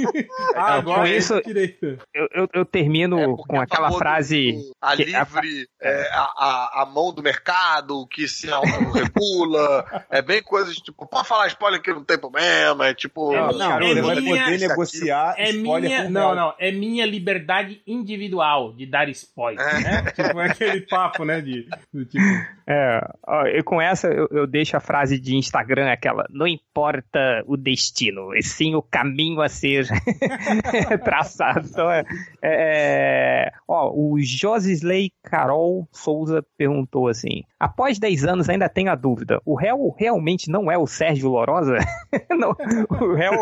[0.55, 0.73] ah,
[1.05, 1.97] agora é isso- de direita.
[2.13, 4.53] Eu, eu, eu termino É, com a aquela frase.
[4.53, 8.47] do- a que- livre, é, a, a, a mão do mercado que se
[9.15, 10.05] autorregula.
[10.09, 12.87] é bem coisas tipo, pode falar spoiler que não tem problema.
[12.87, 13.33] É tipo.
[13.33, 16.09] É Não, é vai minha- poder negociar É spoiler minha.
[16.09, 16.53] Não, não.
[16.59, 19.65] É minha liberdade individual de dar spoiler.
[19.65, 19.79] É.
[19.81, 20.03] Né?
[20.31, 21.41] Foi aquele papo, né?
[21.41, 22.23] De, do tipo.
[22.67, 27.43] É, ó, e com essa eu, eu deixo a frase de Instagram, aquela: não importa
[27.45, 29.85] o destino, e sim o caminho a ser
[31.03, 31.67] traçado.
[31.69, 32.03] Então, é,
[32.41, 39.41] é, ó, o Josisley Carol Souza perguntou assim: após 10 anos ainda tenho a dúvida,
[39.45, 41.75] o réu realmente não é o Sérgio Lorosa?
[42.29, 42.51] não,
[42.89, 43.33] o, réu,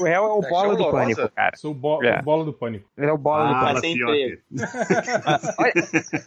[0.00, 1.56] o réu é o bola do pânico, cara.
[1.56, 2.22] Sou o bo É.
[2.22, 2.88] bola do pânico.
[2.96, 4.04] Ele é o bola do Fala, pânico.
[5.58, 5.72] Olha,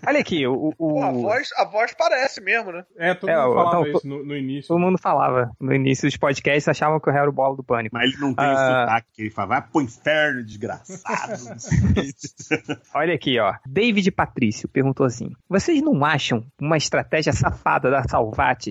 [0.08, 2.84] olha aqui, o, o- Pô, a, voz, a voz parece mesmo, né?
[2.98, 4.68] É, todo É, mundo falava então, isso no, no início.
[4.68, 7.64] todo mundo falava no início dos podcasts, achavam que o réu era o bola do
[7.64, 7.96] pânico.
[7.96, 8.82] Mas ele não tem o Ah.
[8.86, 10.98] sotaque que ele fala, vai pro inferno, desgraçado.
[12.94, 13.54] Olha aqui, ó.
[13.66, 18.04] David Patrício perguntou assim: Vocês não acham uma estratégia safada da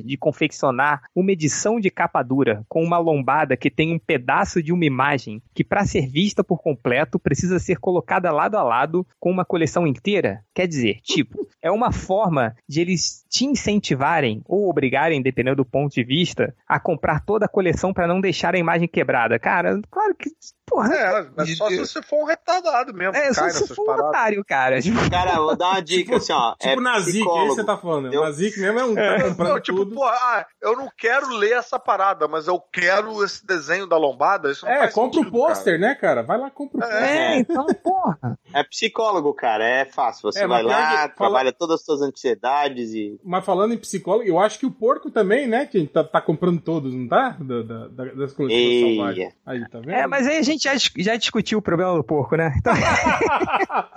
[0.02, 4.72] De confeccionar uma edição de capa dura com uma lombada que tem um pedaço de
[4.72, 9.30] uma imagem que, para ser vista por completo, precisa ser colocada lado a lado com
[9.30, 10.44] uma coleção inteira?
[10.54, 15.94] Quer dizer, tipo, é uma forma de eles te incentivarem ou obrigarem, dependendo do ponto
[15.94, 19.38] de vista, a comprar toda a coleção para não deixar a imagem quebrada.
[19.38, 20.30] Cara, claro que.
[20.68, 23.14] Porra, É, mas só se você for um retardado mesmo.
[23.16, 24.08] é, que só se for um paradas.
[24.08, 24.80] otário, cara.
[24.82, 26.54] Tipo, Cara, vou dar uma dica assim, ó.
[26.56, 27.54] Tipo é Nazik, psicólogo.
[27.54, 28.12] você tá falando.
[28.12, 29.94] Eu- Nazik mesmo é um cara comprando Não, tipo, tudo.
[29.94, 34.50] pô, ah, eu não quero ler essa parada, mas eu quero esse desenho da lombada.
[34.50, 35.54] Isso não É, compra o sentido, cara.
[35.54, 36.22] pôster, né, cara?
[36.22, 37.02] Vai lá, compra o pôster.
[37.02, 38.38] É, então, porra.
[38.52, 39.64] É psicólogo, cara.
[39.64, 40.22] É fácil.
[40.32, 43.18] Você É, vai lá, que fala- trabalha todas as suas ansiedades e.
[43.24, 45.64] Mas falando em psicólogo, eu acho que o porco também, né?
[45.66, 47.36] Que tá, tá comprando todos, não tá?
[47.40, 49.30] Da, da- da- das coleções.
[49.46, 49.90] Aí, tá vendo?
[49.92, 52.54] É, mas aí a gente já, dis- já discutiu o problema do porco, né?
[52.58, 52.74] Então,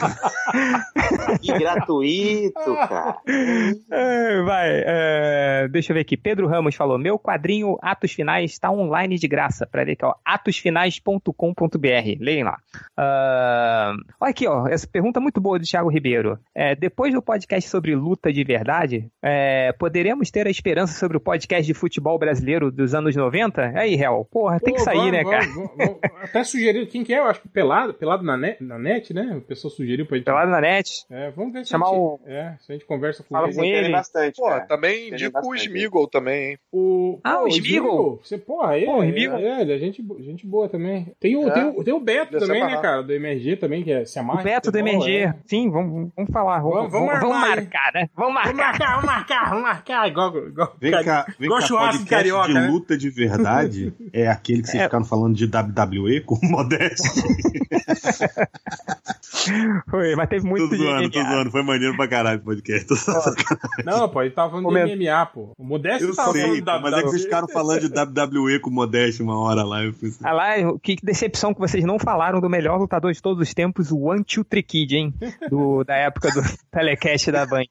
[1.42, 3.18] E gratuito, cara.
[3.92, 4.70] é, vai.
[4.86, 6.18] é, deixa eu ver aqui.
[6.18, 9.68] Pedro Ramos falou: Meu quadrinho Atos Finais está online de graça.
[9.68, 10.14] Pra ver aqui, ó.
[10.26, 12.18] atosfinais.com.br.
[12.20, 12.58] Leem lá.
[12.98, 14.68] Ah, olha aqui, ó.
[14.68, 16.38] Essa pergunta muito boa do Thiago Ribeiro.
[16.56, 21.22] É, depois do podcast sobre luta de verdade, é, poderemos ter a esperança sobre o
[21.22, 23.74] podcast de futebol brasileiro dos anos 90?
[23.76, 24.28] Aí, Hel.
[24.32, 25.46] Porra, tem que Pô, sair, vamos, né, cara?
[25.48, 26.00] vamos, vamos.
[26.24, 27.20] Até sugeriu, quem que é?
[27.20, 29.36] Eu acho que Pelado, Pelado na net, na net né?
[29.38, 30.26] O pessoal sugeriu pra gente.
[30.26, 31.06] Pelado na net.
[31.10, 33.48] É, vamos ver se Chamar a gente, o- É, se a gente conversa com Fala
[33.48, 33.56] ele.
[33.56, 33.90] com ele.
[33.92, 34.62] Bastante, Pô, cara.
[34.66, 35.56] também indico o.
[35.56, 36.60] Smigol também, hein?
[36.72, 38.20] O, Ah, pô, o Smeagol.
[38.24, 39.40] Você, porra, ele, Pô, o é, Smeagol.
[39.40, 41.14] é, ele é gente, gente boa também.
[41.20, 41.52] Tem o, É.
[41.52, 43.02] tem o, tem o Beto também, né, cara?
[43.04, 44.42] Do MRG também, que é, se amarra.
[44.42, 45.18] O Beto do futebol, MRG.
[45.26, 45.36] é.
[45.46, 46.60] Sim, vamos, vamos falar.
[46.60, 48.10] Vamos- Vamos, vamos vamos marcar, né?
[48.16, 48.56] Vamos Vamos marcar.
[48.56, 50.08] marcar, vamos marcar, vamos marcar.
[50.08, 52.68] Igual, igual, Vem cá, vem cá, podcast carioca, de né?
[52.68, 54.86] luta de verdade é aquele que vocês É.
[54.86, 57.24] ficaram falando de WWE com modéstia.
[59.90, 61.32] Foi, mas teve Tô muito de zoando, tô MMA.
[61.32, 61.52] zoando.
[61.52, 62.88] Foi maneiro pra caralho o podcast.
[63.86, 65.54] Não, pô, ele tava falando Coment- de MMA, pô.
[65.58, 67.24] O Modesto Eu tava sei, falando da mas é que vocês WWE.
[67.24, 67.88] ficaram falando de
[68.28, 69.84] WWE com modéstia uma hora lá.
[69.84, 70.50] Eu assim, Ah lá,
[70.82, 74.10] que decepção que vocês não falaram do melhor lutador de todos os tempos, o
[74.44, 75.14] Three Kid, hein?
[75.50, 76.42] Do, da época do
[76.72, 77.64] telecast da Band.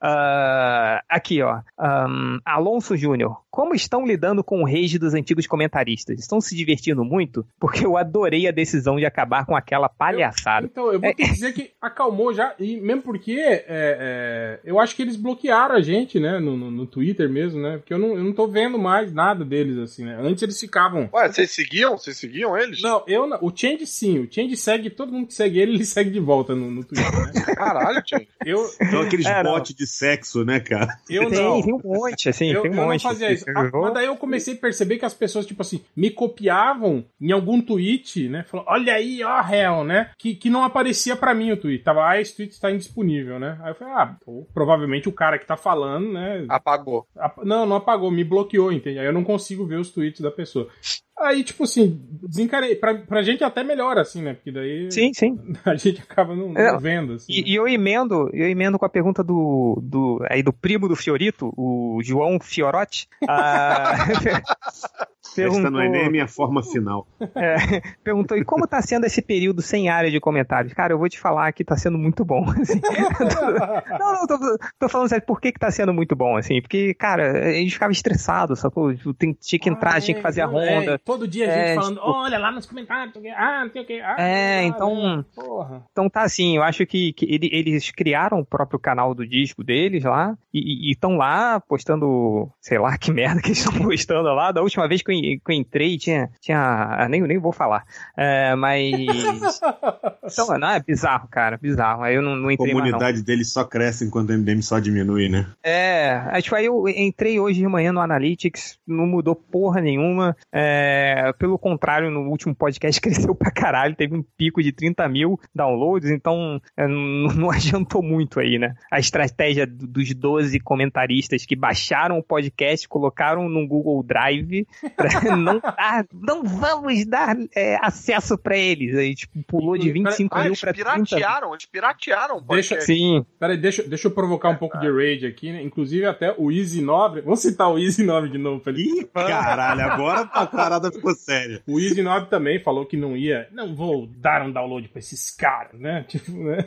[0.00, 1.60] Ah, aqui, ó.
[1.78, 3.42] Ahn, Alonso Júnior.
[3.50, 6.18] Como estão lidando com o rage dos antigos comentaristas?
[6.18, 7.46] Estão se divertindo muito?
[7.58, 10.66] Porque eu adorei a decisão de acabar com aquela palhaçada.
[10.70, 14.94] Então, eu vou te dizer que acalmou já, e mesmo porque é, é, eu acho
[14.94, 18.16] que eles bloquearam a gente, né, no, no, no Twitter mesmo, né, porque eu não,
[18.16, 21.08] eu não tô vendo mais nada deles, assim, né, antes eles ficavam...
[21.12, 21.98] Ué, vocês seguiam?
[21.98, 22.80] Vocês seguiam eles?
[22.80, 25.84] Não, eu não, o Change sim, o Change segue, todo mundo que segue ele, ele
[25.84, 28.28] segue de volta no, no Twitter, né, Caralho, gente.
[28.46, 28.58] eu,
[28.90, 30.88] São aqueles É, bots de sexo, né, cara?
[31.10, 31.62] eu tem, não...
[31.62, 33.02] tem um monte, assim, eu, tem um eu monte.
[33.04, 33.48] não fazia isso.
[33.48, 36.10] Eu Ah, vou- mas daí eu comecei a perceber que as pessoas, tipo assim, me
[36.10, 38.42] copiavam em algum tweet, né?
[38.44, 40.10] Falando, olha aí, ó, réu, né?
[40.18, 41.82] Que, que não aparecia pra mim o tweet.
[41.82, 43.58] Tava, ah, esse tweet está indisponível, né?
[43.62, 46.44] Aí eu falei, ah, pô, provavelmente o cara que tá falando, né?
[46.48, 47.06] Apagou.
[47.16, 48.98] ap- Não, não apagou, me bloqueou, entende?
[48.98, 50.68] Aí eu não consigo ver os tweets da pessoa.
[51.16, 52.74] Aí, tipo assim, desencarei.
[52.74, 54.34] Pra, pra gente até melhor, assim, né?
[54.34, 55.38] Porque daí Sim, sim.
[55.64, 57.32] a gente acaba não, não É, vendo, assim.
[57.32, 60.96] E, e eu emendo, eu emendo com a pergunta do, do, aí do primo do
[60.96, 63.06] Fiorito, o João Fiorotti.
[65.42, 67.06] Ah, Esta não é nem a minha forma final.
[67.34, 70.72] é, perguntou, e como tá sendo esse período sem área de comentários?
[70.74, 72.44] Cara, eu vou te falar que tá sendo muito bom.
[72.60, 72.80] assim.
[73.98, 74.38] não, não, tô,
[74.78, 76.60] tô falando sério, por que que tá sendo muito bom, assim?
[76.60, 78.92] Porque, cara, a gente ficava estressado, sacou?
[79.16, 80.98] Tem, tinha que entrar, Ah, tinha que é, fazer a não, é, ronda.
[81.04, 83.86] todo dia a gente É, falando, tipo- olha lá nos comentários, ah, não sei o
[83.86, 84.00] que.
[84.00, 85.84] Ah, É, ah, então- né, Porra.
[85.92, 89.62] Então tá assim, eu acho que, que ele- eles criaram o próprio canal do disco
[89.64, 94.52] deles lá e estão lá postando, sei lá que merda que eles estão postando lá.
[94.52, 96.30] Da última vez que eu, que, eu entrei, tinha.
[96.40, 97.84] tinha nem, nem vou falar.
[98.16, 98.92] É, mas.
[100.32, 102.02] então, não, é bizarro, cara, bizarro.
[102.02, 105.28] Aí eu não, não entrei A comunidade dele só cresce enquanto o MDM só diminui,
[105.28, 105.46] né?
[105.62, 110.36] É, acho aí eu entrei hoje de manhã no Analytics, não mudou porra nenhuma.
[110.52, 115.38] É, pelo contrário, no último podcast cresceu pra caralho, teve um pico de 30 mil
[115.54, 118.74] downloads, então é, não, não adiantou muito aí, né?
[118.90, 125.58] A estratégia dos 12 comentaristas que baixaram o podcast, colocaram no Google Drive pra não
[125.60, 128.96] dar, não vamos dar é, acesso para eles.
[128.96, 133.24] Aí, tipo, pulou de 25 ah, mil pra 30 piratearam, eles piratearam Deixa, Sim.
[133.38, 135.62] Peraí, deixa, deixa eu provocar um pouco de rage aqui, né?
[135.62, 137.20] Inclusive até o Easy Nobre.
[137.22, 139.00] Vamos citar o Easy Nobre de novo, Felipe.
[139.00, 141.62] Ih, caralho, agora a parada ficou séria.
[141.66, 143.48] O Easy Nobre também falou que não ia.
[143.52, 146.04] Não vou dar um download pra esses caras, né?
[146.14, 146.58] Tipo, né?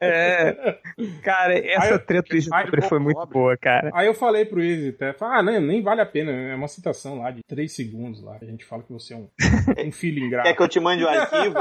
[0.00, 0.78] É.
[1.22, 2.48] Cara, essa Aí, treta do Easy
[2.88, 3.90] foi muito boa, cara.
[3.94, 7.18] Aí eu falei pro Easy até, ah, não, nem vale a pena, é uma citação
[7.18, 7.87] lá de 3 segundos
[8.22, 8.38] lá.
[8.40, 9.28] A gente fala que você é um,
[9.86, 10.48] um filho ingrato.
[10.48, 11.56] Quer que eu te mande o arquivo?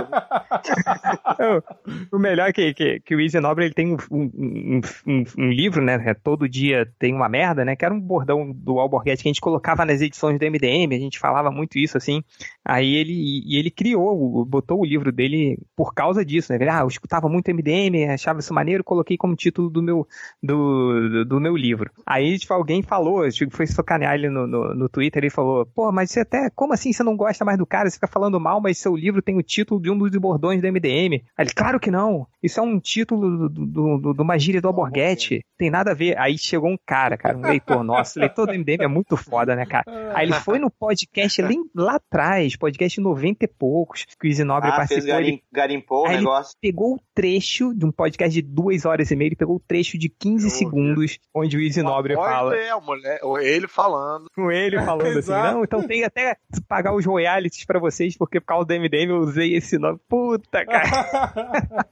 [2.12, 5.50] o melhor é que, que, que o Easy Nobre ele tem um, um, um, um
[5.50, 6.14] livro, né?
[6.24, 7.76] Todo dia tem uma merda, né?
[7.76, 11.00] Que era um bordão do Alborguete que a gente colocava nas edições do MDM, a
[11.00, 12.24] gente falava muito isso assim.
[12.64, 13.14] Aí ele,
[13.46, 16.58] e ele criou, botou o livro dele por causa disso, né?
[16.60, 20.08] Ele, ah, eu escutava muito MDM, achava isso maneiro, coloquei como título do meu,
[20.42, 21.90] do, do meu livro.
[22.06, 25.92] Aí, tipo, alguém falou, tipo, foi socanear ele no, no, no Twitter, ele falou, pô,
[25.92, 27.90] mas você até, como assim você não gosta mais do cara?
[27.90, 30.68] Você fica falando mal, mas seu livro tem o título de um dos bordões do
[30.68, 31.22] MDM.
[31.38, 34.68] Aí ele, claro que não, isso é um título do, do, do, uma gíria do
[34.68, 36.18] Alborguete, tem nada a ver.
[36.18, 39.66] Aí chegou um cara, cara, um leitor nosso, leitor do MDM é muito foda, né,
[39.66, 39.86] cara?
[40.16, 41.42] Aí ele foi no podcast
[41.76, 45.04] lá, atrás, podcast 90 e poucos, que o Easy Nobre ah, participou.
[45.04, 46.56] Fez garim, garimpou o negócio.
[46.62, 49.60] Ele pegou o trecho de um podcast de duas horas e meia, ele pegou o
[49.60, 52.56] trecho de 15 segundos, onde o Easy Nobre fala.
[52.56, 54.28] É, a mulher, ele falando.
[54.36, 56.38] Com ele falando assim, não, então tem até
[56.68, 60.00] pagar os royalties pra vocês, porque por causa do MDM eu usei esse nome.
[60.08, 61.88] Puta, cara.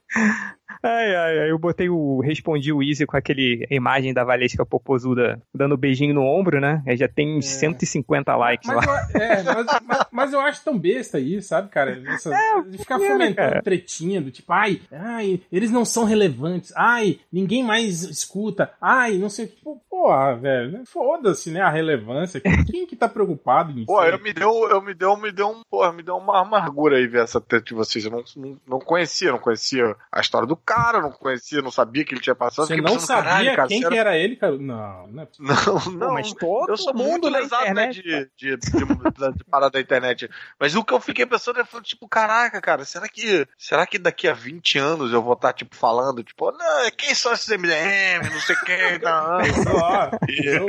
[0.83, 2.19] Ai, ai, ai, eu botei o.
[2.21, 6.81] Respondi o Easy com aquele imagem da Valesca Popozuda dando beijinho no ombro, né?
[6.87, 9.07] Aí já tem 150 likes Mas lá.
[9.13, 12.01] eu, é, mas, mas- mas eu acho tão besta isso, sabe, cara?
[12.07, 12.31] Essa,
[12.69, 13.61] de ficar maneiro, fomentando cara.
[13.61, 19.29] tretinha do tipo, ai, ai, eles não são relevantes, ai, ninguém mais escuta, ai, não
[19.29, 19.55] sei o que.
[19.63, 20.83] Pô, Porra, velho, né?
[20.85, 22.41] foda-se, né, a relevância.
[22.69, 23.87] Quem que tá preocupado nisso?
[23.87, 26.97] Pô, eu me deu, eu me deu, me deu um, porra, me deu uma amargura
[26.97, 28.03] aí ver essa treta de vocês.
[28.05, 32.03] Eu não, não, não conhecia, não conhecia a história do cara, não conhecia, não sabia
[32.03, 32.67] que ele tinha passado.
[32.67, 34.57] Você não pensando, sabia caralho, cara, quem será- que era ele, cara?
[34.57, 35.55] Não, não é possível.
[35.85, 39.37] Não, não, mas todo eu sou mundo muito lesado né, internet, de, de, de, de,
[39.37, 40.29] de parada da internet.
[40.59, 44.27] Mas o que eu fiquei pensando é, tipo, caraca, cara, será que, será que daqui
[44.27, 48.39] a 20 anos eu vou estar, tipo, falando, tipo, não, quem são esses MDM, não
[48.41, 50.65] sei quem, não.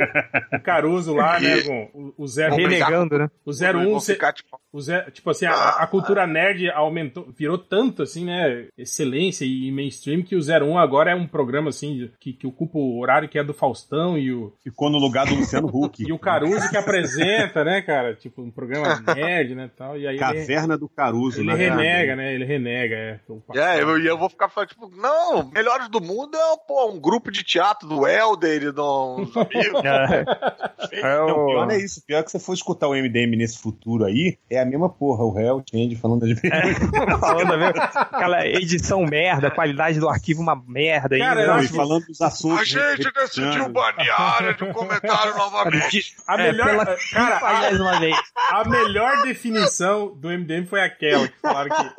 [0.57, 3.29] O Caruso lá, né, com o, o zero Renegando, né?
[3.45, 7.27] O Vou 01, cê- ficar, tipo, o zero, tipo assim, a, a cultura nerd aumentou,
[7.35, 12.09] virou tanto assim, né, excelência e mainstream que o 01 agora é um programa assim
[12.19, 15.35] que, que ocupa o horário que é do Faustão e o Ficou no lugar do
[15.35, 16.03] Luciano Huck.
[16.07, 20.15] e o Caruso que apresenta, né, cara, tipo um programa nerd, né, tal, e aí
[20.15, 21.81] ele, Caverna do Caruso, ele na verdade.
[21.81, 23.19] renega, né, ele renega, é.
[23.29, 26.89] o É, eu, e eu vou ficar falando, tipo, não, melhores do mundo é pô,
[26.91, 29.81] um grupo de teatro do Helder e de uns amigos.
[30.91, 32.01] É Não, o- pior não é isso.
[32.05, 35.23] Pior que você for escutar o MDM nesse futuro aí, é a mesma porra.
[35.23, 40.41] O Hell Change falando das mesmas falando mesmo, aquela edição merda, a qualidade do arquivo
[40.41, 41.15] uma merda.
[41.15, 41.47] aí, Cara, né?
[41.47, 42.59] eu acho- falando dos assuntos.
[42.59, 46.15] A gente decidiu banear de um comentário novamente.
[46.27, 48.17] A É, melhor, pela cara, a, mais uma vez.
[48.51, 51.89] a melhor definição do MDM foi aquela que falaram que,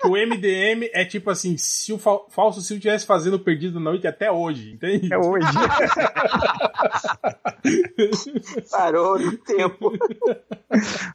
[0.00, 3.74] que o MDM é tipo assim, se o Fal- Falso Silvio estivesse fazendo o Perdido
[3.74, 5.12] da Noite até hoje, entende?
[5.12, 5.46] É hoje.
[8.70, 9.92] Parou no tempo.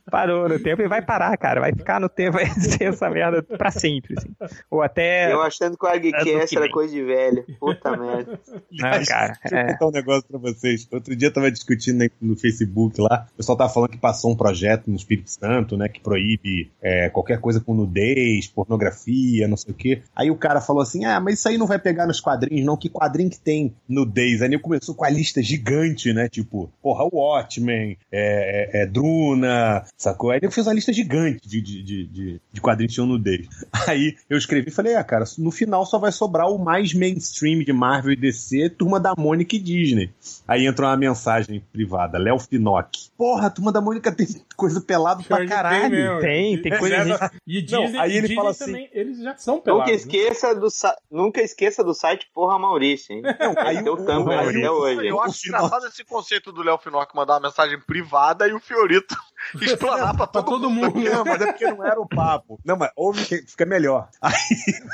[0.09, 1.61] Parou no tempo e vai parar, cara.
[1.61, 4.15] Vai ficar no tempo, vai ser essa merda pra sempre.
[4.17, 4.29] Assim.
[4.69, 5.31] Ou até.
[5.31, 7.45] Eu achando que o É que era coisa de velho.
[7.59, 8.39] Puta merda.
[8.71, 9.37] Não, cara.
[9.43, 9.73] Deixa eu É.
[9.73, 10.87] contar um negócio pra vocês.
[10.91, 14.35] Outro dia eu tava discutindo no Facebook lá, o pessoal tava falando que passou um
[14.35, 19.71] projeto no Espírito Santo, né, que proíbe é, qualquer coisa com nudez, pornografia, não sei
[19.71, 20.01] o quê.
[20.15, 22.77] Aí o cara falou assim, ah, mas isso aí não vai pegar nos quadrinhos não,
[22.77, 24.41] que quadrinho que tem nudez?
[24.41, 29.83] Aí ele começou com a lista gigante, né, tipo, porra, Watchmen, é, é, é Druna,
[29.97, 30.31] sacou?
[30.31, 33.47] Aí ele fez uma lista gigante de, de, de, de, de quadrinhos que tinham nudez.
[33.87, 37.59] Aí eu escrevi e falei, ah, cara, no final só vai sobrar o mais mainstream
[37.59, 40.09] de Marvel e DC, Turma da Mônica e Disney.
[40.47, 43.09] Aí entrou uma mensagem privada, Léo Finock.
[43.17, 46.19] Porra, a Turma da Mônica tem coisa pelado pra Pior caralho.
[46.19, 49.17] Tem, tem E- coisa já- E Não, Disney, aí e ele Fala assim- também, eles
[49.19, 49.89] já são Nunca pelados.
[49.91, 49.95] né?
[49.95, 53.21] esqueça, do, sa- Nunca esqueça do site Porra Maurício, hein?
[53.59, 55.07] aí Tem o o- Tumblr aí até hoje.
[55.07, 59.15] Eu acho engraçado esse conceito do Léo Finock mandar uma mensagem privada e o Fiorito
[59.61, 60.99] explanar pra Pra todo, todo mundo.
[60.99, 62.59] Não, mas é porque não era o papo.
[62.65, 64.09] Não, mas ouve que fica melhor.
[64.21, 64.33] Aí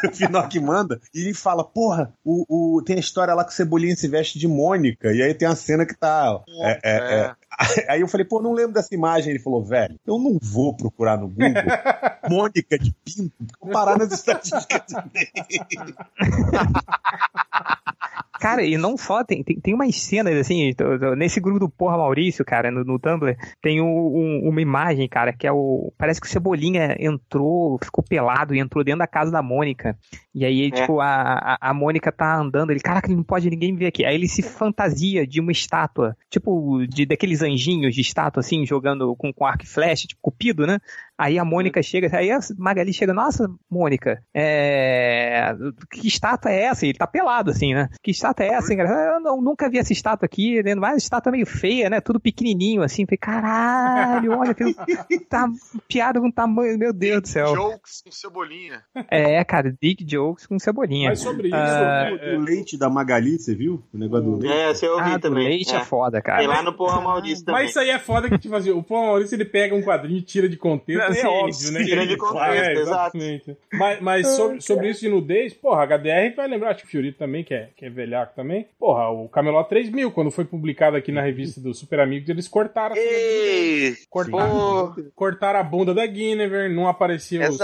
[0.05, 3.55] o Pinocchio manda e ele fala: Porra, o, o- tem a história lá que o
[3.55, 5.11] Cebolinha se veste de Mônica.
[5.13, 6.31] E aí tem a cena que tá.
[6.33, 7.35] ó, é, é, é.
[7.89, 9.31] Aí eu falei: Pô, não lembro dessa imagem.
[9.31, 11.53] Ele falou: Velho, eu não vou procurar no Google
[12.29, 13.33] Mônica de Pinto.
[13.61, 14.83] Vou parar nas estatísticas
[15.13, 15.95] dele.
[18.41, 20.73] Cara, e não só, tem, tem, tem umas cenas, assim,
[21.15, 25.31] nesse grupo do Porra Maurício, cara, no, no Tumblr, tem um- um- uma imagem, cara,
[25.31, 25.93] que é o.
[25.97, 29.95] Parece que o Cebolinha entrou, ficou pelado e entrou dentro da casa da Mônica.
[30.33, 30.71] E aí, É.
[30.71, 34.03] tipo, a, a, a Mônica tá andando, ele, caraca, ele não pode ninguém ver aqui.
[34.05, 39.15] Aí ele se fantasia de uma estátua, tipo, de daqueles anjinhos de estátua, assim, jogando
[39.15, 40.79] com, com arco e flecha, tipo, cupido, né?
[41.21, 45.53] Aí a Mônica chega, aí a Magali chega, nossa, Mônica, é...
[45.91, 46.83] que estátua é essa?
[46.83, 47.89] Ele tá pelado, assim, né?
[48.01, 48.73] Que estátua é essa?
[48.73, 50.73] Eu não- nunca vi essa estátua aqui, né?
[50.73, 52.01] mas estátua meio feia, né?
[52.01, 53.05] Tudo pequenininho, assim.
[53.05, 54.55] Falei, caralho, olha,
[55.29, 55.47] tá
[55.87, 57.53] piada com tamanho, meu Deus do céu.
[57.55, 58.81] Jokes com cebolinha.
[59.09, 61.09] É, cara, Big Jokes com cebolinha.
[61.09, 63.83] Mas sobre isso, Ah, é, é, O leite da Magali, você viu?
[63.93, 64.53] O negócio do leite.
[64.57, 65.43] É, você ouviu Ah, também.
[65.49, 65.83] leite é, é.
[65.83, 66.47] foda, Tem cara.
[66.47, 67.61] lá no Porra Maurício também.
[67.61, 70.17] Mas isso aí é foda que, tipo assim, o Pão Maurício ele pega um quadrinho
[70.17, 71.10] e tira de contexto.
[71.15, 71.83] É, é sim, óbvio, né?
[71.83, 73.17] tira de contexto, É, exato.
[73.17, 73.57] exatamente.
[73.73, 76.89] Mas, mas sobre, sobre isso de nudez, porra, a HDR vai lembrar, acho que o
[76.89, 78.67] Fiorito também, que é, que é velhaco também.
[78.79, 82.95] Porra, o Camelot 3000, quando foi publicado aqui na revista do Super Amigos, eles cortaram.
[82.95, 83.95] Ei!
[84.09, 87.59] Cortaram, cortaram a bunda da Guinevere, não apareciam os,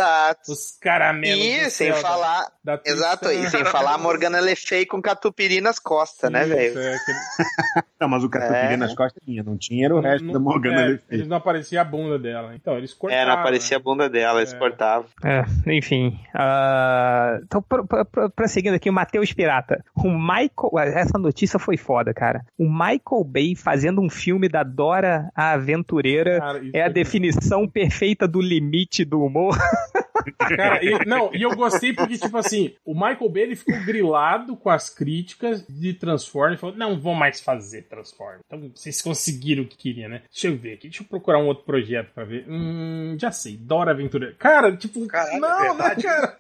[0.48, 1.44] os caramelos.
[1.44, 2.48] E sem céu falar.
[2.68, 6.50] Da Exato, e sem falar a Morgana Le Fay com catupiry nas costas, né, Isso,
[6.54, 6.80] velho?
[6.80, 7.18] é, aquele-
[8.00, 8.78] Não, mas o catupiry É.
[8.78, 11.18] nas costas tinha, não tinha, era o resto não- da Morgana é, Le Fay.
[11.18, 12.54] Eles não aparecia a bunda dela.
[12.54, 13.24] Então, eles cortaram.
[13.24, 14.58] É, não aparecia a bunda dela, eles É.
[14.58, 15.06] cortavam.
[15.24, 16.20] É, enfim.
[16.36, 19.84] ah, então, pro- pro- pro- prosseguindo aqui, o Matheus Pirata.
[19.96, 20.94] O Michael.
[20.94, 22.46] Essa notícia foi foda, cara.
[22.58, 28.28] O Michael Bay fazendo um filme da Dora a Aventureira Cara, é a definição perfeita
[28.28, 29.56] do limite do humor.
[30.38, 34.56] Cara, e, não, e eu gostei porque, tipo assim, o Michael Bay ele ficou grilado
[34.56, 38.42] com as críticas de Transformers falou: não vou mais fazer Transformers.
[38.46, 40.22] Então vocês conseguiram o que queriam, né?
[40.32, 42.46] Deixa eu ver aqui, deixa eu procurar um outro projeto pra ver.
[42.48, 44.36] Hum, já sei, Dora Aventureira.
[44.38, 46.04] Cara, tipo, Caralho, não, é não, verdade.
[46.04, 46.38] cara.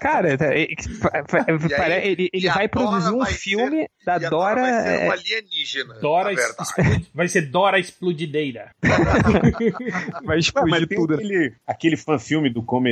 [0.00, 4.30] Cara, tá, é- é- pare- ele, ele vai produzir um vai filme da E a
[4.30, 4.60] Dora.
[4.60, 5.94] vai ser é, um alienígena.
[6.00, 8.70] Dora explode- vai ser Dora Explodideira.
[10.24, 11.14] vai Ué, explodir mas tem tudo.
[11.14, 12.87] aquele, aquele fan-filme do comedy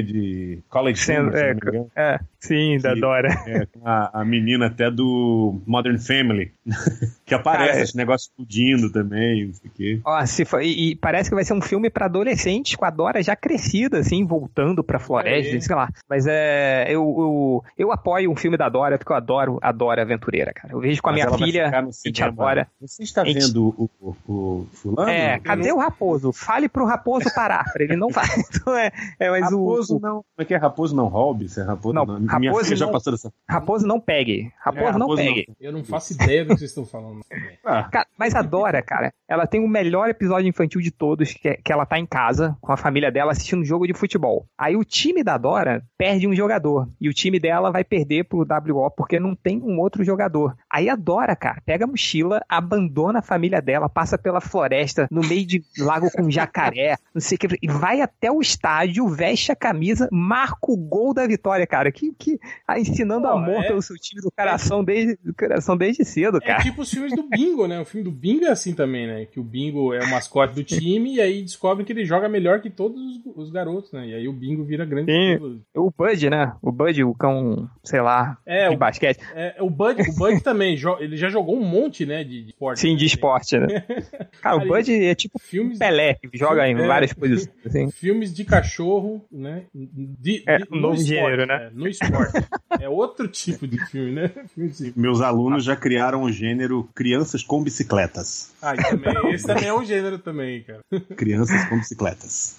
[0.68, 2.14] College Sendo- Humor, é.
[2.14, 2.94] É, sim, da.
[2.94, 3.28] Dora.
[3.46, 6.52] É, a, a menina até do Modern Family,
[7.24, 10.00] que aparece, Cara, é- esse negócio explodindo também, não sei o quê.
[10.04, 12.90] Ó, se for- e, e parece que vai ser um filme pra adolescentes, com a
[12.90, 15.60] Dora já crescida, assim, voltando pra floresta, Aí.
[15.62, 15.88] sei lá.
[16.08, 16.86] Mas é.
[16.88, 20.72] Eu, eu, eu apoio um filme da Dora, porque eu adoro a Dora aventureira, cara.
[20.74, 22.66] Eu vejo com a Mas minha filha, a gente adora.
[22.80, 25.10] Você está gente- vendo o, o, o fulano?
[25.10, 26.32] É, cadê o raposo?
[26.32, 27.64] Fale pro raposo parar.
[27.72, 28.26] pra Ele não vai.
[28.56, 29.58] Então é, é mas o-
[29.92, 30.14] Raposo o, não.
[30.14, 31.06] Como é que é Raposo não?
[31.06, 31.58] Hobbes?
[31.58, 32.20] É Raposo Não, não.
[32.20, 32.92] Minha Raposo filha já não.
[32.92, 33.32] passou dessa.
[33.48, 34.52] raposo não pegue.
[34.58, 35.46] Raposo É, não raposo pegue.
[35.60, 37.20] Eu não faço ideia do que vocês estão falando.
[37.64, 41.48] Ah, Cara, mas a Dora, cara, ela tem o melhor episódio infantil de todos, que,
[41.48, 44.46] é- que ela tá em casa com a família dela assistindo um jogo de futebol.
[44.58, 48.38] Aí o time da Dora perde um jogador e o time dela vai perder pro
[48.46, 50.56] WO porque não tem um outro jogador.
[50.70, 55.20] Aí a Dora, cara, pega a mochila, abandona a família dela, passa pela floresta, no
[55.20, 59.52] meio de lago com jacaré, não sei o que, e vai até o estádio, veste
[59.52, 61.90] a camisa, marca o gol da vitória, cara.
[61.90, 65.76] Que, que ah, ensinando Pô, amor é- pelo seu time do coração desde, do coração
[65.76, 66.62] desde cedo, É cara.
[66.62, 67.80] tipo os filmes do Bingo, né?
[67.80, 69.26] O filme do Bingo é assim também, né?
[69.26, 72.60] Que o Bingo é o mascote do time e aí descobre que ele joga melhor
[72.60, 74.06] que todos os, os garotos, né?
[74.08, 75.60] E aí o Bingo vira grande Sim.
[75.74, 76.52] O Bud, né?
[76.62, 79.18] O Bud, o cão, sei lá, É, de o, basquete.
[79.34, 82.80] é, o Bud, o Bud também, ele já jogou um monte, né, de, de esporte.
[82.80, 82.96] Sim, né?
[82.98, 83.66] de esporte, né?
[84.42, 86.86] Cara, o Bud é tipo Filmes, Pelé, que joga em É.
[86.86, 87.54] várias posições.
[87.64, 87.90] Assim.
[87.90, 89.55] filmes de cachorro, né?
[89.74, 91.66] De, É, de- um no novo esporte, gênero, né?
[91.66, 92.32] é, no esporte.
[92.80, 94.30] é outro tipo de filme, né?
[94.96, 98.52] Meus alunos já criaram o gênero crianças com bicicletas.
[98.62, 100.80] Ah, também, esse também é um gênero também, cara.
[101.16, 102.56] Crianças com bicicletas.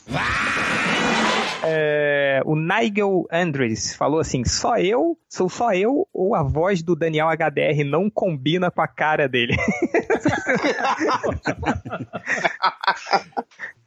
[1.64, 6.96] É, o Nigel Andres falou assim: só eu, sou só eu ou a voz do
[6.96, 9.56] Daniel HDR não combina com a cara dele?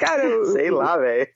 [0.00, 1.26] Cara, eu- Sei lá, velho.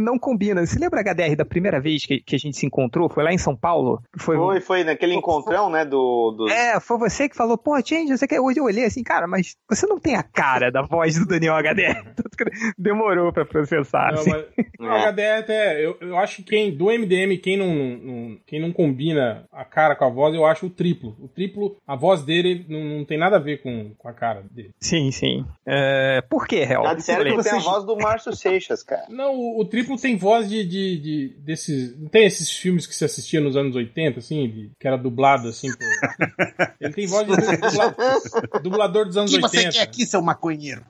[0.00, 0.64] não combina.
[0.66, 3.08] Você lembra HDR da primeira vez que, que a gente se encontrou?
[3.08, 4.02] Foi lá em São Paulo?
[4.18, 6.32] Foi, Foi, foi naquele encontrão, né, do...
[6.36, 6.48] do...
[6.50, 8.40] É, foi você que falou, pô, Change, você quer.
[8.40, 11.54] Hoje eu olhei assim, cara, mas você não tem a cara da voz do Daniel
[11.54, 12.04] HDR.
[12.78, 14.12] Demorou pra processar.
[14.12, 14.30] Não, assim.
[14.30, 14.44] mas,
[14.78, 15.08] o É.
[15.08, 15.84] HDR até.
[15.84, 19.94] Eu, eu acho que quem, do MDM, quem não, não- quem não combina a cara
[19.96, 21.16] com a voz, eu acho o triplo.
[21.20, 24.42] O triplo, a voz dele não, não tem nada a ver com, com a cara
[24.50, 24.70] dele.
[24.80, 25.44] Sim, sim.
[25.66, 26.82] É, por que, Hel?
[26.82, 27.50] Já disseram que Explica.
[27.50, 29.06] tem a voz do Márcio Seixas, cara.
[29.08, 31.98] Não, o, o triplo tem voz de, de, de, desses.
[31.98, 35.48] Não tem esses filmes que se assistia nos anos 80, assim, de, que era dublado
[35.48, 36.72] assim por.
[36.80, 39.62] Ele tem voz de dubla, dublador dos anos O que 80.
[39.72, 40.82] você quer aqui, seu maconheiro?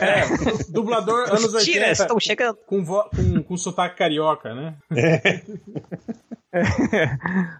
[0.00, 0.22] É,
[0.70, 2.58] dublador anos 80 Tira, estão chegando.
[2.66, 4.74] com, vo, com, com sotaque carioca, né?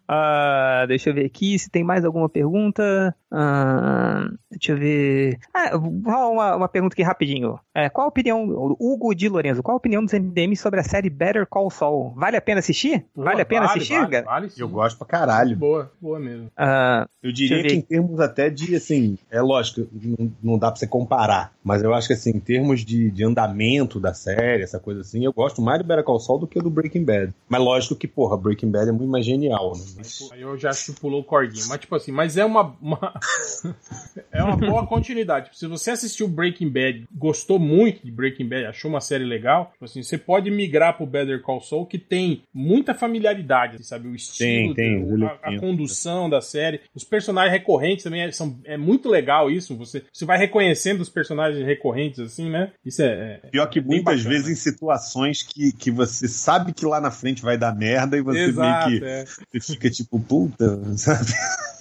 [0.08, 3.14] Ah, deixa eu ver aqui se tem mais alguma pergunta.
[3.30, 5.38] Ah, deixa eu ver.
[5.54, 7.58] Ah, uma, uma pergunta aqui rapidinho.
[7.74, 11.08] É, qual a opinião, Hugo de Lorenzo, qual a opinião dos MDM sobre a série
[11.10, 12.12] Better Call Saul?
[12.16, 13.04] Vale a pena assistir?
[13.14, 14.24] vale a pena assistir, vale, cara?
[14.26, 14.60] Vale, sim.
[14.60, 15.56] Eu gosto pra caralho.
[15.56, 16.50] Boa, boa mesmo.
[16.56, 20.78] Ah, Eu diria que em termos até de, assim, é lógico, não, não dá pra
[20.78, 24.78] você comparar, mas eu acho que, assim, em termos de, de andamento da série, essa
[24.80, 27.32] coisa assim, eu gosto mais do Better Call Saul do que do Breaking Bad.
[27.48, 29.82] Mas lógico que, porra, Breaking Bad é muito mais genial, né?
[29.98, 31.66] Mas- Aí eu já acho que pulou o cordinho.
[31.68, 32.74] Mas, tipo assim, mas é uma.
[32.80, 33.12] uma-
[34.32, 35.50] é uma boa continuidade.
[35.52, 39.84] Se você assistiu Breaking Bad, gostou muito de Breaking Bad, achou uma série legal, tipo
[39.84, 44.08] assim, você pode migrar pro Better Call Saul, que tem muita familiaridade, assim, sabe?
[44.08, 45.60] O estilo, Tem, tem, o- a, a elementos.
[45.60, 46.80] condução da série.
[46.94, 49.76] Os personagens recorrentes também é, são, é muito legal isso.
[49.76, 52.72] Você, você vai reconhecendo os personagens recorrentes, assim, né?
[52.84, 53.40] Isso é.
[53.44, 54.30] é- Pior que bem muitas bacana.
[54.34, 58.22] vezes em situações que, que você sabe que lá na frente vai dar merda e
[58.22, 59.24] você Exato, meio que é.
[59.24, 61.26] você fica tipo, puta, sabe?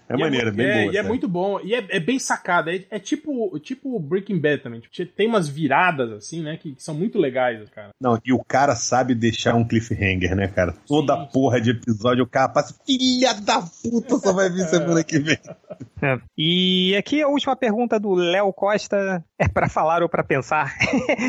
[0.10, 0.94] É E maneiro, é bem é, boa.
[0.94, 1.60] E é muito bom.
[1.64, 2.73] E é, é bem sacada.
[2.73, 4.80] É, é tipo tipo Breaking Bad também.
[4.80, 6.57] Tipo, tem umas viradas, assim, né?
[6.57, 7.90] Que, que são muito legais, cara.
[8.02, 10.73] Não, e o cara sabe deixar um cliffhanger, né, cara?
[10.88, 11.30] Toda Sim.
[11.31, 15.38] porra de episódio o cara passa, filha da puta, só vai vir semana que vem.
[16.02, 16.19] é.
[16.36, 20.76] E aqui a última pergunta do Léo Costa é pra falar ou pra pensar.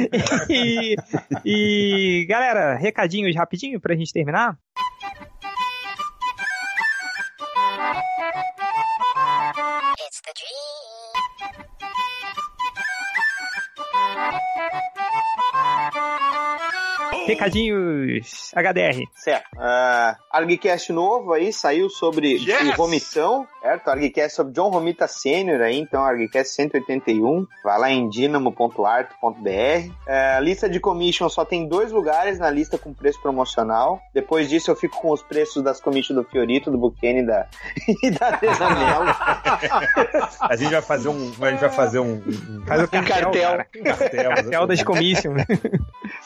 [0.48, 0.97] e,
[1.44, 4.59] e, galera, recadinhos rapidinho pra gente terminar.
[10.26, 10.69] the dream.
[17.31, 19.05] Recadinhos HDR.
[19.15, 19.47] Certo.
[19.55, 22.69] Uh, ArgCast novo aí saiu sobre Yes!
[22.69, 23.89] o Romitão, certo?
[23.89, 27.47] ArgCast sobre John Romita Sênior aí, então ArgCast 181.
[27.62, 29.20] Vai lá em dinamo.art.br.
[29.20, 34.01] Uh, lista de commission só tem dois lugares na lista com preço promocional.
[34.12, 37.47] Depois disso eu fico com os preços das commission do Fiorito, do Buchene e da,
[38.02, 39.07] e da Desanello.
[40.40, 41.32] A gente vai fazer um.
[41.40, 43.57] A gente vai fazer um, um Faz o cartel, cartel.
[43.85, 44.35] cartel.
[44.35, 45.43] Cartel das commissions.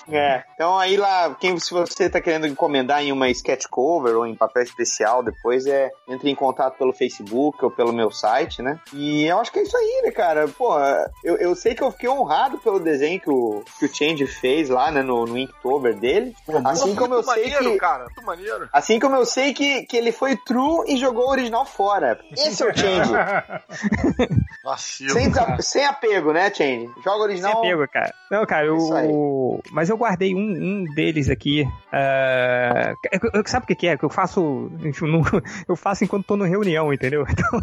[0.08, 4.26] É, então aí lá, quem, se você tá querendo encomendar em uma sketch cover ou
[4.26, 8.78] em papel especial, depois é entre em contato pelo Facebook ou pelo meu site, né?
[8.92, 10.48] E eu acho que é isso aí, né, cara?
[10.48, 10.74] Pô,
[11.22, 14.68] eu, eu sei que eu fiquei honrado pelo desenho que o, que o Change fez
[14.68, 16.34] lá, né, no, no Inktober dele.
[16.64, 17.78] Assim como eu muito sei maneiro, que.
[17.78, 18.04] cara.
[18.04, 18.68] Muito maneiro.
[18.72, 22.18] Assim como eu sei que, que ele foi true e jogou o original fora.
[22.32, 23.12] Esse é o Change.
[24.64, 25.10] Vacilo.
[25.10, 26.90] sem, sem apego, né, Change?
[27.04, 27.60] Joga o original.
[27.60, 28.14] pego, cara.
[28.30, 29.60] Não, cara, eu.
[29.70, 31.64] Mas eu guardei um, um deles aqui.
[31.92, 33.96] ah, eu- eu- sabe o que, que é?
[33.96, 34.70] Que eu faço.
[34.82, 35.22] enfim, não-
[35.68, 37.24] eu faço enquanto tô no reunião, entendeu?
[37.34, 37.60] Então,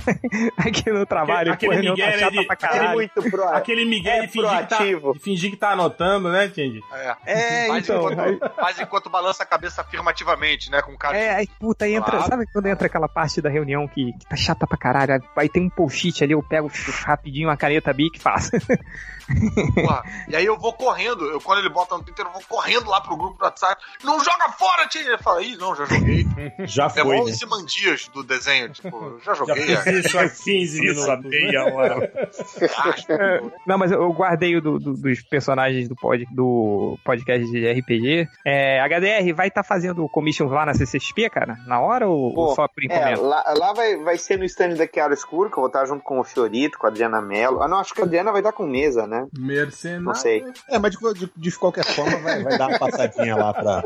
[0.57, 2.93] aqui no trabalho, Aquele pô, a reunião Miguel tá chata pra é caralho.
[2.93, 3.43] muito pro.
[3.49, 4.77] Aquele Miguel É de, fingir que tá,
[5.13, 6.79] de fingir que tá anotando, né, Tindy?
[6.93, 7.15] É.
[7.25, 8.11] É, Faz, então.
[8.11, 10.81] enquanto, faz enquanto balança a cabeça afirmativamente, né?
[10.81, 11.17] Com cara.
[11.17, 12.11] É, aí, puta, aí entra.
[12.11, 12.27] Claro.
[12.29, 15.23] Sabe quando entra aquela parte da reunião que, que tá chata pra caralho?
[15.35, 16.69] Aí tem um post-it ali, eu pego
[17.05, 18.51] rapidinho uma caneta Bic e faço.
[19.75, 20.03] Porra.
[20.27, 23.00] E aí eu vou correndo, eu, quando ele bota no Twitter, eu vou correndo lá
[23.01, 23.81] pro grupo do WhatsApp.
[24.03, 25.01] Não joga fora, tia!
[25.01, 26.25] Ele fala, ih, não, já joguei.
[26.65, 27.31] Já É foi, igual né?
[27.31, 29.75] os Simandias do desenho, tipo, já Já joguei.
[29.77, 29.99] fiz é.
[29.99, 31.07] isso há 15 minutos.
[31.07, 31.17] né?
[31.23, 32.11] meia hora.
[33.65, 38.27] Não, mas eu guardei o do- do- dos personagens do, pod, do podcast de RPG.
[38.45, 41.57] É, HDR vai estar fazendo commissions lá na CCXP, cara?
[41.65, 43.21] Na hora ou, Pô, ou só por É, encomenda?
[43.21, 46.03] lá, lá vai, vai ser no stand da Chiara Escuro, que eu vou estar junto
[46.03, 47.61] com o Fiorito, com a Adriana Mello.
[47.61, 49.27] Ah, não, acho que a Adriana vai estar com mesa, né?
[49.37, 50.03] Mercenário.
[50.05, 50.43] Não sei.
[50.69, 53.83] É, mas de, de- de qualquer forma vai, vai dar uma passadinha lá pra.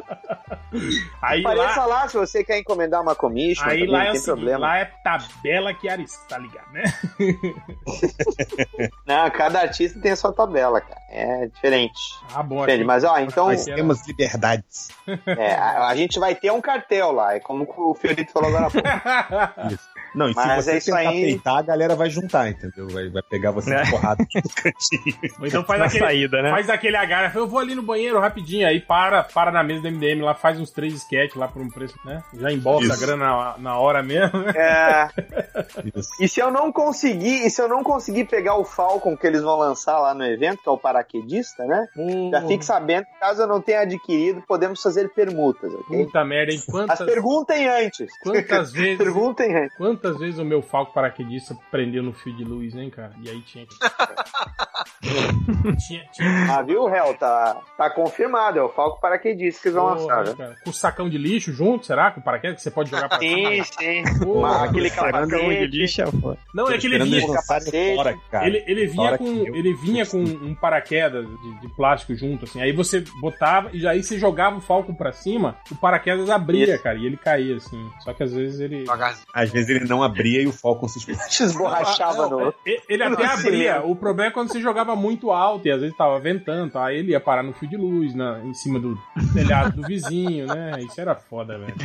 [1.21, 4.25] Aí Apareça lá, lá se você quer encomendar uma commission, aí também, lá é seguinte,
[4.25, 4.59] problema.
[4.59, 6.83] lá é tabela que Aris, tá ligado, né?
[9.05, 10.99] Não, cada artista tem a sua tabela, cara.
[11.09, 11.99] É diferente.
[12.33, 12.63] Ah, bom.
[12.63, 14.89] Aqui- Mas, ó, então, ser- Temos liberdades.
[15.25, 18.67] é, a, a gente vai ter um cartel lá, é como o Fiorito falou agora
[18.67, 19.85] há pouco.
[20.15, 21.21] Não, e Mas se é você isso tentar aí.
[21.21, 22.87] peitar, a galera vai juntar, entendeu?
[22.89, 23.81] Vai, vai pegar você É.
[23.83, 25.33] de porrada no cantinho.
[25.39, 26.49] Ou então faz Na aquele, saída, né?
[26.51, 29.91] faz aquele agarra, eu vou ali no banheiro rapidinho, aí para, para na mesa do
[29.91, 32.23] MDM lá, faz uns três sketches lá por um preço, né?
[32.33, 34.39] Já embolsa a grana na, na hora mesmo.
[34.39, 34.53] né?
[34.55, 35.07] É,
[35.95, 36.09] Isso.
[36.19, 39.41] e se eu não conseguir, e se eu não conseguir pegar o Falcon que eles
[39.41, 41.87] vão lançar lá no evento, que é o paraquedista, né?
[42.31, 46.05] Já Pô, fique sabendo, caso eu não tenha adquirido, podemos fazer permutas, ok?
[46.05, 46.61] Puta merda, hein?
[46.69, 48.07] Quantas, perguntem antes.
[48.21, 48.97] quantas vezes.
[48.97, 49.77] Perguntem antes.
[49.77, 53.11] Quantas vezes o meu falco paraquedista prendeu no fio de luz, hein, cara?
[53.23, 53.75] E aí tinha que.
[55.87, 57.13] Tinha, tinha Ah, viu, Hel?
[57.17, 58.57] Tá, tá confirmado.
[58.59, 60.33] É o Falco Paraquedista que eles vão lançar, né?
[60.35, 62.11] cara, com o sacão de lixo junto, será?
[62.11, 64.03] Com o paraquedas que você pode jogar pra Sim, sim.
[64.23, 66.37] Porra, aquele Sacão de lixo, é foda.
[66.53, 67.21] Não, é que ele vinha,
[67.95, 68.47] fora, cara.
[68.47, 72.61] ele, ele vinha com, eu- ele vinha com um paraquedas de, de plástico junto, assim.
[72.61, 76.83] Aí você botava e aí você jogava o Falcon pra cima, o paraquedas abria, Isso.
[76.83, 77.89] cara, e ele caía, assim.
[78.03, 78.85] Só que às vezes ele.
[79.33, 80.99] Às vezes ele não abria e o Falcon se
[81.43, 82.53] esborrachava no.
[82.65, 83.73] E- Ele até Não, abria.
[83.75, 83.91] cimento.
[83.91, 87.11] O problema é quando você jogava muito alto e às vezes tava ventando, aí ele
[87.11, 88.97] ia parar no fio de luz, na, em cima do
[89.33, 90.71] telhado do vizinho, né?
[90.79, 91.75] Isso era foda, velho.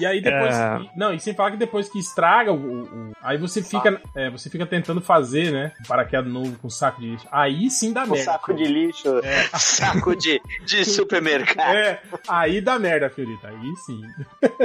[0.00, 0.54] E aí depois.
[0.54, 0.78] É.
[0.82, 2.56] e- Não, e sem falar que depois que estraga o.
[2.56, 4.00] o- o- aí você fica.
[4.14, 5.72] é, você fica tentando fazer, né?
[5.84, 7.26] Um paraquedas novo com saco de lixo.
[7.30, 8.24] Aí sim dá Um merda.
[8.24, 9.08] saco de lixo.
[9.58, 11.74] Saco de, de supermercado.
[11.76, 13.48] É, aí dá merda, Fiorita.
[13.48, 14.00] Aí sim.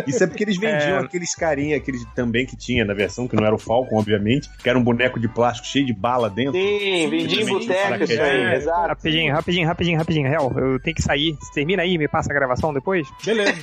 [0.07, 3.45] Isso é porque eles vendiam aqueles carinha, aqueles também que tinha na versão, que não
[3.45, 6.53] era o Falcon, obviamente, que era um boneco de plástico cheio de bala dentro.
[6.53, 8.55] Sim, vendi em boteco isso aí, é.
[8.55, 8.87] exato.
[8.87, 10.27] Rapidinho, rapidinho, rapidinho, rapidinho.
[10.27, 11.35] Hel, eu tenho que sair.
[11.39, 13.07] Você termina aí e me passa a gravação depois?
[13.25, 13.53] Beleza.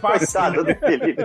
[0.00, 0.40] Passa.
[0.50, 1.22] Coitado do Felipe.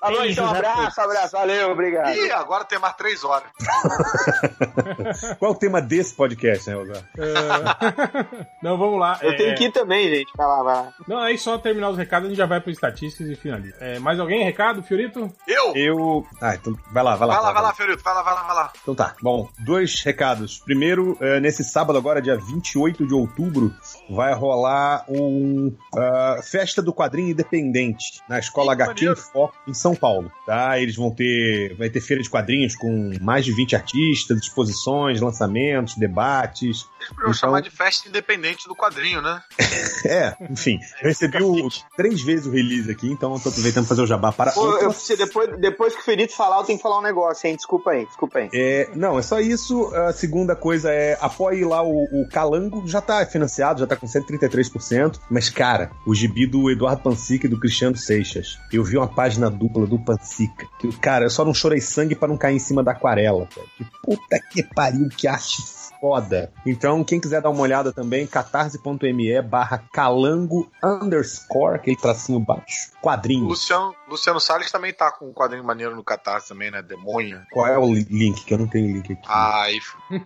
[0.00, 2.14] Falou, Beijo, então, um abraço, abraço, valeu, obrigado.
[2.14, 3.48] Ih, agora tem mais três horas.
[5.38, 6.76] Qual é o tema desse podcast, né?
[7.18, 8.36] É.
[8.62, 9.18] Não, vamos lá.
[9.22, 10.30] Eu É, tenho que ir também, gente.
[10.36, 10.92] Vai lá, vai lá.
[11.06, 13.76] Não, aí só terminar os recados, a gente já vai para estatísticas e finaliza.
[13.80, 14.44] É, mais alguém?
[14.44, 15.30] Recado, Fiorito?
[15.46, 15.57] Eu?
[15.74, 16.26] Eu.
[16.40, 17.34] Ah, então vai lá, vai lá.
[17.34, 18.02] Vai lá, vai lá, Fiorito.
[18.02, 18.72] Vai lá, vai lá, vai lá.
[18.82, 19.14] Então tá.
[19.22, 20.58] Bom, dois recados.
[20.58, 23.74] Primeiro, eh, nesse sábado agora, dia 28 de outubro,
[24.08, 29.28] vai rolar um ah, Festa do Quadrinho Independente na Escola Que HQ em maneiro.
[29.32, 30.30] Foco, em São Paulo.
[30.46, 30.78] Tá?
[30.78, 31.74] Eles vão ter.
[31.76, 36.84] Vai ter feira de quadrinhos com mais de 20 artistas, exposições, lançamentos, debates.
[37.08, 39.40] Podiam Então- chamar de festa independente do quadrinho, né?
[40.04, 40.78] É, enfim.
[41.02, 44.06] Eu recebi o, três vezes o release aqui, então eu tô aproveitando pra fazer o
[44.06, 44.52] jabá para.
[44.52, 47.02] Pô, outra eu, se depois, depois que o Ferito falar, eu tenho que falar um
[47.02, 47.56] negócio, hein?
[47.56, 48.48] Desculpa aí, desculpa aí.
[48.54, 49.92] É, não, é só isso.
[49.94, 54.06] A segunda coisa é apoie lá o, o Calango, já tá financiado, já tá com
[54.06, 55.18] 133%.
[55.30, 58.58] Mas, cara, o gibi do Eduardo Pansica e do Cristiano Seixas.
[58.72, 60.66] Eu vi uma página dupla do Pansica.
[60.78, 63.48] Que, cara, eu só não chorei sangue pra não cair em cima da aquarela.
[63.54, 63.68] Velho.
[63.76, 65.62] Que puta que pariu, que arte
[66.00, 66.52] foda.
[66.66, 72.90] Então, quem quiser dar uma olhada também, catarse.me barra calango underscore, aquele tracinho baixo.
[72.98, 73.48] O Quadrinhos.
[73.48, 76.82] Luciano, Luciano Salles também tá com um quadrinho maneiro no Catarse também, né?
[76.82, 77.40] Demônio.
[77.52, 78.44] Qual é o li- link?
[78.44, 79.22] Que eu não tenho link aqui.
[79.28, 79.74] Ai,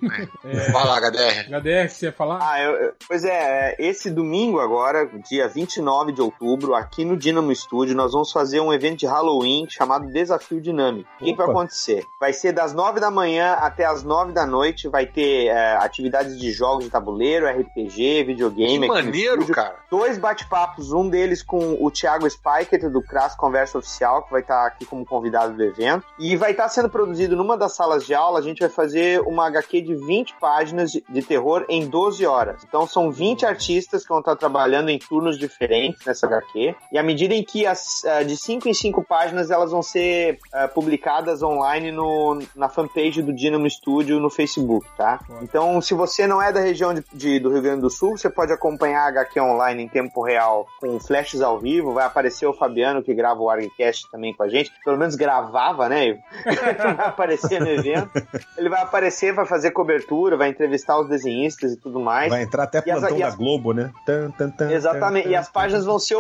[0.44, 1.48] É, vai lá, HDR.
[1.48, 2.38] HDR, você ia falar?
[2.42, 7.54] Ah, eu- eu- pois é, esse domingo agora, dia 29 de outubro, aqui no Dynamo
[7.54, 11.08] Studio, nós vamos fazer um evento de Halloween chamado Desafio Dinâmico.
[11.20, 12.04] O que, vai acontecer?
[12.18, 16.38] Vai ser das 9 da manhã até as 9 da noite, vai ter é, atividades
[16.38, 18.80] de jogos de tabuleiro, RPG, videogame.
[18.80, 19.54] Que maneiro, estúdio.
[19.54, 19.76] cara.
[19.90, 24.66] Dois bate-papos, um deles com o Thiago Spiker, do Crass Conversa Oficial, que vai estar
[24.66, 26.04] aqui como convidado do evento.
[26.18, 29.46] E vai estar sendo produzido numa das salas de aula, a gente vai fazer uma
[29.46, 32.62] HQ de 20 páginas de, de terror em 12 horas.
[32.66, 36.74] Então são 20 artistas que vão estar trabalhando em turnos diferentes nessa HQ.
[36.90, 40.38] E à medida em que as, ah, de 5 em 5 páginas elas vão ser
[40.52, 45.20] ah, publicadas online no, na fanpage do Dynamo Studio no Facebook, tá?
[45.52, 48.30] Então, se você não é da região de, de- do Rio Grande do Sul, você
[48.30, 51.92] pode acompanhar a HQ online em tempo real com flashes ao vivo.
[51.92, 54.72] Vai aparecer o Fabiano, que grava o ArgCast também com a gente.
[54.82, 56.06] Pelo menos gravava, né?
[56.08, 56.20] Ivo?
[56.88, 58.10] Não vai aparecer no evento.
[58.56, 62.30] Ele vai aparecer, vai fazer cobertura, vai entrevistar os desenhistas e tudo mais.
[62.30, 63.90] Vai entrar até as- plantão e da as- Globo, né?
[64.06, 65.28] Tan, tan, tan, Exatamente.
[65.28, 66.16] E as páginas vão ser,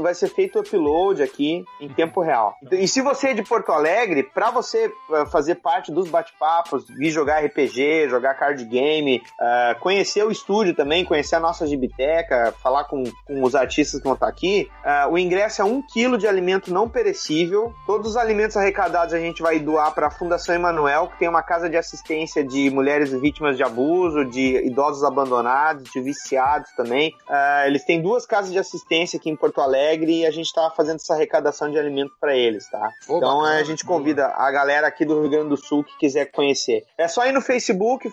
[0.00, 2.54] vai, ser feito o upload aqui em tempo real.
[2.72, 7.10] E se você é de Porto Alegre, pra você eh, fazer parte dos bate-papos, vir
[7.10, 12.84] jogar RPG, jogar card game, eh, conhecer o estúdio também, conhecer a nossa gibiteca, falar
[12.84, 16.26] com, com os artistas que vão estar aqui, eh, o ingresso é um quilo de
[16.26, 17.74] alimento não perecível.
[17.86, 21.42] Todos os alimentos arrecadados a gente vai doar para a Fundação Emanuel, que tem uma
[21.42, 27.12] casa de assistência de mulheres vítimas de abuso, de idosos abandonados, de viciados também.
[27.28, 30.70] Ah, eles têm duas casas de assistência aqui em Porto Alegre e a gente está
[30.70, 32.90] fazendo essa arrecadação de alimento para eles, tá?
[33.04, 36.26] Então bacana, a gente convida a galera aqui do Rio Grande do Sul que quiser
[36.26, 36.84] conhecer.
[36.96, 38.08] É só ir no Facebook,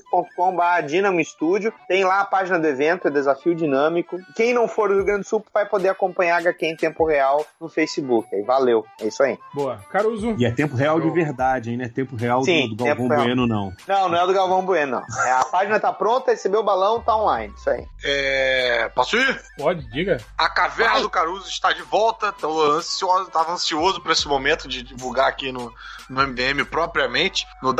[0.00, 1.72] facebook.com.br Dinamo Studio.
[1.86, 4.18] Tem lá a página do evento, é Desafio Dinâmico.
[4.34, 7.06] Quem não for do Rio Grande do Sul vai poder acompanhar a HQ em tempo
[7.06, 8.34] real no Facebook.
[8.34, 8.84] Aí valeu.
[9.00, 9.38] É isso aí.
[9.54, 9.78] Boa.
[9.90, 10.34] Caruso.
[10.38, 11.76] E é tempo real de verdade, hein?
[11.76, 13.08] Não é tempo real Sim, do, do Galvão.
[13.08, 13.72] Bueno, não.
[13.86, 15.24] Não, não é do Galvão Bueno, não.
[15.24, 17.52] É, a página tá pronta, recebeu o balão, tá online.
[17.56, 17.86] Isso aí.
[18.04, 19.42] É, posso ir?
[19.56, 20.18] Pode, diga.
[20.36, 22.32] A Caverna do Caruso está de volta.
[22.32, 25.72] Tô ansioso, tava ansioso por esse momento de divulgar aqui no,
[26.08, 27.72] no MDM propriamente, no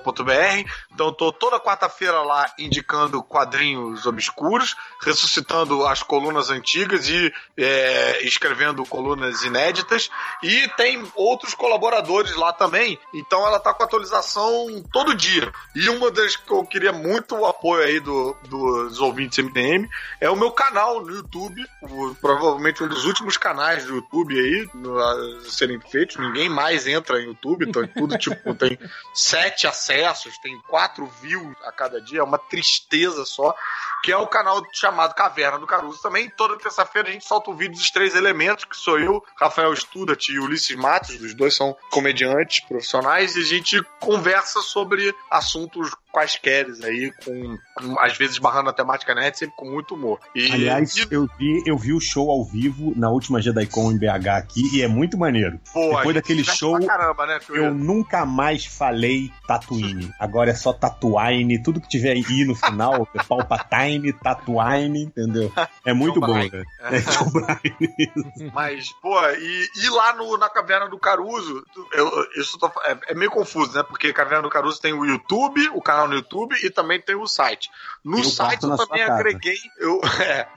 [0.00, 0.70] www.cavernadocaruso.com.br.
[0.92, 8.22] Então tô toda quarta-feira lá indicando quadrinhos obscuros, ressuscitando as colunas antigas e é, é,
[8.26, 10.10] escrevendo colunas inéditas
[10.42, 12.98] e tem outros colaboradores lá também.
[13.14, 15.52] Então ela tá com atualização todo dia.
[15.74, 19.88] E uma das que eu queria muito o apoio aí do, dos ouvintes MDM
[20.20, 24.68] é o meu canal no YouTube, o- provavelmente um dos últimos canais do YouTube aí
[24.74, 26.16] no- a serem feitos.
[26.16, 28.78] Ninguém mais entra em YouTube, então tudo tipo tem
[29.14, 33.54] sete acessos, tem quatro views a cada dia, é uma tristeza só.
[34.02, 36.30] Que é o canal chamado Caverna do Caruso também.
[36.30, 40.28] Toda terça-feira a gente solta o vídeo dos três elementos, que sou eu, Rafael Studat
[40.28, 46.66] e Ulisses Matos, os dois são comediantes profissionais, e a gente conversa sobre assuntos quaisquer
[46.82, 47.58] aí, com
[47.98, 50.18] às vezes barrando a temática net, sempre com muito humor.
[50.34, 53.98] E, Aliás, e, eu vi, eu vi o show ao vivo na última JediCon em
[53.98, 55.60] BH aqui e é muito maneiro.
[55.74, 60.10] pô, depois daquele show, Caramba, né, Eu nunca mais falei Tatooine.
[60.18, 61.62] Agora é só Tatuine.
[61.62, 65.52] Tudo que tiver I no final, é Palpatine, Tatuine, entendeu?
[65.84, 66.50] É muito bom, Bryan.
[66.50, 66.64] né?
[66.80, 68.50] É John Bryan.
[68.54, 71.62] Mas, pô, e, e lá no, na Caverna do Caruso,
[71.92, 73.82] eu, isso tô- é, é meio confuso, né?
[73.82, 77.26] Porque Caverna do Caruso tem o YouTube, o canal no YouTube e também tem o
[77.26, 77.70] site.
[78.04, 79.56] No o site eu também agreguei.
[79.78, 80.48] Eu, é,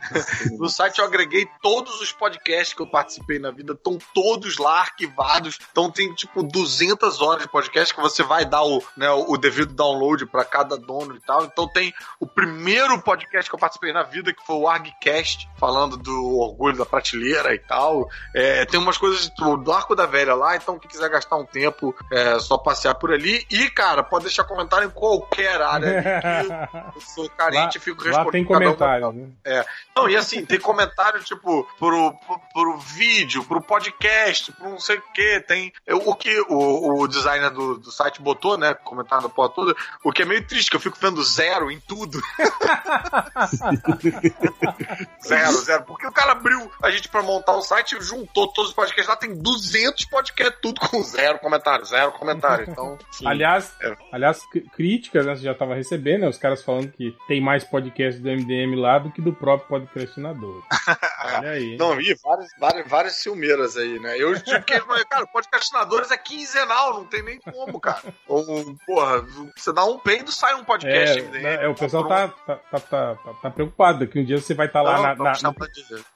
[0.58, 4.82] no site eu agreguei todos os podcasts que eu participei na vida, estão todos lá
[4.82, 5.58] arquivados.
[5.72, 9.74] Então tem tipo 200 horas de podcast que você vai dar o, né, o devido
[9.74, 11.46] download para cada dono e tal.
[11.46, 15.98] Então tem o primeiro podcast que eu participei na vida, que foi o ArgCast, falando
[15.98, 18.10] do orgulho da prateleira e tal.
[18.36, 21.46] É, tem umas coisas do, do Arco da Velha lá, então quem quiser gastar um
[21.46, 23.46] tempo, é só passear por ali.
[23.50, 25.48] E, cara, pode deixar comentário em qualquer que
[26.95, 28.49] Eu sou carente e fico respondendo.
[28.49, 29.34] Lá tem cada um.
[29.45, 29.66] né?
[29.95, 34.98] Não, e assim, tem comentário, tipo, pro, pro, pro vídeo, pro podcast, pro não sei
[34.98, 35.40] o que.
[35.41, 38.74] Tem o que o, o designer do, do site botou, né?
[38.74, 39.76] Comentário da porra toda.
[40.03, 42.20] O que é meio triste, que eu fico vendo zero em tudo.
[45.26, 45.84] zero, zero.
[45.86, 49.16] Porque o cara abriu a gente pra montar o site, juntou todos os podcasts lá,
[49.16, 52.66] tem 200 podcasts, tudo com zero comentário, zero comentário.
[52.70, 53.95] Então, Aliás, É.
[54.11, 54.41] aliás,
[54.76, 58.20] cri- críticas, né, você já tava recebendo, né, os caras falando que tem mais podcast
[58.22, 60.62] do MDM lá do que do próprio podcastinador.
[61.38, 61.78] Olha aí.
[61.78, 64.16] Não, e várias, várias, várias ciumeiras aí, né?
[64.18, 64.80] Eu tive que.
[65.10, 68.02] Cara, podcastinadores é quinzenal, não tem nem como, cara.
[68.28, 68.46] Ou,
[68.86, 69.26] porra,
[69.56, 71.20] você dá um peido, sai um podcast.
[71.20, 71.40] É, né?
[71.40, 74.00] né, é, o pessoal tá, tá, tá, tá, tá- tá preocupado.
[74.00, 75.56] Daqui um dia você vai estar lá Não, na- na- no,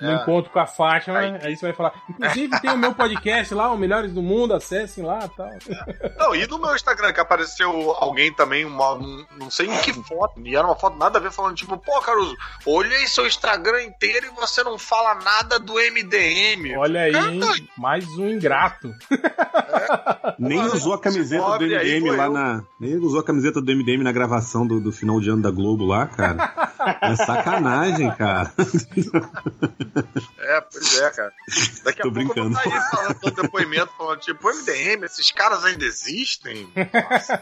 [0.02, 0.16] no É.
[0.22, 1.38] encontro com a Fátima, Aí.
[1.44, 1.56] aí.
[1.56, 1.94] você vai falar.
[2.10, 5.50] Inclusive tem o meu podcast lá, o Melhores do Mundo, acessem lá e tal.
[6.18, 10.40] Não, e no meu Instagram que apareceu alguém também, uma, não sei em que foto,
[10.44, 14.28] e era uma foto nada a ver, falando tipo, pô, Caruso, olhei seu Instagram inteiro
[14.28, 16.76] e você não fala nada do MDM.
[16.78, 17.70] Olha aí, hein?
[17.78, 18.94] mais um ingrato.
[20.40, 22.32] Nem Mano, usou a camiseta do MDM lá eu.
[22.34, 22.64] na.
[22.80, 25.86] Nem usou a camiseta do MDM na gravação do, do final de ano da Globo
[25.86, 26.74] lá, cara.
[27.02, 28.52] É sacanagem, cara.
[30.40, 31.32] É, pois é, cara.
[31.84, 32.50] Daqui a Tô pouco eu brincando.
[32.50, 36.68] vou estar aí falando depoimento, falando tipo, MDM, esses caras ainda existem?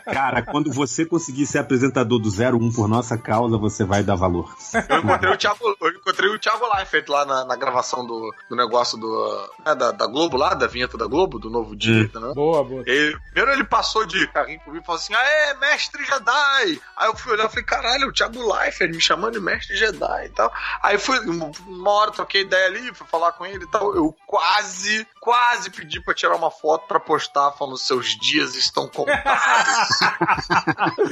[0.05, 4.53] Cara, quando você conseguir ser apresentador do 01 por nossa causa, você vai dar valor.
[4.89, 8.55] Eu encontrei o Thiago, eu encontrei o Thiago Leifert lá na, na gravação do, do
[8.55, 12.33] negócio do, né, da, da Globo lá, da vinheta da Globo, do novo dia, né?
[12.33, 12.83] Boa, boa.
[12.85, 16.81] Ele, primeiro ele passou de carrinho por mim e falou assim: Aê, mestre Jedi!
[16.97, 20.25] Aí eu fui olhar e falei: caralho, o Thiago Leifert me chamando de mestre Jedi
[20.25, 20.51] e tal.
[20.81, 23.95] Aí fui, uma hora troquei ideia ali, fui falar com ele e tal.
[23.95, 29.99] Eu quase, quase pedi pra tirar uma foto pra postar falando: seus dias estão contados.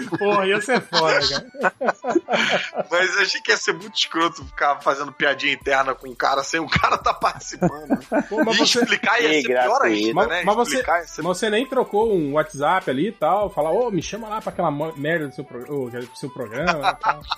[0.19, 1.73] Porra, ia ser foda, cara.
[2.91, 6.43] Mas eu achei que ia ser muito escroto ficar fazendo piadinha interna com o cara
[6.43, 7.97] sem o cara tá participando.
[8.27, 10.43] Pô, mas e você, explicar ia ser pior ainda, Mas- né?
[10.45, 14.01] mas você- ser mas você nem trocou um WhatsApp ali e tal, falar, ô, me
[14.01, 16.89] chama lá pra aquela merda do seu, pro- ô, do seu programa.
[16.89, 17.21] e tal.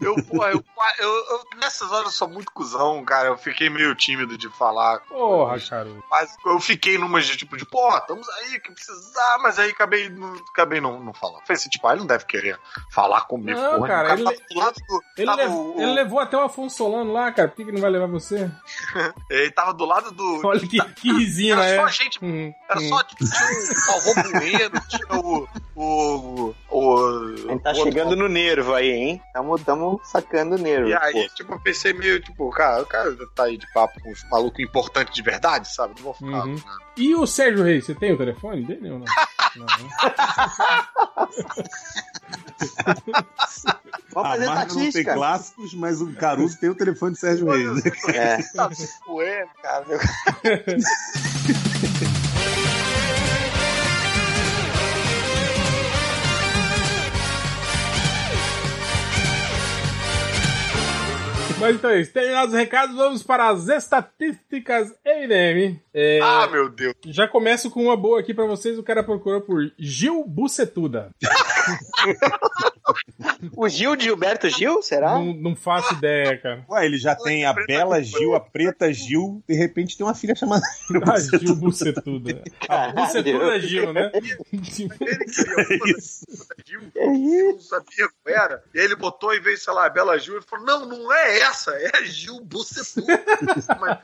[0.00, 0.64] Eu, pô, eu,
[0.98, 3.28] eu, eu- nessas horas eu sou muito cuzão, cara.
[3.28, 5.00] Eu fiquei meio tímido de falar.
[5.00, 5.88] Porra, cara.
[6.10, 10.08] Mas eu fiquei numas de tipo de, porra, estamos aí, que precisar, mas aí acabei,
[10.08, 11.40] não, acabei não, não falando.
[11.46, 12.58] Falei assim, tipo, ah, ele não deve querer
[12.90, 13.88] falar comigo, Não, porra.
[13.88, 15.02] cara, o ele- tava do.
[15.16, 17.48] Ele, tava lev- o- ele levou até o Afonso Solano lá, cara.
[17.48, 18.50] Por que, que não vai levar você?
[19.30, 20.40] ele tava do lado do.
[20.46, 21.76] Olha que, que risinho, Era né?
[21.76, 22.88] só gente Hum, Era hum.
[22.88, 25.48] só, tipo, tinha o Galvão Bueno, tinha o.
[25.80, 26.54] O.
[26.70, 26.96] o
[27.48, 29.22] A gente tá o outro chegando no nervo aí, hein?
[29.32, 30.88] Tamo, tamo sacando o nervo.
[30.88, 31.34] E aí, pô.
[31.34, 34.58] tipo, eu pensei meio, tipo, cara, o cara tá aí de papo com uns malucos
[34.60, 35.94] importantes de verdade, sabe?
[35.96, 36.46] Não vou ficar.
[36.46, 36.56] Uhum.
[36.96, 39.04] E o Sérgio Reis, você tem o telefone dele ou não?
[39.56, 41.57] não né?
[44.12, 47.84] Vamos a fazer não tem clássicos, mas o Caruso tem o telefone de Sérgio Reis.
[48.08, 48.38] É.
[48.54, 48.70] Tá
[49.06, 49.84] doendo, cara.
[61.60, 62.12] Mas então é isso.
[62.12, 65.80] Terminados os recados, vamos para as estatísticas MDM.
[65.92, 66.94] É, Ah, meu Deus.
[67.06, 68.78] já começo com uma boa aqui pra vocês.
[68.78, 71.10] O cara procurou por Gil Bucetuda.
[73.56, 75.14] O Gil de Gilberto Gil, será?
[75.14, 76.64] Não, não faço ideia, cara.
[76.68, 80.34] Ué, ele já tem a Bela Gil, a Preta Gil, de repente tem uma filha
[80.34, 80.62] chamada
[81.06, 82.42] Ah, Gil Bucetuda.
[82.68, 82.88] A.
[82.92, 84.10] Bucetuda Gil, né?
[84.14, 86.26] Ele queria É uma isso.
[86.66, 86.80] Gil,
[87.52, 88.62] não sabia qual era.
[88.74, 91.40] E aí ele botou, em vez, sei lá, Bela Gil, ele falou: não, não é
[91.40, 93.22] essa, é a Gil Bucetuda.
[93.76, 94.00] Uma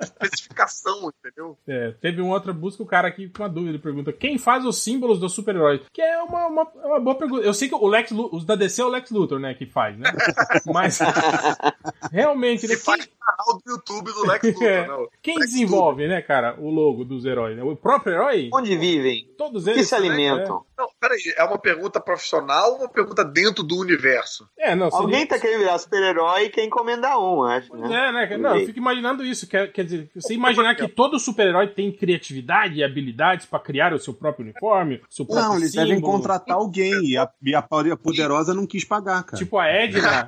[0.00, 1.58] especificação, entendeu?
[1.66, 4.64] É, teve uma outra busca, o cara aqui com uma dúvida, ele pergunta, quem faz
[4.64, 5.82] os símbolos dos super-heróis?
[5.92, 7.44] Que é uma, uma, é uma boa pergunta.
[7.44, 9.96] Eu sei que o Lex os da DC é o Lex Luthor, né, que faz,
[9.98, 10.10] né?
[10.66, 10.98] Mas,
[12.12, 14.86] realmente, né, faz quem, o canal do YouTube do Lex Luthor, É.
[14.86, 15.08] não.
[15.22, 17.56] quem Lex desenvolve, né, cara, o logo dos heróis?
[17.56, 17.62] Né?
[17.62, 18.50] O próprio herói?
[18.52, 19.28] Onde vivem?
[19.36, 19.88] Todos Que eles.
[19.88, 20.64] se alimentam?
[20.76, 24.48] Não, peraí, é uma pergunta profissional ou uma pergunta dentro do universo?
[24.58, 28.08] É, não, seria- Alguém tá querendo virar super-herói e quer encomendar um, acho, né?
[28.08, 28.36] É, né?
[28.36, 29.46] Não, eu fico imaginando isso.
[29.48, 33.98] Quer, quer dizer, você imaginar que todo super-herói tem criatividade e habilidades pra criar o
[33.98, 35.88] seu próprio uniforme, seu próprio Não, eles símbolo.
[35.88, 37.62] devem contratar alguém e a, e a
[37.96, 39.36] poderosa não quis pagar, cara.
[39.36, 40.26] Tipo a Edna.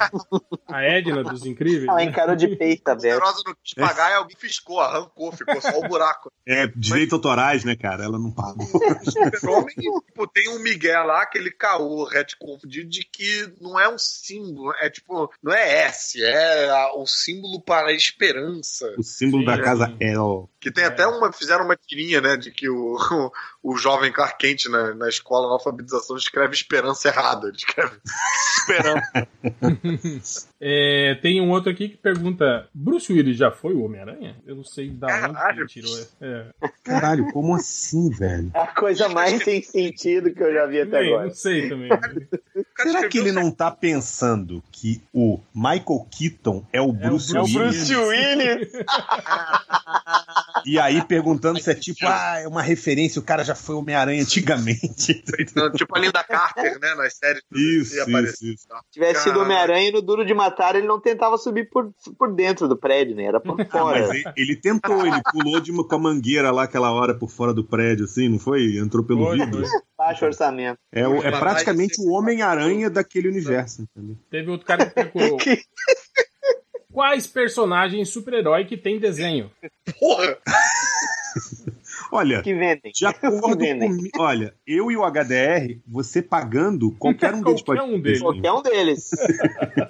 [0.67, 1.85] a Edna dos Incríveis.
[1.87, 2.05] Ela né?
[2.05, 3.21] encarou de peito A aberto.
[3.21, 6.33] Poderosa não quis pagar e alguém fiscou, arrancou, ficou só o buraco.
[6.47, 8.03] É, direitos autorais, né, cara?
[8.05, 8.67] Ela não pagou.
[9.05, 13.99] Super-Homem, tipo, tem um Miguel lá, aquele caô retcon de, de que não é um
[13.99, 18.93] símbolo, é tipo, não é S, é a- o símbolo para a esperança.
[18.99, 19.63] O símbolo Sim, da é.
[19.63, 20.49] casa El.
[20.61, 20.89] Que tem É.
[20.89, 23.33] até uma, fizeram uma tirinha, né, de que o, o,
[23.73, 27.49] o jovem Clark Kent na, na escola, na alfabetização, escreve esperança errada.
[27.49, 27.97] Ele escreve
[28.61, 29.29] esperança.
[30.63, 34.37] É, tem um outro aqui que pergunta: Bruce Willis já foi o Homem-Aranha?
[34.47, 35.61] Eu não sei da onde que Caralho.
[35.61, 36.07] ele tirou.
[36.21, 36.47] É.
[36.85, 38.51] Caralho, como assim, velho?
[38.53, 41.27] É a coisa mais sem sentido que eu já vi até Também, agora.
[41.29, 41.89] não sei também.
[42.79, 47.45] Será que ele não tá pensando que o Michael Keaton é o Bruce É o
[47.45, 47.89] Willis?
[47.89, 48.73] Bruce Willis!
[50.67, 54.23] E aí perguntando se é tipo, ah, é uma referência, o cara já foi Homem-Aranha
[54.23, 55.23] antigamente.
[55.39, 57.43] Então, tipo a Linda Carter, né, nas séries.
[57.53, 58.63] Isso, isso, isso.
[58.69, 59.41] Se tivesse sido.
[59.41, 63.15] Homem-Aranha e no Duro de Matar, ele não tentava subir por, por dentro do prédio,
[63.17, 63.25] né?
[63.25, 64.01] Era por Ah, fora.
[64.07, 67.31] mas ele, ele tentou, ele pulou de uma, com a mangueira lá aquela hora por
[67.31, 68.77] fora do prédio, assim, não foi?
[68.79, 69.67] Entrou pelo Foi, vidro.
[69.67, 69.81] foi.
[69.97, 70.79] Baixo orçamento.
[70.93, 74.17] É, é praticamente o Homem-Aranha daquele universo, entendeu?
[74.31, 75.39] Teve outro cara que procurou.
[76.93, 79.51] Quais personagens super-herói que tem desenho?
[79.99, 80.39] Porra!
[82.13, 82.93] Olha, Que vendem.
[82.95, 84.11] de acordo vendem.
[84.11, 84.23] com.
[84.23, 87.79] Olha, eu e o HDR, você pagando, qualquer um deles pode.
[87.81, 88.21] Qualquer um ter deles.
[88.21, 89.11] Qualquer um deles.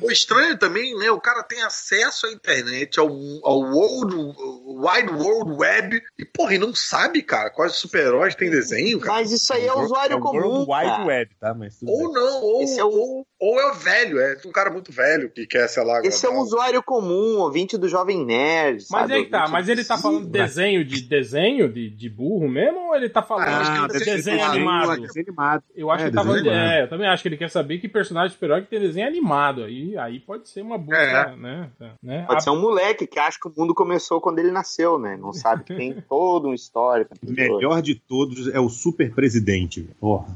[0.00, 1.10] O estranho também, né?
[1.10, 3.08] O cara tem acesso à internet, ao,
[3.42, 9.00] ao world, Wide World Web, e, porra, e não sabe, cara, quais super-heróis tem desenho,
[9.00, 9.14] cara.
[9.18, 10.40] Mas isso aí é usuário o comum.
[10.40, 11.04] World Wide cara.
[11.04, 11.54] Web, tá?
[11.54, 14.70] Mas tudo Ou não, ou, é o- ou, ou é o velho, é um cara
[14.70, 18.84] muito velho que quer, sei lá, Esse é um usuário comum, ouvinte do Jovem Nerd.
[18.90, 19.14] Mas sabe?
[19.14, 22.94] aí tá, mas ele tá falando de desenho de desenho de, de burro mesmo ou
[22.96, 25.00] ele tá falando Ah, de desenho desenho, animado?
[25.02, 25.62] Desenho animado.
[25.74, 26.72] Eu acho É, que ele tá desenho falando de, animado.
[26.72, 29.64] é, eu também acho que ele quer saber que personagem super-herói que tem desenho animado.
[29.64, 31.36] Aí, aí pode ser uma busca, É.
[31.36, 31.70] né?
[32.02, 32.24] né?
[32.26, 35.16] Pode A- ser um moleque que acha que o mundo começou quando ele nasceu, né?
[35.20, 37.14] Não sabe que tem todo um histórico.
[37.26, 39.88] O melhor de todos é o Super Presidente.
[40.00, 40.26] Porra.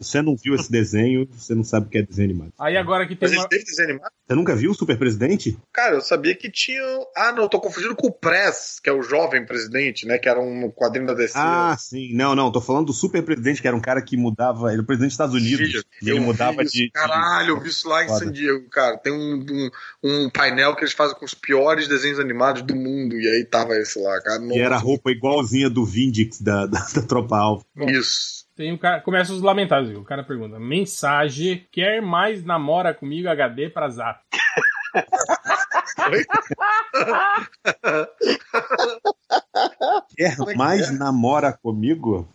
[0.00, 2.52] Se você não viu esse desenho, você não sabe o que é desenho animado.
[2.58, 3.48] Aí agora que tem Mas uma...
[3.48, 4.10] desenho animado?
[4.26, 5.58] Você nunca viu o Super Presidente?
[5.72, 6.80] Cara, eu sabia que tinha.
[7.16, 10.18] Ah, não, eu tô confundindo com o Press, que é o jovem presidente, né?
[10.20, 11.34] Que era um quadrinho da DC.
[11.36, 12.12] Ah, sim.
[12.14, 12.52] Não, não.
[12.52, 14.66] Tô falando do Super Presidente, que era um cara que mudava.
[14.66, 15.66] Ele era o presidente dos Estados Unidos.
[15.68, 16.72] Filho, E ele mudava isso.
[16.72, 16.84] de.
[16.84, 18.24] de- Caralho, eu vi isso lá em Foda.
[18.26, 18.96] San Diego, cara.
[18.98, 19.70] Tem um, um,
[20.04, 23.14] um painel que eles fazem com os piores desenhos animados do mundo.
[23.18, 24.42] E aí tava esse lá, cara.
[24.44, 27.64] E era a roupa igualzinha do Vindix da, da, da Tropa Alfa.
[27.88, 28.40] Isso.
[28.56, 29.96] Tem um cara, começa os lamentáveis.
[29.96, 34.20] O cara pergunta: mensagem, quer mais namora comigo HD pra zap?
[40.16, 40.92] Quer é que mais é?
[40.92, 42.28] namora comigo?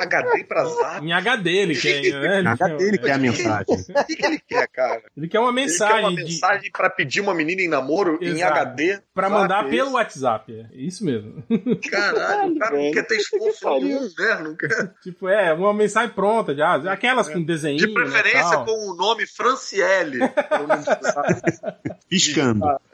[0.00, 1.04] HD pra zap.
[1.04, 2.38] Em HD ele quer, né?
[2.38, 3.76] Ele Cadê ele quer a mensagem?
[3.88, 5.02] O que, que ele quer, cara?
[5.16, 8.18] Ele quer uma Ele quer mensagem, uma de, mensagem pra pedir uma menina em namoro
[8.20, 8.58] em Exato.
[8.58, 9.00] HD.
[9.14, 9.92] pra Zap, mandar é pelo?
[9.92, 10.66] WhatsApp.
[10.72, 11.42] É isso mesmo.
[11.90, 13.80] Caralho, o cara não quer ter esforço Pariu.
[13.80, 14.40] nenhum, né?
[14.42, 14.94] Não quer.
[15.02, 16.74] tipo, é, uma mensagem pronta já.
[16.92, 17.78] Aquelas com desenho.
[17.78, 20.18] De preferência com o nome Franciele.
[20.28, 20.66] pra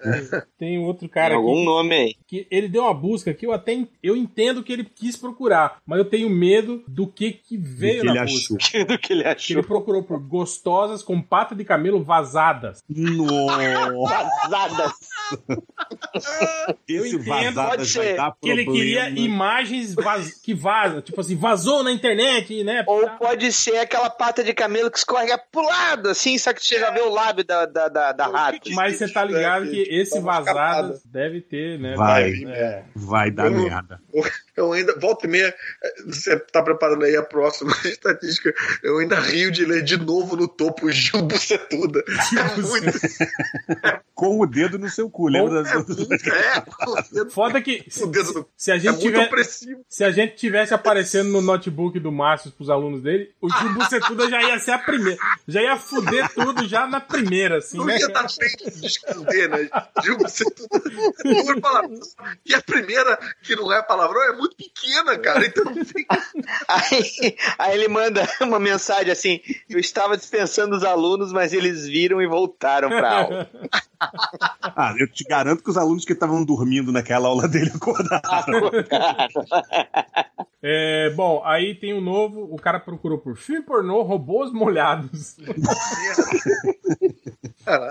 [0.02, 0.42] Piscando.
[0.58, 2.14] Tem outro Tem cara algum aqui nome aí.
[2.26, 5.98] que ele deu uma busca que eu até eu entendo que ele quis procurar, mas
[5.98, 8.56] eu tenho medo do que que veio que na ele busca.
[8.56, 8.84] achou.
[8.86, 9.56] do que ele Que achou.
[9.58, 12.82] ele procurou por gostosas com pata de camelo vazadas.
[12.88, 14.92] Nossa, Vazadas.
[16.88, 18.16] esse entendo, vazadas pode vai ser.
[18.16, 19.26] dar Que ele queria problema.
[19.26, 21.00] imagens vaz- que vazam.
[21.00, 22.84] Tipo assim, vazou na internet, né?
[22.86, 26.78] Ou pode ser aquela pata de camelo que escorrega pro lado, assim, só que você
[26.78, 28.70] já vê o lábio da, da, da, da rato.
[28.72, 30.54] Mas você tá ligado que esse Dá uma escapada.
[30.82, 31.94] vazadas deve ter, né?
[31.96, 32.30] Vai.
[32.44, 32.84] É.
[32.94, 34.00] Vai dar Eu- merda.
[34.12, 34.22] Eu
[34.72, 39.50] ainda, volta e meia, eh, você tá preparando aí a próxima estatística, eu ainda rio
[39.50, 42.04] de ler de novo no topo Gil Bucetuda.
[42.08, 42.92] É muito,
[44.14, 45.98] Com o dedo no seu cu, lembra das é outras?
[46.26, 49.46] é, Foda que se, o dedo no, se a é gente muito tiver,
[49.88, 54.40] se a gente tivesse aparecendo no notebook do Márcio pros alunos dele, o Gilbucetuda já
[54.40, 55.18] ia ser a primeira.
[55.48, 57.98] Já ia fuder tudo já na primeira, assim, Não né?
[57.98, 59.68] ia dar tempo de esconder, né?
[60.02, 60.80] Gil Bucetuda.
[62.46, 65.46] E a primeira, que não é palavrão, é muito pequena, cara.
[65.46, 66.06] Então não tem
[66.68, 72.20] Aí, aí ele manda uma mensagem assim: Eu estava dispensando os alunos, mas eles viram
[72.20, 73.50] e voltaram pra aula.
[74.76, 78.20] Ah, eu te garanto que os alunos que estavam dormindo naquela aula dele acordaram.
[80.66, 85.36] É, bom, aí tem um novo, o cara procurou por filme pornô, robôs molhados.
[87.64, 87.88] Cara,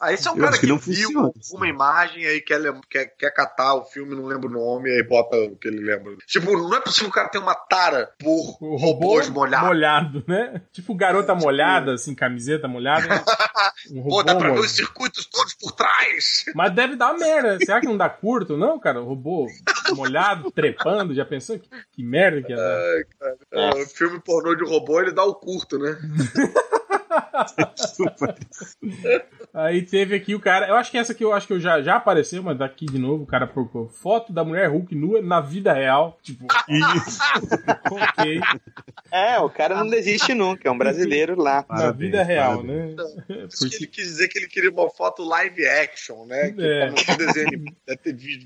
[0.00, 0.78] aí você é um Eu cara que, que viu
[1.12, 1.32] funciona.
[1.52, 2.60] uma imagem aí quer,
[2.90, 6.16] quer, quer catar o filme, não lembra o nome, aí bota o que ele lembra.
[6.26, 9.68] Tipo, não é possível o cara ter uma tara por O robô robôs molhados.
[9.68, 10.62] molhado, né?
[10.72, 13.06] Tipo garota molhada, assim, camiseta molhada.
[13.90, 14.66] Um robô Pô, dá pra ver molhado.
[14.66, 16.44] os circuitos todos por trás.
[16.54, 17.58] Mas deve dar merda.
[17.58, 19.00] Será que não dá curto, não, cara?
[19.00, 19.46] O robô
[19.94, 21.58] molhado, trepando, já pensou?
[21.58, 23.34] Que, que merda que ia dar?
[23.52, 25.96] É, o filme pornô de robô, ele dá o curto, né?
[29.52, 30.68] Aí teve aqui o cara.
[30.68, 32.98] Eu acho que essa aqui eu acho que eu já, já apareceu, mas daqui de
[32.98, 36.18] novo o cara procurou foto da mulher Hulk nua na vida real.
[36.22, 37.18] Tipo, Isso.
[37.90, 38.40] ok.
[39.12, 41.56] É, o cara não desiste nunca, é um brasileiro lá.
[41.56, 42.96] Na Parabéns, vida real, parabéns.
[42.96, 43.04] né?
[43.48, 46.50] Isso que ele quis dizer que ele queria uma foto live action, né?
[46.50, 46.90] Que É.
[46.90, 47.64] como desenho,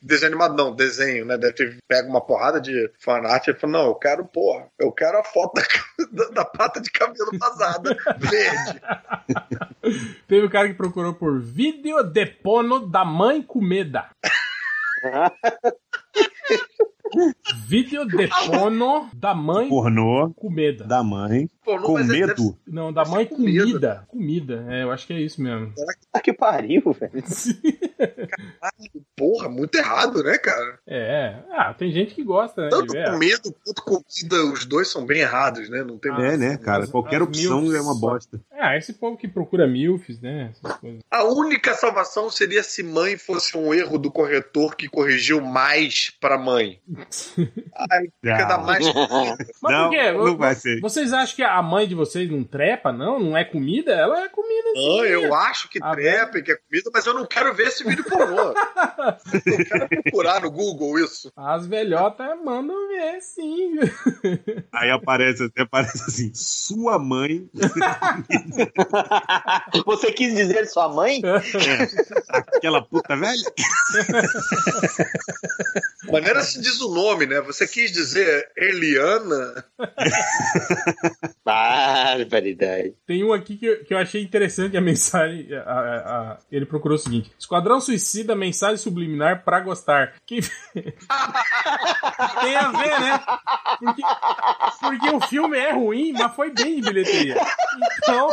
[0.02, 1.38] desenho animado, não, desenho, né?
[1.38, 5.18] Deve ter pega uma porrada de fanart e fala, não, eu quero, porra, eu quero
[5.18, 5.62] a foto da,
[6.24, 8.77] da, da pata de cabelo vazada, verde.
[10.26, 14.06] Teve o cara que procurou por vídeo de pono da mãe comeda.
[17.66, 20.84] vídeo de pono da mãe Pornô comeda.
[20.84, 22.58] da mãe Pô, não, com mas é- deve- medo.
[22.66, 23.64] Não, da mãe comida.
[23.64, 24.04] comida.
[24.08, 24.66] Comida.
[24.70, 25.72] É, eu acho que é isso mesmo.
[26.14, 27.12] Ah, que pariu, velho.
[29.16, 30.78] Porra, muito errado, né, cara?
[30.86, 31.34] É.
[31.50, 32.68] Ah, tem gente que gosta, né?
[32.70, 35.82] Tanto com medo quanto comida, os dois são bem errados, né?
[35.82, 36.84] Não tem Ah, É, né, cara?
[36.84, 38.40] as- Qualquer as opção milfs é uma bosta.
[38.52, 40.52] Ah, esse povo que procura milfs, né?
[41.10, 46.38] A única salvação seria se mãe fosse um erro do corretor que corrigiu mais pra
[46.38, 46.80] mãe.
[47.90, 48.48] Aí fica Ah.
[48.48, 48.78] dar mais.
[49.62, 50.12] Mas Não, por quê?
[50.12, 50.80] não vai ser.
[50.80, 53.18] Vocês acham que a mãe de vocês não trepa, não?
[53.18, 53.92] Não é comida?
[53.92, 54.98] Ela é comida sim.
[54.98, 57.68] Não, eu acho que Ah, trepa e que é comida, mas eu não quero ver
[57.68, 58.54] esse vídeo pornô.
[59.46, 61.32] eu quero procurar no Google isso.
[61.36, 63.76] As velhotas mandam ver, sim.
[64.72, 67.48] Aí aparece, até aparece assim, sua mãe,
[69.86, 71.20] Você quis dizer sua mãe?
[72.56, 73.52] aquela puta velha.
[76.10, 77.40] Maneira se diz o nome, né?
[77.42, 79.64] Você quis dizer Eliana?
[81.48, 82.94] Barbaridade.
[83.06, 85.48] Tem um aqui que eu, que eu achei interessante a mensagem.
[85.54, 85.96] a- a-
[86.32, 90.14] a- ele procurou o seguinte: Esquadrão Suicida, mensagem subliminar pra gostar.
[90.26, 90.40] Que...
[92.40, 93.20] Tem a ver, né?
[93.78, 94.02] Porque,
[94.80, 97.36] porque o filme é ruim, mas foi bem de bilheteria.
[97.98, 98.28] Então,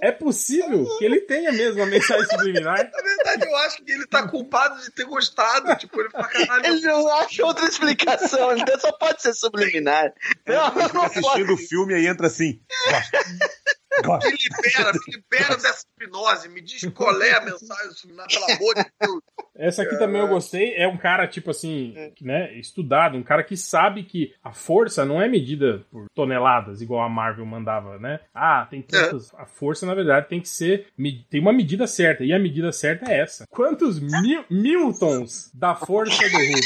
[0.00, 2.90] é possível que ele tenha mesmo a mensagem subliminar.
[2.92, 5.74] Na verdade, eu acho que ele tá culpado de ter gostado.
[5.76, 10.12] Tipo, ele fala, caralho, Ele não acha outra explicação, então só pode ser subliminar.
[10.46, 11.18] Não, não pode.
[11.18, 12.60] Assistindo o filme aí entra assim.
[14.02, 18.74] Me libera, me libera dessa hipnose, me diz qual é a mensagem subliminar, pelo amor
[18.74, 19.22] de Deus.
[19.54, 20.74] Essa aqui também eu gostei.
[20.74, 25.20] É um cara, tipo assim, né, estudado, um cara que sabe que a força não
[25.20, 28.20] é medida por toneladas, igual a Marvel mandava, né?
[28.34, 29.34] Ah, tem tantos.
[29.34, 30.88] A força, na verdade, tem que ser.
[31.30, 32.24] Tem uma medida certa.
[32.24, 33.46] E a medida certa é essa.
[33.48, 36.60] Quantos mil, Newtons da força do Hulk?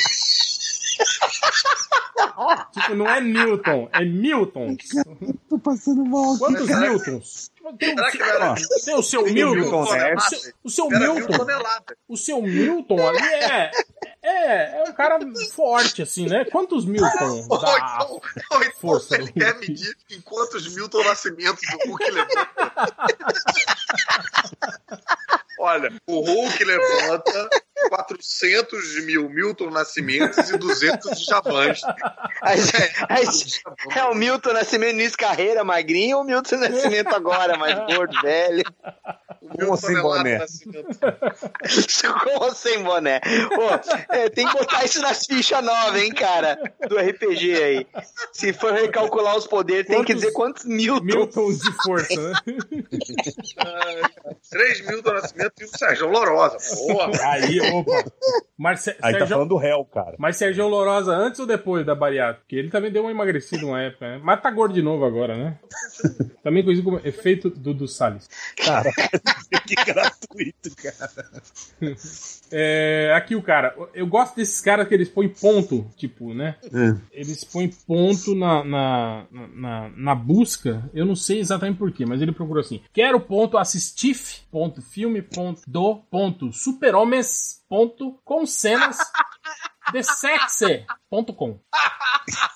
[2.72, 4.76] tipo, não é Newton, é Miltons.
[5.48, 6.36] Tô passando mal.
[6.38, 7.50] Quantos Newtons?
[7.78, 8.54] Tem, Será que não era
[8.84, 9.54] tem o seu Tem Milton.
[9.54, 11.46] Newton, o seu- O seu Milton
[12.08, 13.70] o seu Milton ali é.
[14.22, 15.18] É, é um cara
[15.54, 16.44] forte, assim, né?
[16.44, 17.98] Quantos Milton Ou dá?
[18.00, 18.20] então,
[18.50, 22.50] ou então força ele quer medir em quantos Milton Nascimentos o Hulk levanta.
[25.58, 27.50] Olha, o Hulk levanta
[27.88, 31.80] 400 mil Milton Nascimentos e 200 de Javans.
[32.42, 33.62] Mas
[33.96, 38.20] É o Milton Nascimento início de carreira, magrinho, ou o Milton Nascimento agora, mais gordo,
[38.20, 38.64] velho?
[39.42, 40.38] O Com ou Milton sem boné?
[42.24, 43.20] Com ou sem boné?
[43.20, 46.58] Pô, é, tem que botar isso nas fichas novas, hein, cara?
[46.88, 47.86] Do RPG aí.
[48.32, 51.04] Se for recalcular os poderes, tem que Quantos dizer quantos Milton.
[51.04, 52.32] Miltons de força, né?
[54.50, 56.56] 3 Milton Nascimento e o Sérgio Lorosa.
[56.76, 57.10] Porra.
[57.32, 58.04] Aí, opa.
[58.62, 60.16] Aí tá Sérgio, falando do réu, cara.
[60.18, 62.40] mas Sérgio Lourosa antes ou depois da bariátrica?
[62.42, 64.20] Porque ele também deu uma emagrecida uma época, né?
[64.22, 65.58] Mas tá gordo de novo agora, né?
[66.42, 68.28] Também conhecido como efeito Dudu Salles.
[68.56, 68.90] Cara,
[69.66, 71.10] que gratuito, cara.
[72.52, 76.56] É, aqui o cara, eu gosto desses caras que eles põem ponto, tipo, né?
[77.12, 82.32] Eles põem ponto na, na, na, na busca, eu não sei exatamente porquê, mas ele
[82.32, 84.16] procurou assim: quero ponto assistir,
[84.50, 88.98] ponto filme, ponto do, ponto super-homens, ponto com cenas
[89.92, 91.58] de sexy, ponto com.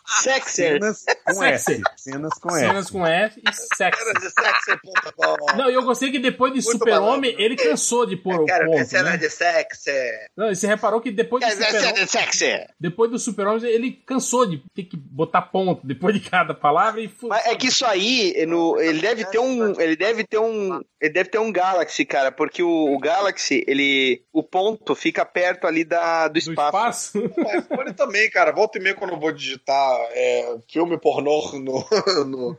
[0.06, 0.78] Sexer.
[0.78, 1.73] Cenas com Sexy.
[1.73, 1.82] S.
[1.97, 2.93] Cenas com Cenas S.
[2.93, 4.02] com F e sexy.
[4.02, 4.81] Era de sexo,
[5.16, 5.56] bola.
[5.56, 8.85] Não, e eu gostei que depois de Super-Homem, ele cansou de pôr o Quero ponto.
[8.85, 9.16] cena Né?
[9.16, 9.90] de sexo.
[10.36, 11.94] Não, e você reparou que depois Super-Homem.
[11.94, 12.66] de Sexer?
[12.78, 17.11] Depois do Super-Homem, ele cansou de ter que botar ponto depois de cada palavra e
[17.23, 19.81] Mas é que isso aí, no, ele deve ter um.
[19.81, 20.81] Ele deve ter um.
[21.01, 24.23] Ele deve ter um Galaxy, cara, porque o, o Galaxy, ele.
[24.32, 27.23] O ponto fica perto ali da, do do espaço.
[27.24, 28.52] O iPhone também, cara.
[28.52, 32.56] Volta e meia quando eu vou digitar é, filme pornô no, no, no-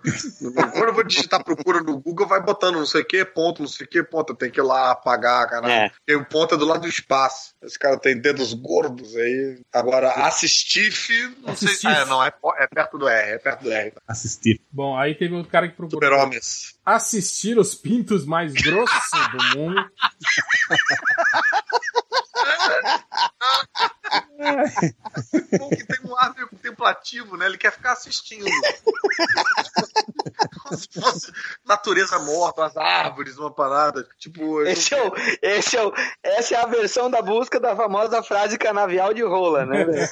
[0.71, 3.67] Quando eu vou digitar procura no Google, vai botando não sei o que, ponto, não
[3.69, 4.35] sei o que, ponto.
[4.35, 5.71] Tem que ir lá apagar, cara.
[5.71, 5.89] É.
[5.89, 7.53] Porque o ponto é do lado do espaço.
[7.61, 9.59] Esse cara tem dedos gordos aí.
[9.73, 10.91] Agora, assistir,
[11.41, 11.75] não sei.
[11.91, 13.93] É, não, é, é perto do R, é perto do R.
[14.07, 14.61] Assistir.
[14.71, 16.75] Bom, aí teve outro cara que procurou Super-Homens.
[16.85, 19.85] assistir os pintos mais grossos do mundo.
[25.76, 27.45] Que tem um ar meio contemplativo, né?
[27.45, 28.45] Ele quer ficar assistindo.
[30.64, 31.32] Como se fosse
[31.66, 34.07] natureza morta, as árvores, uma parada.
[34.18, 35.94] Tipo, Esse é o, esse é o,
[36.24, 39.86] essa é a versão da busca da famosa frase canavial de rola, né?
[39.86, 40.07] velho?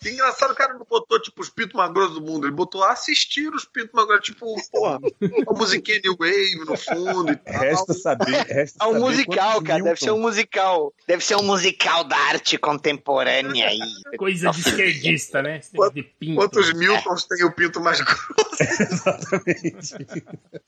[0.00, 2.46] Que engraçado, o cara não botou, tipo, os pintos mais grossos do mundo.
[2.46, 4.26] Ele botou assistir os pintos mais grossos.
[4.26, 4.98] Tipo, porra,
[5.46, 7.60] uma musiquinha New Wave no fundo e tal.
[7.60, 8.46] Resta saber.
[8.46, 9.82] Resta É um saber musical, cara.
[9.82, 10.94] Deve ser um musical.
[11.06, 13.78] Deve ser um musical da arte contemporânea aí.
[14.16, 15.60] Coisa de esquerdista, né?
[15.92, 16.36] De pinto.
[16.36, 18.24] Quantos Miltons tem o pinto mais grosso?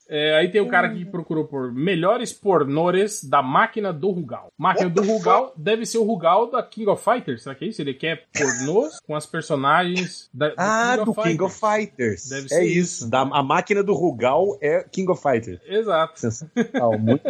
[0.09, 4.51] É, aí tem o cara que procurou por melhores pornores da máquina do Rugal.
[4.57, 7.81] Máquina do Rugal deve ser o Rugal da King of Fighters, será que é isso?
[7.81, 12.29] Ele quer pornôs com as personagens da, Ah, do King of Fighters.
[12.29, 12.77] Deve é isso.
[13.03, 13.09] isso.
[13.09, 15.59] Da, a máquina do Rugal é King of Fighters.
[15.65, 16.19] Exato.
[16.19, 16.97] Sensacional.
[16.97, 17.23] Muito,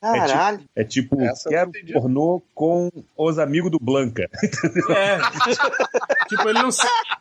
[0.00, 0.60] Caralho.
[0.76, 4.28] é tipo, Essa eu quero pornô com os amigos do Blanca.
[4.94, 5.18] É.
[6.28, 6.68] tipo, ele não,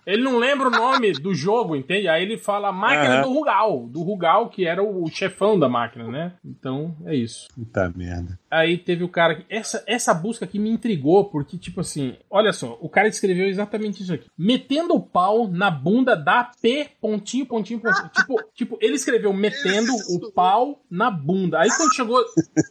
[0.06, 2.07] ele não lembra o nome do jogo, entende?
[2.07, 3.22] Aí ele fala a máquina Aham.
[3.23, 3.88] do Rugal.
[3.88, 6.34] Do Rugal, que era o chefão da máquina, né?
[6.43, 7.48] Então, é isso.
[7.56, 8.39] Puta merda.
[8.49, 9.45] Aí teve o cara que.
[9.49, 14.03] Essa, essa busca aqui me intrigou, porque, tipo assim, olha só, o cara escreveu exatamente
[14.03, 14.27] isso aqui.
[14.38, 18.10] Metendo o pau na bunda da P, pontinho, pontinho, pontinho.
[18.10, 21.60] tipo, tipo, ele escreveu metendo o pau na bunda.
[21.60, 22.23] Aí quando chegou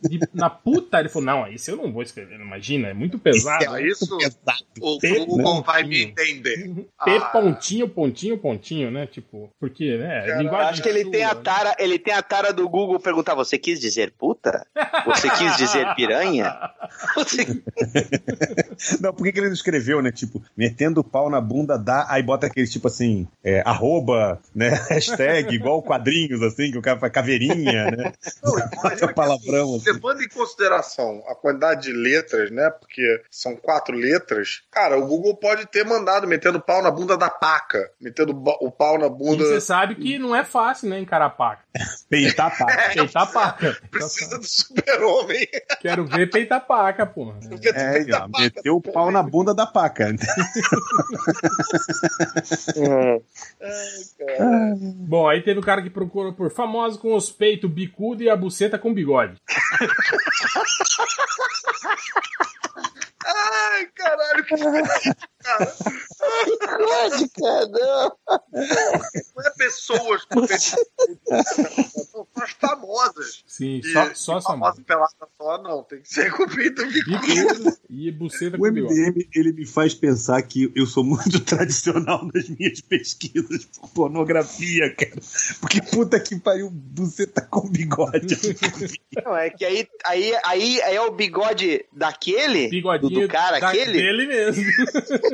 [0.09, 3.40] de- na puta, ele falou: Não, isso eu não vou escrever, imagina, é muito pesado.
[3.49, 4.19] É isso?
[4.81, 5.63] O P, Google né?
[5.67, 6.75] vai me entender.
[6.75, 7.21] P, Ah.
[7.33, 9.07] pontinho, pontinho, pontinho, né?
[9.07, 10.21] Tipo, porque, né?
[10.27, 11.41] Cara, linguagem Acho que ele sua, tem a né?
[11.43, 14.67] tara, ele tem a tara do Google perguntar: você quis dizer puta?
[15.07, 16.55] Você quis dizer piranha?
[17.15, 17.47] Você-
[19.01, 20.11] Não, por que, que ele não escreveu, né?
[20.13, 22.07] Tipo, metendo o pau na bunda da.
[22.11, 24.69] Aí bota aquele tipo assim, é, arroba, né?
[24.91, 28.13] Hashtag, igual quadrinhos, assim, que o cara faz caveirinha, né?
[28.43, 28.53] Não,
[28.83, 29.93] Bota palavrão, assim, assim.
[29.93, 32.71] Levando em consideração a quantidade de letras, né?
[32.71, 37.31] Porque são quatro letras, cara, o Google pode ter mandado metendo pau na bunda da
[37.31, 39.45] paca, metendo o pau na E bunda.
[39.45, 41.63] você sabe que não é fácil, né, encarar a paca.
[42.11, 42.67] Peitar a pá.
[42.93, 43.79] Peitar a paca.
[43.89, 45.47] Precisa do super-homem.
[45.81, 47.39] Quero ver peitar a paca, porra.
[47.73, 50.09] É, ó, meteu o pau na bunda da paca.
[55.07, 58.35] Bom, aí teve o cara que procurou por famosos com os peitos bicudo e a
[58.37, 59.37] buceta com bigode.
[63.71, 64.55] Ai, caralho, que
[65.43, 65.75] cara.
[66.79, 68.17] Pode, cara, não.
[69.37, 73.43] Não é pessoas com São as famosas.
[73.47, 74.87] Sim, E, só, só e essa famosa música.
[74.95, 75.83] pelada só, não.
[75.85, 76.83] Tem que ser com pinto
[77.89, 78.67] e e buceta O.
[78.67, 84.95] MDM, ele me faz pensar que eu sou muito tradicional nas minhas pesquisas por pornografia,
[84.95, 85.21] cara.
[85.61, 88.37] Porque puta que pariu, você tá com bigode.
[89.25, 93.69] Não, é que aí, aí, aí é o bigode daquele, do, Bigodinho do cara, da-
[93.69, 94.65] aquele, dele mesmo.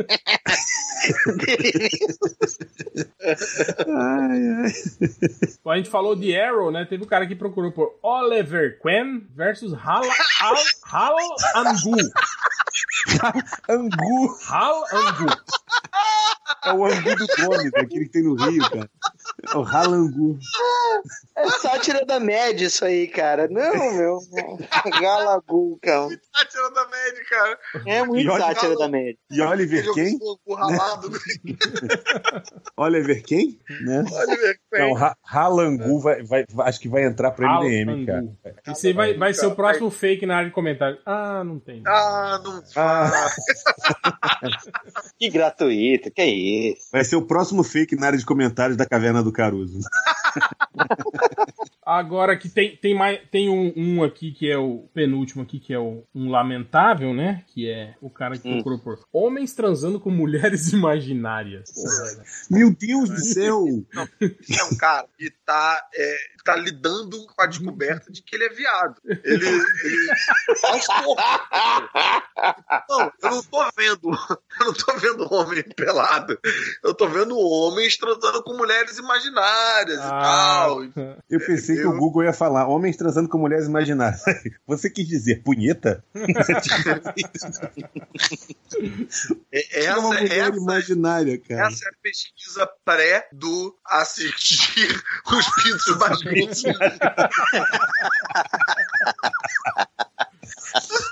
[3.88, 4.72] ai, ai.
[5.62, 6.84] Bom, a gente falou de Arrow, né?
[6.84, 10.04] Teve um cara que procurou por Oliver Queen versus Hal,
[10.40, 10.56] Hal,
[10.90, 11.16] Hal
[11.56, 11.96] Angu.
[13.68, 14.38] Angu.
[14.48, 15.26] Hal Angu.
[16.64, 18.90] É o Angu do Gomes, aquele que tem no Rio, cara.
[19.52, 20.38] É o Ralangu.
[21.36, 23.48] É sátira da média isso aí, cara.
[23.48, 24.18] Não, meu.
[25.00, 26.08] Galagu, cara.
[26.32, 27.58] Tá tirando a média, cara.
[27.86, 29.16] É muito E sátira da média.
[29.30, 30.18] E Oliver quem?
[30.46, 31.10] O ralado.
[32.76, 33.58] Oliver quem?
[33.82, 34.04] Né?
[34.10, 34.94] Oliver Não, Queen.
[34.96, 38.26] Ra- Ralangu vai, vai, vai- acho que vai entrar pro MDM, cara.
[38.68, 40.98] Esse vai, vai ser o próximo fake na área de comentário.
[41.06, 41.82] Ah, não tem.
[41.86, 43.10] Ah, não Ah,
[45.18, 46.88] Que gratuito, que isso.
[46.92, 49.80] vai ser o próximo fake na área de comentários da Caverna do Caruso.
[51.84, 55.72] Agora que tem, tem, mais, tem um, um aqui que é o penúltimo aqui, que
[55.72, 57.44] é o, um lamentável, né?
[57.46, 58.54] Que é o cara que Hum.
[58.62, 61.70] procurou por homens transando com mulheres imaginárias.
[62.50, 63.64] Meu Deus do céu!
[64.20, 68.48] é um cara que tá, é, tá lidando com a descoberta de que ele é
[68.50, 69.00] viado.
[69.04, 69.46] Ele.
[69.46, 70.06] ele.
[72.88, 74.10] Não, eu não tô vendo.
[74.60, 76.38] Eu não tô vendo homem pelado.
[76.82, 80.06] Eu tô vendo homens transando com mulheres imaginárias Ah.
[80.06, 81.16] e tal.
[81.30, 84.20] Eu pensei que Eu- o Google ia falar homens transando com mulheres imaginárias.
[84.66, 86.04] Você quis dizer punheta?
[86.14, 86.26] É-
[89.86, 91.66] É uma Essa, mulher essa, imaginária, cara.
[91.68, 95.02] essa é a pesquisa pré do assistir
[95.36, 96.66] os pintos mais grosso.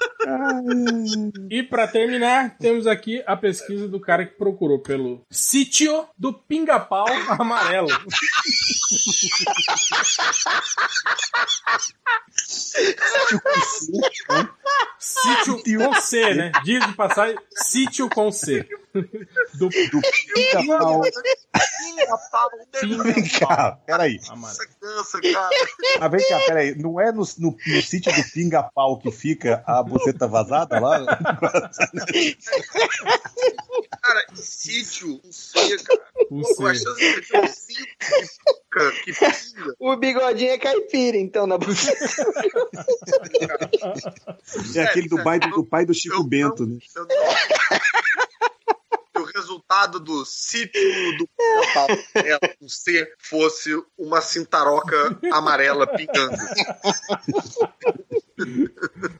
[1.50, 7.06] E pra terminar, temos aqui a pesquisa do cara que procurou pelo sítio do Pinga-Pau
[7.38, 7.88] Amarelo.
[14.98, 16.52] Sítio com C, né?
[16.64, 18.66] Diz de passagem, sítio com C.
[19.54, 20.00] Do Do
[20.34, 21.02] pica-pau.
[23.02, 24.20] Vem cá, peraí.
[24.36, 24.56] Mas
[26.08, 26.74] vem cá, peraí.
[26.76, 29.82] Não é no, no, no sítio do pinga-pau que fica a
[30.14, 31.04] buceta vazada lá?
[34.02, 36.00] Cara, sítio, não sei, cara.
[36.28, 36.84] Com Com a C.
[36.84, 38.06] chance de ter um cinto que
[38.72, 39.74] pica, que pinga.
[39.78, 42.04] O bigodinho é caipira, então, na buceta.
[44.74, 46.78] É aquele do pai do, do pai do Chico Eu- Bento, né?
[46.96, 47.06] Eu
[49.16, 50.80] o resultado do sítio
[51.18, 51.28] do
[52.58, 56.36] com C fosse uma cintaroca amarela pingando.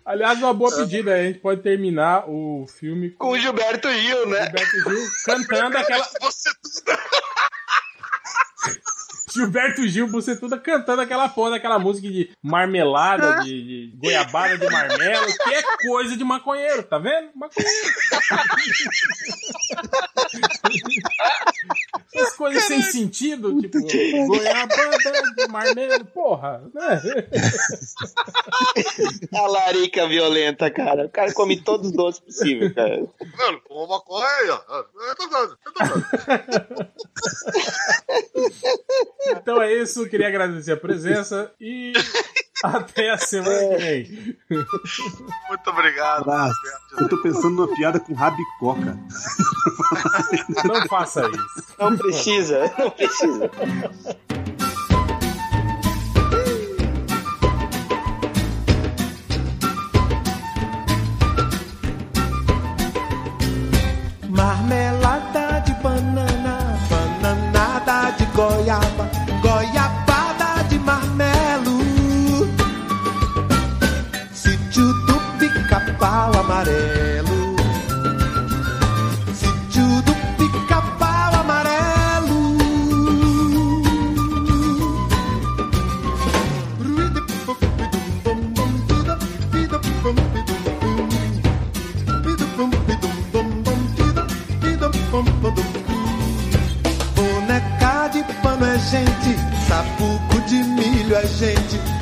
[0.05, 1.15] Aliás, uma boa pedida.
[1.15, 4.45] A gente pode terminar o filme Com o Gilberto Gil, né?
[4.45, 6.05] Gilberto Gil cantando aquela.
[9.35, 14.71] Gilberto Gil, você toda cantando aquela porra daquela música de marmelada, de, de goiabada de
[14.71, 17.31] marmelo, que é coisa de maconheiro, tá vendo?
[17.35, 17.75] Maconheiro.
[22.15, 23.79] Essas coisas sem sentido, tipo,
[24.27, 27.03] goiabada marmelo, porra, né?
[29.35, 31.07] A larica violenta, cara.
[31.07, 33.07] O cara come todos os doces possíveis, cara.
[33.37, 34.61] Mano, com maconha aí, ó.
[35.09, 36.05] Eu tô dando, eu tô dando.
[39.27, 41.93] Então é isso, queria agradecer a presença e
[42.63, 44.37] até a semana que vem.
[45.49, 46.21] Muito obrigado.
[46.23, 46.55] Abraço.
[46.99, 48.99] Eu tô pensando numa piada com rabicó, cara.
[50.65, 51.75] Não faça isso.
[51.79, 53.51] Não precisa, não precisa.
[64.29, 69.11] Marmelada de banana, bananada de goiaba,
[101.35, 101.94] gente.